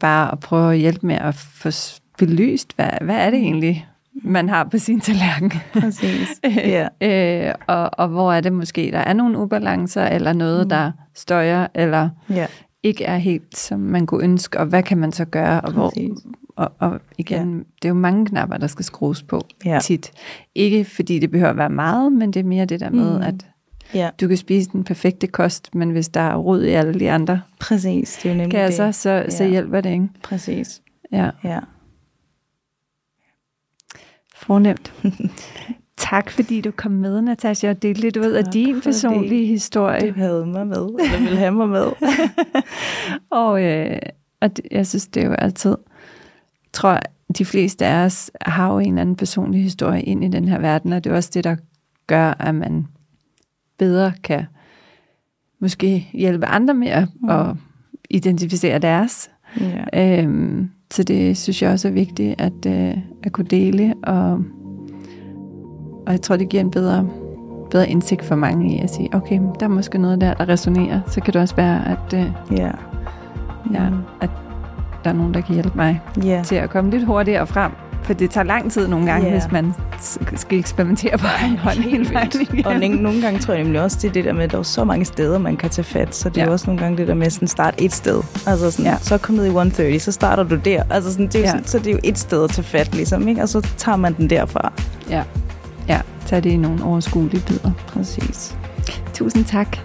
bare 0.00 0.32
at 0.32 0.40
prøve 0.40 0.72
at 0.72 0.78
hjælpe 0.78 1.06
med 1.06 1.16
at 1.16 1.34
få 1.34 1.70
belyst, 2.18 2.76
hvad, 2.76 2.90
hvad 3.00 3.16
er 3.16 3.30
det 3.30 3.38
egentlig, 3.38 3.86
man 4.22 4.48
har 4.48 4.64
på 4.64 4.78
sin 4.78 5.00
tallerken. 5.00 5.52
præcis. 5.72 6.28
ja. 6.44 6.88
øh, 7.48 7.54
og, 7.66 7.90
og 7.92 8.08
hvor 8.08 8.32
er 8.32 8.40
det 8.40 8.52
måske, 8.52 8.90
der 8.92 8.98
er 8.98 9.12
nogle 9.12 9.38
ubalancer, 9.38 10.04
eller 10.06 10.32
noget, 10.32 10.66
mm. 10.66 10.68
der 10.68 10.92
støjer, 11.14 11.66
eller 11.74 12.08
ja, 12.30 12.46
ikke 12.82 13.04
er 13.04 13.16
helt, 13.16 13.56
som 13.58 13.80
man 13.80 14.06
kunne 14.06 14.24
ønske, 14.24 14.58
og 14.60 14.66
hvad 14.66 14.82
kan 14.82 14.98
man 14.98 15.12
så 15.12 15.24
gøre, 15.24 15.60
og, 15.60 15.72
hvor, 15.72 15.88
Præcis. 15.88 16.18
og, 16.56 16.72
og 16.78 17.00
igen, 17.18 17.52
ja. 17.52 17.58
det 17.82 17.84
er 17.84 17.88
jo 17.88 17.94
mange 17.94 18.26
knapper, 18.26 18.56
der 18.56 18.66
skal 18.66 18.84
skrues 18.84 19.22
på 19.22 19.40
Ja. 19.64 19.78
tit. 19.82 20.10
Ikke 20.54 20.84
fordi 20.84 21.18
det 21.18 21.30
behøver 21.30 21.50
at 21.50 21.56
være 21.56 21.70
meget, 21.70 22.12
men 22.12 22.30
det 22.32 22.40
er 22.40 22.44
mere 22.44 22.64
det 22.64 22.80
der 22.80 22.90
med, 22.90 23.16
Mm. 23.18 23.22
at 23.22 23.34
ja, 23.94 24.10
du 24.20 24.28
kan 24.28 24.36
spise 24.36 24.70
den 24.70 24.84
perfekte 24.84 25.26
kost, 25.26 25.74
men 25.74 25.90
hvis 25.90 26.08
der 26.08 26.20
er 26.20 26.36
rod 26.36 26.62
i 26.62 26.68
alle 26.68 27.00
de 27.00 27.10
andre 27.10 27.40
præcis. 27.60 28.18
Det 28.22 28.28
er 28.28 28.32
jo 28.32 28.36
nemlig 28.38 28.50
kasser, 28.58 28.84
det. 28.86 28.94
så, 28.94 29.24
så 29.28 29.44
Ja. 29.44 29.50
hjælper 29.50 29.80
det, 29.80 29.90
ikke? 29.92 30.08
Præcis. 30.22 30.82
Ja. 31.12 31.30
Ja. 31.44 31.58
Fornemt. 34.42 34.92
tak 35.96 36.30
fordi 36.30 36.60
du 36.60 36.70
kom 36.70 36.92
med, 36.92 37.22
Natasha, 37.22 37.70
og 37.70 37.82
delte 37.82 38.00
lidt 38.00 38.16
ud 38.16 38.32
af 38.32 38.44
din 38.44 38.80
personlige 38.80 39.46
historie. 39.46 40.08
Du 40.08 40.14
havde 40.18 40.46
mig 40.46 40.66
med, 40.66 40.88
eller 41.00 41.18
ville 41.18 41.36
have 41.36 41.52
mig 41.52 41.68
med. 41.68 41.86
og 43.30 43.62
øh, 43.62 43.98
og 44.40 44.56
det, 44.56 44.66
jeg 44.70 44.86
synes, 44.86 45.06
det 45.06 45.22
er 45.22 45.26
jo 45.26 45.34
altid, 45.34 45.76
tror 46.72 46.90
jeg, 46.90 47.02
de 47.38 47.44
fleste 47.44 47.86
af 47.86 48.04
os 48.04 48.30
har 48.40 48.72
jo 48.72 48.78
en 48.78 48.88
eller 48.88 49.00
anden 49.00 49.16
personlig 49.16 49.62
historie 49.62 50.02
ind 50.02 50.24
i 50.24 50.28
den 50.28 50.48
her 50.48 50.58
verden, 50.58 50.92
og 50.92 51.04
det 51.04 51.12
er 51.12 51.16
også 51.16 51.30
det, 51.34 51.44
der 51.44 51.56
gør, 52.06 52.34
at 52.38 52.54
man 52.54 52.86
bedre 53.78 54.12
kan 54.24 54.44
måske 55.58 56.08
hjælpe 56.12 56.46
andre 56.46 56.74
med 56.74 56.88
at, 56.88 57.08
mm. 57.20 57.58
identificere 58.10 58.78
deres. 58.78 59.30
Ja. 59.60 60.22
Øhm, 60.22 60.70
så 60.92 61.02
det 61.02 61.38
synes 61.38 61.62
jeg 61.62 61.70
også 61.70 61.88
er 61.88 61.92
vigtigt 61.92 62.40
at, 62.40 62.66
øh, 62.66 62.96
at 63.22 63.32
kunne 63.32 63.46
dele, 63.46 63.94
og, 64.02 64.32
og 66.06 66.12
jeg 66.12 66.22
tror, 66.22 66.36
det 66.36 66.48
giver 66.48 66.60
en 66.60 66.70
bedre, 66.70 67.08
bedre 67.70 67.88
indsigt 67.88 68.24
for 68.24 68.34
mange 68.34 68.76
i 68.76 68.80
at 68.80 68.90
sige, 68.90 69.08
okay, 69.12 69.40
der 69.60 69.66
er 69.66 69.70
måske 69.70 69.98
noget 69.98 70.20
der, 70.20 70.34
der 70.34 70.48
resonerer. 70.48 71.00
Så 71.06 71.20
kan 71.20 71.32
det 71.32 71.40
også 71.40 71.56
være, 71.56 71.88
at, 71.88 72.14
øh, 72.14 72.32
ja. 72.58 72.70
Ja, 73.72 73.88
at 74.20 74.30
der 75.04 75.10
er 75.10 75.14
nogen, 75.14 75.34
der 75.34 75.40
kan 75.40 75.54
hjælpe 75.54 75.76
mig 75.76 76.00
yeah. 76.26 76.44
til 76.44 76.54
at 76.54 76.70
komme 76.70 76.90
lidt 76.90 77.04
hurtigere 77.04 77.46
frem. 77.46 77.72
For 78.10 78.14
det 78.14 78.30
tager 78.30 78.44
lang 78.44 78.72
tid 78.72 78.88
nogle 78.88 79.06
gange, 79.06 79.28
yeah. 79.28 79.40
hvis 79.40 79.52
man 79.52 79.74
skal 80.36 80.58
eksperimentere 80.58 81.18
på 81.18 81.26
en 81.44 81.58
hånd 81.58 81.78
hele 81.78 82.14
vejen 82.14 82.66
Og 82.66 83.00
nogle 83.02 83.22
gange 83.22 83.40
tror 83.40 83.54
jeg 83.54 83.62
nemlig 83.62 83.82
også, 83.82 83.98
det 84.02 84.08
er 84.08 84.12
det 84.12 84.24
der 84.24 84.32
med, 84.32 84.44
at 84.44 84.52
der 84.52 84.58
er 84.58 84.62
så 84.62 84.84
mange 84.84 85.04
steder, 85.04 85.38
man 85.38 85.56
kan 85.56 85.70
tage 85.70 85.84
fat. 85.84 86.14
Så 86.14 86.28
det 86.28 86.36
ja. 86.36 86.44
er 86.44 86.48
også 86.48 86.66
nogle 86.66 86.80
gange 86.82 86.98
det 86.98 87.08
der 87.08 87.14
med 87.14 87.26
at 87.26 87.50
starte 87.50 87.82
et 87.82 87.92
sted. 87.92 88.22
Altså 88.46 88.70
sådan, 88.70 88.84
ja. 88.84 88.98
så 88.98 89.18
kom 89.18 89.34
ned 89.34 89.44
i 89.44 89.46
130, 89.46 89.98
så 89.98 90.12
starter 90.12 90.42
du 90.42 90.56
der. 90.56 90.82
Altså 90.90 91.12
sådan, 91.12 91.26
det 91.26 91.34
er 91.34 91.40
ja. 91.40 91.50
sådan, 91.50 91.66
så 91.66 91.78
det 91.78 91.86
er 91.86 91.92
jo 91.92 91.98
et 92.04 92.18
sted 92.18 92.44
at 92.44 92.50
tage 92.50 92.64
fat, 92.64 92.94
ligesom, 92.94 93.28
ikke? 93.28 93.42
og 93.42 93.48
så 93.48 93.68
tager 93.76 93.96
man 93.96 94.14
den 94.14 94.30
derfra. 94.30 94.72
Ja, 95.10 95.22
ja. 95.88 96.00
tag 96.26 96.42
det 96.42 96.50
i 96.50 96.56
nogle 96.56 96.84
overskuelige 96.84 97.42
bidder. 97.46 97.70
Præcis. 97.86 98.56
Tusind 99.14 99.44
tak 99.44 99.76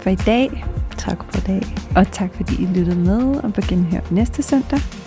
for 0.00 0.10
i 0.10 0.14
dag. 0.14 0.64
Tak 0.98 1.18
for 1.32 1.40
dag. 1.40 1.62
Og 1.96 2.12
tak 2.12 2.30
fordi 2.34 2.62
I 2.62 2.66
lyttede 2.74 2.98
med, 2.98 3.44
og 3.44 3.52
på 3.52 3.60
genhør 3.60 4.00
næste 4.10 4.42
søndag. 4.42 4.99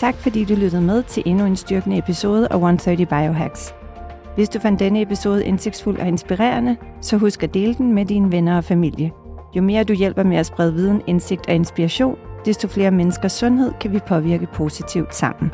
Tak 0.00 0.14
fordi 0.14 0.44
du 0.44 0.54
lyttede 0.54 0.82
med 0.82 1.02
til 1.02 1.22
endnu 1.26 1.44
en 1.44 1.56
styrkende 1.56 1.98
episode 1.98 2.48
af 2.50 2.54
130 2.54 3.06
Biohacks. 3.06 3.74
Hvis 4.34 4.48
du 4.48 4.58
fandt 4.58 4.80
denne 4.80 5.02
episode 5.02 5.44
indsigtsfuld 5.44 5.98
og 5.98 6.08
inspirerende, 6.08 6.76
så 7.00 7.16
husk 7.16 7.42
at 7.42 7.54
dele 7.54 7.74
den 7.74 7.94
med 7.94 8.06
dine 8.06 8.32
venner 8.32 8.56
og 8.56 8.64
familie. 8.64 9.12
Jo 9.56 9.62
mere 9.62 9.84
du 9.84 9.92
hjælper 9.92 10.22
med 10.22 10.36
at 10.36 10.46
sprede 10.46 10.74
viden, 10.74 11.02
indsigt 11.06 11.48
og 11.48 11.54
inspiration, 11.54 12.16
desto 12.44 12.68
flere 12.68 12.90
menneskers 12.90 13.32
sundhed 13.32 13.72
kan 13.80 13.92
vi 13.92 13.98
påvirke 13.98 14.46
positivt 14.54 15.14
sammen. 15.14 15.50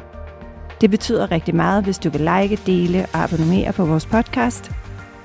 Det 0.81 0.91
betyder 0.91 1.31
rigtig 1.31 1.55
meget, 1.55 1.85
hvis 1.85 1.99
du 1.99 2.11
vil 2.11 2.21
like, 2.21 2.59
dele 2.67 3.07
og 3.13 3.23
abonnere 3.23 3.73
på 3.73 3.85
vores 3.85 4.07
podcast– 4.07 4.71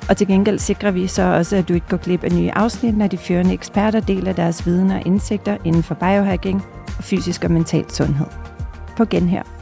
og 0.09 0.17
til 0.17 0.27
gengæld 0.27 0.59
sikrer 0.59 0.91
vi 0.91 1.07
så 1.07 1.23
også, 1.23 1.55
at 1.55 1.69
du 1.69 1.73
ikke 1.73 1.87
går 1.89 1.97
glip 1.97 2.23
af 2.23 2.31
nye 2.31 2.51
afsnit, 2.51 2.97
når 2.97 3.07
de 3.07 3.17
førende 3.17 3.53
eksperter 3.53 3.99
deler 3.99 4.33
deres 4.33 4.65
viden 4.65 4.91
og 4.91 5.01
indsigter 5.05 5.57
inden 5.65 5.83
for 5.83 5.95
biohacking 5.95 6.63
og 6.97 7.03
fysisk 7.03 7.43
og 7.43 7.51
mental 7.51 7.91
sundhed. 7.91 8.50
På 9.01 9.05
genhør. 9.09 9.60